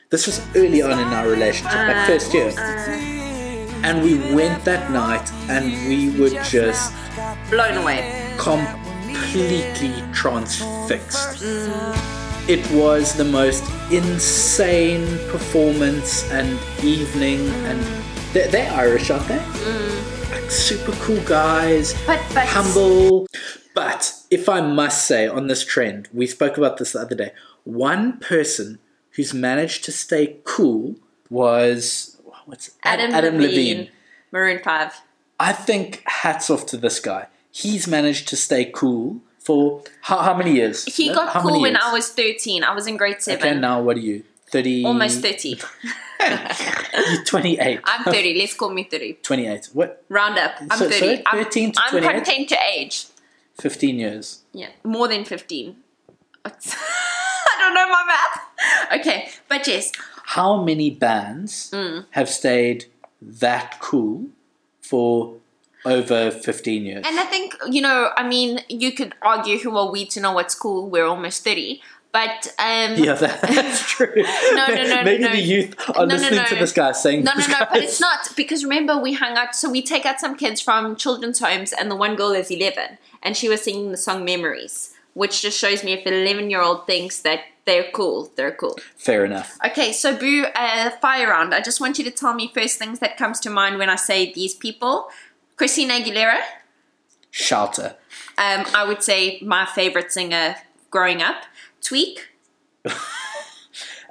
This 0.09 0.25
was 0.25 0.41
early 0.55 0.81
on 0.81 0.91
in 0.93 1.07
our 1.07 1.27
relationship, 1.27 1.73
like 1.75 2.07
first 2.07 2.33
year. 2.33 2.51
and 3.83 4.01
we 4.03 4.17
went 4.33 4.63
that 4.65 4.91
night 4.91 5.29
and 5.49 5.65
we 5.87 6.09
were 6.19 6.29
just 6.43 6.93
Blown 7.49 7.77
away. 7.77 8.33
completely 8.37 9.93
transfixed. 10.13 11.43
It 12.47 12.69
was 12.71 13.13
the 13.15 13.25
most 13.25 13.63
insane 13.91 15.05
performance 15.29 16.29
and 16.31 16.59
evening, 16.83 17.39
and 17.65 17.79
they're, 18.33 18.47
they're 18.47 18.71
Irish, 18.71 19.09
aren't 19.09 19.27
they? 19.27 19.39
Like 19.39 20.14
super 20.49 20.91
cool 21.03 21.21
guys, 21.21 21.93
But, 22.05 22.21
but 22.33 22.45
humble. 22.47 23.27
But 23.73 24.13
if 24.31 24.47
I 24.47 24.61
must 24.61 25.05
say, 25.05 25.27
on 25.27 25.47
this 25.47 25.65
trend, 25.65 26.07
we 26.13 26.27
spoke 26.27 26.57
about 26.57 26.77
this 26.77 26.93
the 26.93 26.99
other 27.01 27.15
day. 27.15 27.31
One 27.63 28.19
person 28.19 28.79
who's 29.11 29.33
managed 29.33 29.83
to 29.85 29.91
stay 29.91 30.37
cool 30.43 30.95
was 31.29 32.17
what's 32.45 32.71
Adam, 32.83 33.11
Adam 33.13 33.35
Levine, 33.35 33.49
Levine. 33.77 33.89
Maroon 34.31 34.59
5. 34.63 35.01
I 35.39 35.51
think 35.51 36.03
hats 36.05 36.49
off 36.49 36.65
to 36.67 36.77
this 36.77 36.99
guy. 36.99 37.27
He's 37.51 37.87
managed 37.87 38.27
to 38.29 38.35
stay 38.37 38.65
cool 38.73 39.21
for 39.39 39.83
how, 40.01 40.19
how 40.19 40.33
many 40.37 40.53
years? 40.55 40.85
He 40.85 41.09
No? 41.09 41.15
got 41.15 41.33
How 41.33 41.41
cool 41.41 41.61
when? 41.61 41.75
I 41.75 41.91
was 41.91 42.09
13. 42.09 42.63
I 42.63 42.73
was 42.73 42.87
in 42.87 42.97
grade 42.97 43.21
7. 43.21 43.45
Okay, 43.45 43.59
now 43.59 43.81
what 43.81 43.97
are 43.97 44.01
you? 44.01 44.23
30? 44.51 44.85
Almost 44.85 45.21
30. 45.21 45.59
You're 46.19 47.23
28. 47.25 47.79
I'm 47.83 48.03
30. 48.03 48.39
Let's 48.39 48.53
call 48.53 48.69
me 48.69 48.83
30. 48.83 49.13
28. 49.21 49.69
What? 49.73 50.03
Round 50.09 50.37
up. 50.37 50.55
I'm 50.61 50.77
So- 50.79 50.89
30. 50.89 50.99
sorry, 50.99 51.25
I'm- 51.25 51.43
13 51.43 51.71
to 51.73 51.81
I'm 51.81 51.89
28? 51.91 52.13
content 52.13 52.49
to 52.49 52.57
age. 52.75 53.05
15 53.59 53.99
years. 53.99 54.39
Yeah, 54.53 54.69
more 54.83 55.07
than 55.07 55.23
15. 55.25 55.75
I 56.45 56.49
don't 57.59 57.73
know 57.73 57.87
my 57.89 58.03
math. 58.05 58.99
Okay, 58.99 59.29
but 59.47 59.65
yes, 59.67 59.91
How 60.27 60.61
many 60.63 60.89
bands 60.89 61.69
Mm. 61.71 62.05
have 62.11 62.29
stayed 62.29 62.85
that 63.21 63.79
cool 63.79 64.25
for 64.81 65.35
over 65.85 66.31
15 66.31 66.83
years. 66.83 67.05
And 67.07 67.19
I 67.19 67.25
think, 67.25 67.55
you 67.69 67.79
know, 67.81 68.09
I 68.17 68.27
mean, 68.27 68.61
you 68.67 68.91
could 68.91 69.13
argue 69.21 69.59
who 69.59 69.77
are 69.77 69.89
we 69.91 70.05
to 70.07 70.19
know 70.19 70.31
what's 70.33 70.55
cool? 70.55 70.89
We're 70.89 71.05
almost 71.05 71.43
30. 71.43 71.79
But, 72.15 72.47
um, 72.59 72.95
yeah, 72.95 73.13
that, 73.15 73.41
that's 73.55 73.81
true. 73.81 74.13
No, 74.53 74.67
no, 74.67 74.83
no, 74.87 75.03
Maybe 75.03 75.23
no, 75.23 75.31
the 75.31 75.41
youth 75.41 75.75
are 75.97 76.05
No, 76.05 76.15
listening 76.15 76.39
no. 76.39 76.45
to 76.45 76.55
this 76.55 76.71
guy 76.71 76.93
saying 76.93 77.25
No, 77.25 77.33
no, 77.37 77.45
no, 77.45 77.65
but 77.69 77.83
it's 77.83 77.99
not 77.99 78.29
because 78.37 78.63
remember 78.63 78.97
we 78.97 79.11
hung 79.13 79.35
out. 79.35 79.53
So 79.53 79.69
we 79.69 79.81
take 79.81 80.05
out 80.05 80.21
some 80.21 80.37
kids 80.37 80.61
from 80.61 80.95
children's 80.95 81.39
homes, 81.39 81.73
and 81.73 81.91
the 81.91 81.95
one 82.05 82.15
girl 82.15 82.31
is 82.31 82.49
eleven, 82.49 82.97
and 83.21 83.35
she 83.35 83.49
was 83.49 83.61
singing 83.63 83.91
the 83.91 83.97
song 83.97 84.23
"Memories," 84.23 84.93
which 85.13 85.41
just 85.41 85.59
shows 85.59 85.83
me 85.83 85.91
if 85.91 86.05
an 86.05 86.13
eleven-year-old 86.13 86.87
thinks 86.87 87.19
that 87.23 87.41
they're 87.65 87.91
cool, 87.91 88.31
they're 88.37 88.53
cool. 88.53 88.77
Fair 88.95 89.25
enough. 89.25 89.57
Okay, 89.65 89.91
so 89.91 90.15
Boo, 90.15 90.45
uh, 90.55 90.91
fire 91.01 91.27
round. 91.27 91.53
I 91.53 91.59
just 91.59 91.81
want 91.81 91.97
you 91.97 92.05
to 92.05 92.11
tell 92.11 92.33
me 92.33 92.49
first 92.53 92.79
things 92.79 92.99
that 92.99 93.17
comes 93.17 93.41
to 93.41 93.49
mind 93.49 93.77
when 93.77 93.89
I 93.89 93.97
say 93.97 94.31
these 94.31 94.53
people. 94.55 95.09
Christina 95.57 95.95
Aguilera. 95.95 96.39
Shouter. 97.31 97.95
Um, 98.37 98.63
I 98.73 98.85
would 98.87 99.03
say 99.03 99.39
my 99.41 99.65
favorite 99.65 100.13
singer 100.13 100.55
growing 100.91 101.21
up. 101.21 101.43
Tweak. 101.85 102.29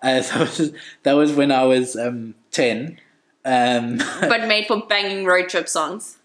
Uh, 0.02 0.20
that, 0.20 0.38
was, 0.38 0.72
that 1.02 1.12
was 1.14 1.32
when 1.32 1.50
I 1.50 1.64
was 1.64 1.96
um, 1.96 2.34
10. 2.50 3.00
Um, 3.46 3.96
but 4.20 4.46
made 4.46 4.66
for 4.66 4.86
banging 4.86 5.24
road 5.24 5.48
trip 5.48 5.66
songs. 5.66 6.18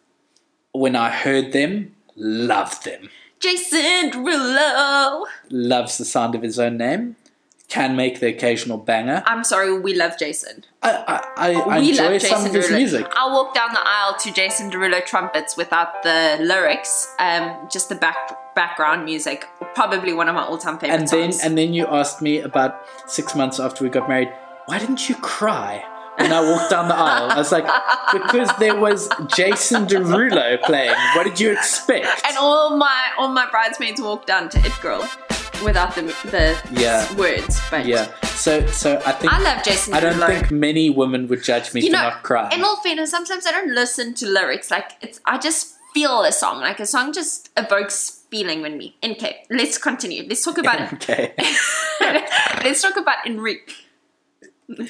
when 0.73 0.97
I 0.97 1.09
heard 1.09 1.53
them, 1.53 1.95
loved 2.17 2.83
them. 2.83 3.09
Jason 3.39 4.11
Derulo. 4.11 5.23
Loves 5.49 5.97
the 5.97 6.03
sound 6.03 6.35
of 6.35 6.41
his 6.41 6.59
own 6.59 6.75
name. 6.75 7.15
Can 7.69 7.95
make 7.95 8.19
the 8.19 8.27
occasional 8.27 8.77
banger. 8.77 9.21
I'm 9.27 9.43
sorry, 9.43 9.79
we 9.79 9.93
love 9.93 10.17
Jason. 10.17 10.65
I, 10.81 10.91
I, 11.37 11.51
I, 11.51 11.53
I 11.53 11.77
enjoy 11.77 12.17
some 12.17 12.43
of 12.45 12.51
his 12.51 12.65
Derulo. 12.65 12.77
music. 12.77 13.05
I'll 13.15 13.31
walk 13.31 13.53
down 13.53 13.69
the 13.73 13.79
aisle 13.85 14.15
to 14.21 14.33
Jason 14.33 14.71
Derulo 14.71 15.05
trumpets 15.05 15.55
without 15.55 16.01
the 16.01 16.37
lyrics, 16.41 17.13
um, 17.19 17.67
just 17.71 17.89
the 17.89 17.95
back 17.95 18.55
background 18.55 19.05
music. 19.05 19.47
Probably 19.75 20.13
one 20.13 20.27
of 20.27 20.33
my 20.33 20.41
all-time 20.43 20.79
favorite 20.79 20.97
And 20.99 21.07
then, 21.07 21.31
songs. 21.31 21.43
and 21.45 21.55
then 21.57 21.75
you 21.75 21.85
asked 21.85 22.23
me 22.23 22.39
about 22.39 22.81
six 23.05 23.35
months 23.35 23.59
after 23.59 23.83
we 23.83 23.91
got 23.91 24.09
married, 24.09 24.33
why 24.65 24.79
didn't 24.79 25.07
you 25.07 25.13
cry 25.15 25.85
when 26.17 26.33
I 26.33 26.41
walked 26.41 26.71
down 26.71 26.87
the 26.87 26.95
aisle? 26.95 27.29
I 27.29 27.37
was 27.37 27.51
like, 27.51 27.65
because 28.11 28.49
there 28.57 28.75
was 28.75 29.09
Jason 29.35 29.85
Derulo 29.85 30.59
playing. 30.63 30.95
What 31.15 31.23
did 31.25 31.39
you 31.39 31.51
expect? 31.51 32.07
And 32.25 32.35
all 32.37 32.75
my 32.77 33.11
all 33.19 33.29
my 33.29 33.47
bridesmaids 33.51 34.01
walked 34.01 34.25
down 34.25 34.49
to 34.49 34.59
It 34.65 34.73
Girl 34.81 35.07
without 35.63 35.95
the 35.95 36.03
the 36.31 36.57
Yeah. 36.71 37.13
words. 37.15 37.59
But 37.71 37.85
yeah. 37.85 38.07
So, 38.23 38.65
so 38.67 39.01
I 39.05 39.11
think 39.13 39.33
I 39.33 39.39
love 39.41 39.63
Jason 39.63 39.93
I 39.93 39.99
don't 39.99 40.13
Derulo. 40.13 40.27
think 40.27 40.51
many 40.51 40.89
women 40.89 41.27
would 41.27 41.43
judge 41.43 41.73
me 41.73 41.81
you 41.81 41.87
for 41.87 41.93
know, 41.97 42.03
not 42.09 42.23
crying. 42.23 42.51
in 42.57 42.63
all 42.63 42.77
fairness, 42.81 43.11
sometimes 43.11 43.45
I 43.45 43.51
don't 43.51 43.73
listen 43.75 44.13
to 44.15 44.25
lyrics. 44.27 44.71
Like 44.71 44.91
it's, 45.01 45.19
I 45.25 45.37
just 45.37 45.75
feel 45.93 46.23
a 46.23 46.31
song. 46.31 46.61
Like 46.61 46.79
a 46.79 46.85
song 46.85 47.11
just 47.13 47.49
evokes 47.57 48.23
feeling 48.31 48.65
in 48.65 48.77
me. 48.77 48.95
Okay, 49.03 49.43
let's 49.49 49.77
continue. 49.77 50.23
Let's 50.27 50.43
talk 50.43 50.57
about. 50.57 50.79
It. 50.93 50.93
Okay. 50.93 51.33
let's 52.63 52.81
talk 52.81 52.95
about 52.97 53.25
Enrique. 53.25 53.73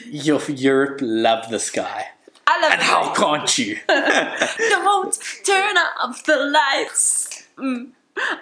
Your 0.05 0.41
Europe 0.51 0.99
love 1.01 1.49
this 1.49 1.69
guy. 1.71 2.07
I 2.45 2.61
love 2.61 2.71
And 2.73 2.81
how 2.81 3.13
can't 3.13 3.57
you? 3.57 3.77
Don't 3.87 5.17
turn 5.45 5.75
off 6.01 6.23
the 6.25 6.35
lights. 6.35 7.47
Mm. 7.57 7.91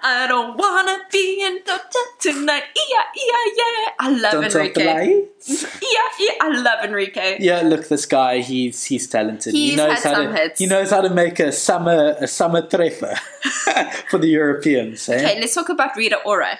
I 0.04 0.26
don't 0.28 0.58
wanna 0.58 0.98
be 1.12 1.42
in 1.44 1.60
the 1.66 1.80
tonight. 2.20 2.64
Yeah, 2.76 3.04
yeah, 3.16 3.54
yeah. 3.56 3.92
I 4.00 4.10
love 4.10 4.32
Don't 4.34 4.56
Enrique. 4.56 4.86
lights. 4.86 5.64
Yeah, 5.82 6.10
yeah. 6.20 6.32
I 6.42 6.50
love 6.50 6.84
Enrique. 6.84 7.38
Yeah, 7.40 7.62
look, 7.62 7.88
this 7.88 8.06
guy, 8.06 8.40
he's 8.40 8.84
he's 8.86 9.08
talented. 9.08 9.54
he 9.54 9.70
He's 9.70 9.78
knows 9.78 10.02
had 10.04 10.04
how 10.04 10.14
some 10.24 10.34
to 10.34 10.40
hits. 10.40 10.60
he 10.60 10.66
knows 10.66 10.90
how 10.90 11.02
to 11.02 11.10
make 11.10 11.40
a 11.40 11.52
summer 11.52 12.16
a 12.20 12.28
summer 12.28 12.62
treffer 12.64 13.18
for 14.10 14.18
the 14.20 14.28
Europeans. 14.28 15.08
Eh? 15.10 15.16
Okay, 15.16 15.40
let's 15.40 15.54
talk 15.54 15.70
about 15.70 15.96
Rita 15.96 16.18
Ora. 16.26 16.58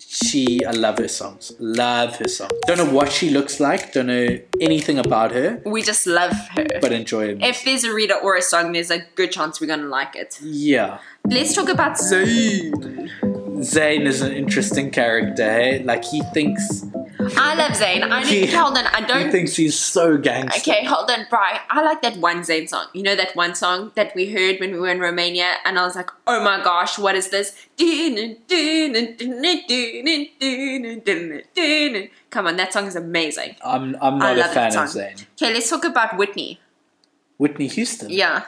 She, 0.00 0.64
I 0.64 0.70
love 0.70 0.98
her 0.98 1.08
songs. 1.08 1.52
Love 1.58 2.16
her 2.16 2.28
songs. 2.28 2.52
Don't 2.66 2.78
know 2.78 2.90
what 2.92 3.10
she 3.10 3.30
looks 3.30 3.58
like. 3.60 3.92
Don't 3.92 4.06
know 4.06 4.38
anything 4.60 4.98
about 4.98 5.32
her, 5.32 5.60
We 5.66 5.82
just 5.82 6.06
love 6.06 6.32
her. 6.56 6.66
but 6.80 6.92
enjoy 6.92 7.34
music. 7.34 7.44
if 7.44 7.64
there's 7.64 7.84
a 7.84 7.92
Rita 7.92 8.14
Ora 8.22 8.40
song, 8.42 8.72
there's 8.72 8.90
a 8.90 9.00
good 9.16 9.32
chance 9.32 9.60
we're 9.60 9.66
gonna 9.66 9.88
like 9.88 10.14
it. 10.16 10.38
yeah, 10.40 10.98
Let's 11.26 11.52
talk 11.54 11.68
about 11.68 11.96
Zayn. 11.98 13.10
Zayn 13.60 14.06
is 14.06 14.22
an 14.22 14.32
interesting 14.32 14.90
character. 14.90 15.42
Hey, 15.50 15.82
like 15.82 16.04
he 16.04 16.22
thinks 16.32 16.84
I 17.36 17.54
love 17.54 17.72
Zayn. 17.72 18.02
I 18.10 18.22
need 18.22 18.50
hold 18.50 18.76
on. 18.78 18.86
I 18.86 19.00
don't. 19.00 19.30
thinks 19.30 19.56
he's 19.56 19.78
so 19.78 20.16
gangster. 20.16 20.70
Okay, 20.70 20.84
hold 20.84 21.10
on, 21.10 21.26
Bri. 21.28 21.38
I 21.70 21.82
like 21.82 22.02
that 22.02 22.16
one 22.18 22.40
Zayn 22.40 22.68
song. 22.68 22.86
You 22.94 23.02
know 23.02 23.16
that 23.16 23.34
one 23.34 23.54
song 23.54 23.92
that 23.94 24.14
we 24.14 24.30
heard 24.30 24.60
when 24.60 24.72
we 24.72 24.78
were 24.78 24.88
in 24.88 25.00
Romania, 25.00 25.54
and 25.64 25.78
I 25.78 25.82
was 25.84 25.96
like, 25.96 26.10
"Oh 26.26 26.42
my 26.42 26.62
gosh, 26.62 26.98
what 26.98 27.14
is 27.14 27.30
this?" 27.30 27.54
Come 32.30 32.46
on, 32.46 32.56
that 32.56 32.72
song 32.72 32.86
is 32.86 32.96
amazing. 32.96 33.56
I'm 33.64 33.96
I'm 34.00 34.18
not 34.18 34.38
a 34.38 34.44
fan 34.44 34.68
of. 34.76 34.88
Zayn. 34.88 35.24
Okay, 35.40 35.52
let's 35.52 35.70
talk 35.70 35.84
about 35.84 36.16
Whitney. 36.16 36.60
Whitney 37.38 37.68
Houston, 37.68 38.10
Yeah, 38.10 38.44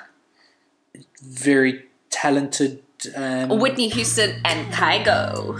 very 1.23 1.85
talented. 2.11 2.83
Um, 3.17 3.59
Whitney 3.61 3.89
Houston 3.89 4.41
and 4.45 4.73
Kygo. 4.73 5.57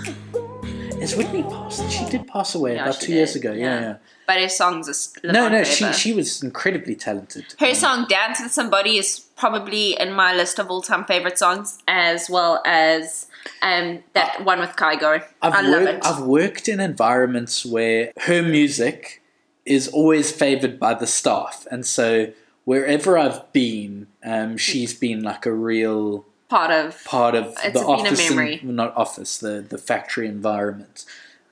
Is 1.01 1.17
Whitney 1.17 1.43
passed? 1.43 1.91
She 1.91 2.05
did 2.07 2.27
pass 2.27 2.55
away 2.55 2.75
Yeah, 2.75 2.83
about 2.83 2.95
she 2.97 3.07
two 3.07 3.13
years 3.15 3.33
did, 3.33 3.45
ago. 3.45 3.53
Yeah, 3.53 3.81
yeah. 3.81 3.97
But 4.27 4.41
her 4.41 4.49
songs 4.49 4.87
are 4.87 4.93
s- 4.93 5.13
live 5.25 5.33
No, 5.33 5.49
no, 5.49 5.65
she 5.65 5.91
she 5.93 6.13
was 6.13 6.43
incredibly 6.43 6.95
talented. 6.95 7.47
Her 7.59 7.75
song 7.75 8.07
"Dance 8.09 8.41
with 8.41 8.53
Somebody" 8.53 8.99
is 8.99 9.21
probably 9.37 9.99
in 9.99 10.13
my 10.13 10.35
list 10.35 10.59
of 10.59 10.71
all-time 10.71 11.05
favorite 11.05 11.39
songs, 11.39 11.79
as 11.89 12.29
well 12.29 12.63
as 12.67 13.27
um, 13.63 14.03
that 14.13 14.45
one 14.45 14.61
with 14.61 14.77
Kygo. 14.77 15.25
I've 15.43 15.55
I 15.55 15.61
love 15.63 15.83
worked, 15.83 16.05
it. 16.05 16.07
I've 16.07 16.23
worked 16.23 16.69
in 16.69 16.81
environments 16.81 17.65
where 17.65 18.13
her 18.27 18.43
music 18.43 19.23
is 19.65 19.89
always 19.89 20.31
favored 20.31 20.79
by 20.79 20.95
the 20.95 21.07
staff, 21.07 21.67
and 21.71 21.85
so 21.87 22.33
wherever 22.65 23.17
I've 23.19 23.51
been, 23.53 24.07
um, 24.23 24.57
she's 24.59 24.93
been 24.95 25.23
like 25.23 25.47
a 25.47 25.53
real 25.53 26.25
Part 26.51 26.71
of 26.73 27.03
part 27.05 27.35
of 27.37 27.55
It's 27.65 27.81
the 27.81 27.87
office, 27.87 28.19
and- 28.27 28.37
memory. 28.37 28.61
well, 28.63 28.73
not 28.73 28.97
office, 28.97 29.39
the 29.39 29.65
the 29.67 29.79
factory 29.79 30.27
environment. 30.27 31.05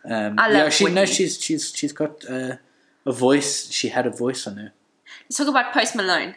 Um, 0.04 0.38
I 0.38 0.50
yeah, 0.50 0.64
love 0.64 0.72
she 0.72 0.84
no, 0.84 0.90
Whitney. 1.02 1.14
she's 1.14 1.40
she's 1.42 1.72
she's 1.74 1.92
got 1.92 2.24
uh, 2.28 2.56
a 3.06 3.12
voice. 3.12 3.70
She 3.70 3.88
had 3.90 4.06
a 4.06 4.10
voice 4.10 4.46
on 4.48 4.56
her. 4.56 4.72
let's 5.24 5.36
talk 5.38 5.48
about 5.48 5.72
Post 5.72 5.94
Malone. 5.94 6.34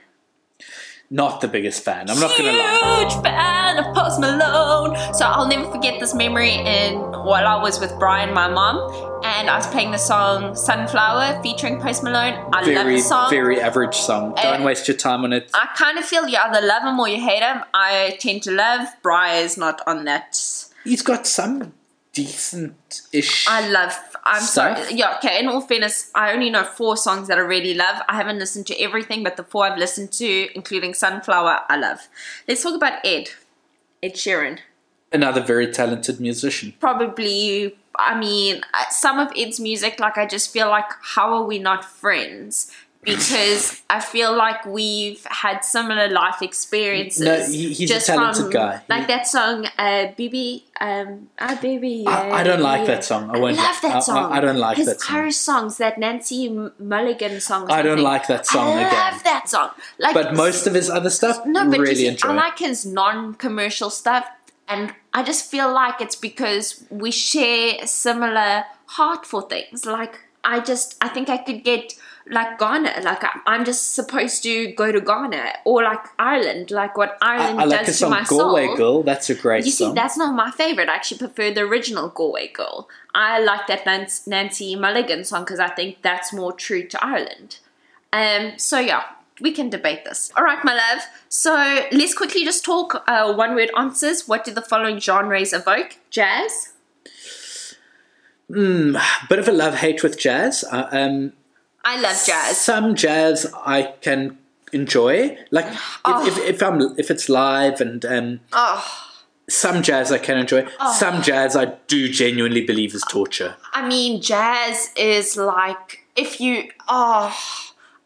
Not 1.14 1.42
the 1.42 1.50
biggest 1.50 1.84
fan. 1.84 2.10
I'm 2.10 2.20
not 2.22 2.38
gonna 2.38 2.54
lie. 2.54 3.00
Huge 3.02 3.22
fan 3.22 3.78
of 3.80 3.94
Post 3.94 4.22
Malone. 4.22 4.96
So 5.14 5.26
I'll 5.26 5.46
never 5.46 5.70
forget 5.70 6.00
this 6.00 6.14
memory 6.16 6.54
in 6.54 6.96
while 7.00 7.46
I 7.46 7.62
was 7.62 7.82
with 7.82 7.92
Brian, 8.00 8.34
my 8.34 8.48
mom, 8.48 8.78
and 9.26 9.50
I 9.50 9.58
was 9.58 9.68
playing 9.68 9.92
the 9.92 9.98
song 9.98 10.56
Sunflower 10.56 11.44
featuring 11.44 11.82
Post 11.82 12.04
Malone. 12.04 12.36
I 12.54 12.64
love 12.64 12.88
the 12.88 13.00
song. 13.00 13.30
very 13.30 13.60
average 13.60 13.96
song. 13.96 14.36
Don't 14.42 14.62
Uh, 14.62 14.66
waste 14.66 14.88
your 14.88 14.96
time 14.96 15.26
on 15.26 15.34
it. 15.34 15.50
I 15.54 15.68
kind 15.76 15.98
of 16.00 16.06
feel 16.06 16.30
you 16.30 16.38
either 16.38 16.66
love 16.66 16.84
him 16.84 16.98
or 16.98 17.10
you 17.10 17.20
hate 17.22 17.44
him. 17.44 17.62
I 17.74 18.16
tend 18.22 18.44
to 18.44 18.52
love. 18.52 18.88
Brian's 19.04 19.58
not 19.58 19.82
on 19.86 20.06
that. 20.06 20.40
He's 20.86 21.02
got 21.02 21.28
some 21.28 21.74
decent 22.14 23.02
ish. 23.12 23.48
I 23.50 23.68
love. 23.68 23.98
I'm 24.24 24.42
Stuff? 24.42 24.78
sorry. 24.78 24.94
Yeah, 24.96 25.16
okay. 25.18 25.40
In 25.40 25.48
all 25.48 25.62
fairness, 25.62 26.12
I 26.14 26.32
only 26.34 26.50
know 26.50 26.64
four 26.64 26.96
songs 26.98 27.28
that 27.28 27.38
I 27.38 27.42
really 27.42 27.74
love. 27.74 28.02
I 28.08 28.16
haven't 28.16 28.40
listened 28.40 28.68
to 28.68 28.80
everything, 28.80 29.24
but 29.24 29.36
the 29.38 29.44
four 29.44 29.66
I've 29.66 29.78
listened 29.80 30.12
to, 30.14 30.48
including 30.56 30.94
Sunflower, 30.94 31.62
I 31.70 31.78
love. 31.78 32.08
Let's 32.48 32.64
talk 32.64 32.76
about 32.76 33.00
Ed. 33.06 33.30
Ed 34.04 34.14
Sheeran. 34.14 34.60
Another 35.12 35.42
very 35.42 35.72
talented 35.72 36.20
musician. 36.20 36.74
Probably, 36.80 37.76
I 37.98 38.18
mean, 38.18 38.62
uh, 38.74 38.86
some 38.90 39.20
of 39.20 39.32
Ed's 39.38 39.60
music, 39.60 40.00
like, 40.00 40.18
I 40.18 40.26
just 40.26 40.54
feel 40.54 40.70
like, 40.70 40.90
how 41.02 41.34
are 41.34 41.44
we 41.44 41.60
not 41.60 41.84
friends? 41.84 42.72
Because 43.04 43.82
I 43.90 44.00
feel 44.00 44.36
like 44.36 44.64
we've 44.66 45.26
had 45.30 45.66
similar 45.66 46.08
life 46.08 46.42
experiences. 46.44 47.22
No, 47.26 47.44
he- 47.44 47.74
he's 47.74 47.90
a 47.90 48.00
talented 48.00 48.52
guy. 48.52 48.82
Like 48.88 49.02
He- 49.02 49.08
that 49.08 49.26
song, 49.28 49.66
uh, 49.80 50.08
"Baby," 50.16 50.66
um, 50.80 51.30
baby. 51.62 52.06
I, 52.08 52.42
I 52.42 52.44
don't 52.44 52.62
like 52.62 52.86
that 52.86 53.04
song. 53.04 53.32
I 53.34 53.40
won't. 53.40 53.58
I 53.58 53.64
love 53.64 53.82
that 53.82 53.96
I- 53.96 54.00
song. 54.02 54.32
I, 54.32 54.40
don't 54.40 54.58
like 54.58 54.78
His 54.78 54.86
that 54.86 55.02
song. 55.02 55.16
Irish 55.18 55.38
songs, 55.38 55.78
that 55.78 55.98
Nancy 55.98 56.56
Mulligan 56.78 57.42
song. 57.42 57.72
I 57.72 57.82
don't 57.82 58.02
like 58.04 58.28
that 58.28 58.46
song 58.46 58.68
I 58.78 58.82
again. 58.82 58.94
love 58.94 59.24
that 59.24 59.50
song. 59.50 59.70
Like, 59.98 60.14
But 60.14 60.36
most 60.36 60.68
of 60.68 60.76
his 60.76 60.90
other 60.90 61.10
stuff, 61.10 61.44
no, 61.46 61.68
but 61.70 61.80
really 61.80 61.96
see. 61.96 62.18
I 62.24 62.34
like 62.34 62.60
his 62.60 62.86
non-commercial 62.86 63.90
stuff, 63.90 64.26
and 64.68 64.94
I 65.12 65.24
just 65.24 65.50
feel 65.50 65.74
like 65.74 66.02
it's 66.02 66.16
because 66.16 66.84
we 66.92 67.10
share 67.10 67.88
similar 67.88 68.66
heart 68.86 69.26
for 69.26 69.42
things. 69.50 69.88
Like 69.88 70.20
I 70.44 70.60
just, 70.60 70.98
I 71.02 71.08
think 71.10 71.30
I 71.30 71.38
could 71.38 71.64
get 71.64 71.96
like 72.30 72.60
Ghana. 72.60 73.02
Like 73.04 73.24
I, 73.24 73.40
I'm 73.46 73.66
just 73.66 73.94
supposed 73.94 74.44
to 74.44 74.72
go 74.74 74.92
to 74.92 75.02
Ghana 75.02 75.54
or 75.66 75.84
like 75.84 76.06
Ireland. 76.20 76.72
Like 76.72 76.98
what 76.98 77.18
Ireland 77.22 77.60
I 77.60 77.66
like 77.66 77.80
does 77.86 77.88
to 77.88 77.94
song 77.94 78.10
my 78.12 78.24
"Galway 78.24 78.68
soul. 78.68 78.78
Girl." 78.78 79.04
That's 79.04 79.30
a 79.30 79.36
great 79.36 79.66
You 79.66 79.72
see, 79.72 79.92
that's 79.94 80.18
not 80.18 80.36
my 80.36 80.52
favorite. 80.52 80.90
I 80.90 80.96
actually 80.96 81.20
prefer 81.20 81.52
the 81.52 81.62
original 81.62 82.10
Galway 82.10 82.50
Girl. 82.50 82.88
I 83.14 83.40
like 83.40 83.68
that 83.68 83.86
Nancy 84.28 84.76
Mulligan 84.76 85.24
song 85.24 85.44
because 85.44 85.60
I 85.60 85.70
think 85.70 86.02
that's 86.02 86.34
more 86.34 86.54
true 86.54 86.88
to 86.88 87.06
Ireland. 87.06 87.60
Um, 88.14 88.54
so 88.58 88.80
yeah, 88.80 89.04
we 89.40 89.52
can 89.52 89.70
debate 89.70 90.06
this. 90.06 90.32
All 90.36 90.44
right, 90.44 90.64
my 90.64 90.74
love. 90.74 91.04
So 91.30 91.54
let's 91.92 92.14
quickly 92.14 92.44
just 92.44 92.64
talk 92.64 93.04
uh, 93.08 93.34
one 93.34 93.56
word 93.56 93.72
answers. 93.78 94.28
What 94.28 94.44
do 94.44 94.52
the 94.52 94.62
following 94.62 95.00
genres 95.00 95.54
evoke? 95.54 95.98
Jazz, 96.10 96.74
Bit 99.30 99.40
of 99.40 99.48
a 99.48 99.52
love 99.52 99.76
hate 99.76 100.04
with 100.04 100.18
jazz. 100.18 100.64
Uh, 100.70 100.88
um, 100.92 101.34
I 101.84 102.00
love 102.00 102.22
jazz. 102.26 102.58
some 102.58 102.96
jazz 102.96 103.52
I 103.66 103.94
can 104.02 104.38
enjoy, 104.72 105.38
like 105.52 105.66
if, 105.66 106.28
if, 106.28 106.38
if 106.38 106.64
I'm 106.64 106.82
if 106.98 107.12
it's 107.12 107.28
live 107.30 107.82
and 107.82 108.06
um, 108.06 108.40
Oh, 108.54 109.12
some 109.50 109.84
jazz 109.84 110.12
I 110.12 110.18
can 110.18 110.38
enjoy. 110.38 110.68
Some 110.98 111.22
jazz 111.22 111.56
I 111.56 111.66
do 111.88 112.08
genuinely 112.10 112.66
believe 112.66 112.94
is 112.96 113.04
torture. 113.10 113.56
I 113.74 113.88
mean, 113.88 114.22
jazz 114.22 114.92
is 114.96 115.36
like 115.38 116.06
if 116.16 116.40
you 116.40 116.70
oh, 116.88 117.36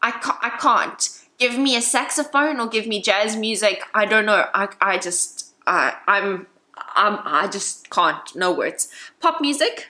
I 0.02 0.10
can't, 0.10 0.38
I 0.42 0.50
can't 0.50 1.08
give 1.38 1.58
me 1.58 1.76
a 1.76 1.82
saxophone 1.82 2.60
or 2.60 2.68
give 2.68 2.86
me 2.86 3.00
jazz 3.00 3.36
music. 3.36 3.82
I 3.94 4.06
don't 4.06 4.26
know. 4.26 4.46
I 4.54 4.68
I 4.80 4.98
just 4.98 5.52
I 5.66 5.94
I'm 6.08 6.46
I'm 6.96 7.18
I 7.24 7.48
just 7.48 7.90
can't. 7.90 8.34
No 8.34 8.52
words. 8.52 8.88
Pop 9.20 9.40
music. 9.40 9.88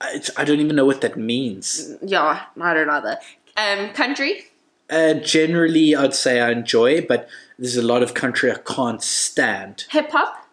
I, 0.00 0.20
I 0.36 0.44
don't 0.44 0.60
even 0.60 0.76
know 0.76 0.84
what 0.84 1.00
that 1.00 1.16
means. 1.16 1.94
Yeah, 2.02 2.42
I 2.60 2.74
don't 2.74 2.90
either. 2.90 3.18
Um, 3.56 3.90
country. 3.94 4.44
Uh, 4.90 5.14
generally, 5.14 5.96
I'd 5.96 6.14
say 6.14 6.40
I 6.40 6.50
enjoy, 6.50 7.00
but 7.00 7.28
there's 7.58 7.76
a 7.76 7.82
lot 7.82 8.02
of 8.02 8.14
country 8.14 8.52
I 8.52 8.56
can't 8.58 9.02
stand. 9.02 9.86
Hip 9.90 10.10
hop. 10.10 10.46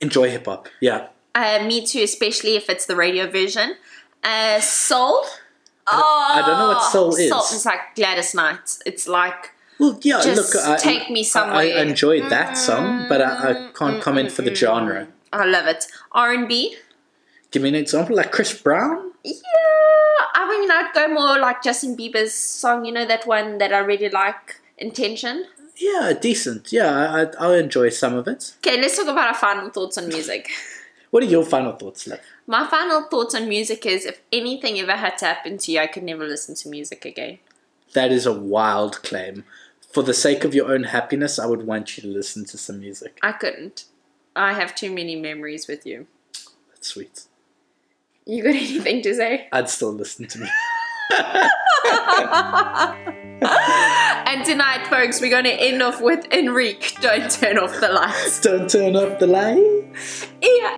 Enjoy 0.00 0.30
hip 0.30 0.46
hop, 0.46 0.68
yeah. 0.80 1.08
Uh, 1.34 1.64
me 1.66 1.84
too, 1.84 2.02
especially 2.02 2.56
if 2.56 2.70
it's 2.70 2.86
the 2.86 2.96
radio 2.96 3.28
version. 3.28 3.74
Uh, 4.22 4.60
soul. 4.60 5.24
I 5.86 6.42
don't 6.46 6.58
know 6.58 6.68
what 6.68 6.92
soul 6.92 7.14
is. 7.14 7.28
Soul 7.28 7.40
is 7.40 7.66
like 7.66 7.94
Gladys 7.94 8.34
Knight. 8.34 8.78
It's 8.86 9.06
like 9.06 9.50
Well, 9.78 9.98
yeah. 10.02 10.22
Just 10.22 10.54
look, 10.54 10.64
I, 10.64 10.76
take 10.76 11.10
me 11.10 11.20
I, 11.20 11.24
somewhere. 11.24 11.56
I 11.56 11.82
enjoy 11.82 12.26
that 12.28 12.56
song, 12.56 13.06
but 13.08 13.20
I, 13.20 13.50
I 13.50 13.72
can't 13.72 14.00
comment 14.00 14.30
for 14.32 14.42
the 14.42 14.54
genre. 14.54 15.08
I 15.32 15.44
love 15.44 15.66
it. 15.66 15.86
R 16.12 16.32
and 16.32 16.48
B. 16.48 16.76
Give 17.54 17.62
me 17.62 17.68
an 17.68 17.76
example, 17.76 18.16
like 18.16 18.32
Chris 18.32 18.52
Brown. 18.60 19.12
Yeah, 19.22 19.32
I 20.34 20.58
mean, 20.58 20.68
I'd 20.72 20.90
go 20.92 21.06
more 21.06 21.38
like 21.38 21.62
Justin 21.62 21.96
Bieber's 21.96 22.34
song. 22.34 22.84
You 22.84 22.90
know 22.90 23.06
that 23.06 23.28
one 23.28 23.58
that 23.58 23.72
I 23.72 23.78
really 23.78 24.08
like, 24.08 24.60
Intention. 24.76 25.44
Yeah, 25.76 26.14
decent. 26.20 26.72
Yeah, 26.72 27.28
I, 27.38 27.46
I, 27.46 27.58
enjoy 27.58 27.90
some 27.90 28.14
of 28.14 28.26
it. 28.26 28.56
Okay, 28.56 28.80
let's 28.80 28.96
talk 28.96 29.06
about 29.06 29.28
our 29.28 29.34
final 29.34 29.70
thoughts 29.70 29.96
on 29.98 30.08
music. 30.08 30.50
What 31.12 31.22
are 31.22 31.26
your 31.26 31.44
final 31.44 31.76
thoughts, 31.76 32.08
Liv? 32.08 32.18
My 32.48 32.66
final 32.66 33.02
thoughts 33.02 33.36
on 33.36 33.48
music 33.48 33.86
is 33.86 34.04
if 34.04 34.20
anything 34.32 34.80
ever 34.80 34.96
had 34.96 35.16
to 35.18 35.26
happen 35.26 35.58
to 35.58 35.70
you, 35.70 35.78
I 35.78 35.86
could 35.86 36.02
never 36.02 36.26
listen 36.26 36.56
to 36.56 36.68
music 36.68 37.04
again. 37.04 37.38
That 37.92 38.10
is 38.10 38.26
a 38.26 38.32
wild 38.32 39.00
claim. 39.04 39.44
For 39.92 40.02
the 40.02 40.12
sake 40.12 40.42
of 40.42 40.56
your 40.56 40.72
own 40.72 40.82
happiness, 40.82 41.38
I 41.38 41.46
would 41.46 41.68
want 41.68 41.96
you 41.96 42.02
to 42.02 42.08
listen 42.08 42.44
to 42.46 42.58
some 42.58 42.80
music. 42.80 43.20
I 43.22 43.30
couldn't. 43.30 43.84
I 44.34 44.54
have 44.54 44.74
too 44.74 44.92
many 44.92 45.14
memories 45.14 45.68
with 45.68 45.86
you. 45.86 46.08
That's 46.72 46.88
sweet. 46.88 47.26
You 48.26 48.42
got 48.42 48.50
anything 48.54 49.02
to 49.02 49.14
say? 49.14 49.48
I'd 49.52 49.68
still 49.68 49.92
listen 49.92 50.26
to 50.26 50.38
me. 50.40 50.48
And 54.26 54.44
tonight, 54.44 54.88
folks, 54.88 55.20
we're 55.20 55.30
going 55.30 55.44
to 55.44 55.52
end 55.52 55.80
off 55.80 56.00
with 56.00 56.26
Enrique. 56.32 57.00
Don't 57.00 57.30
turn 57.30 57.56
off 57.56 57.78
the 57.78 57.88
lights. 57.88 58.40
Don't 58.40 58.68
turn 58.68 58.96
off 58.96 59.20
the 59.20 59.28
light. 59.28 59.84
Yeah. 60.42 60.73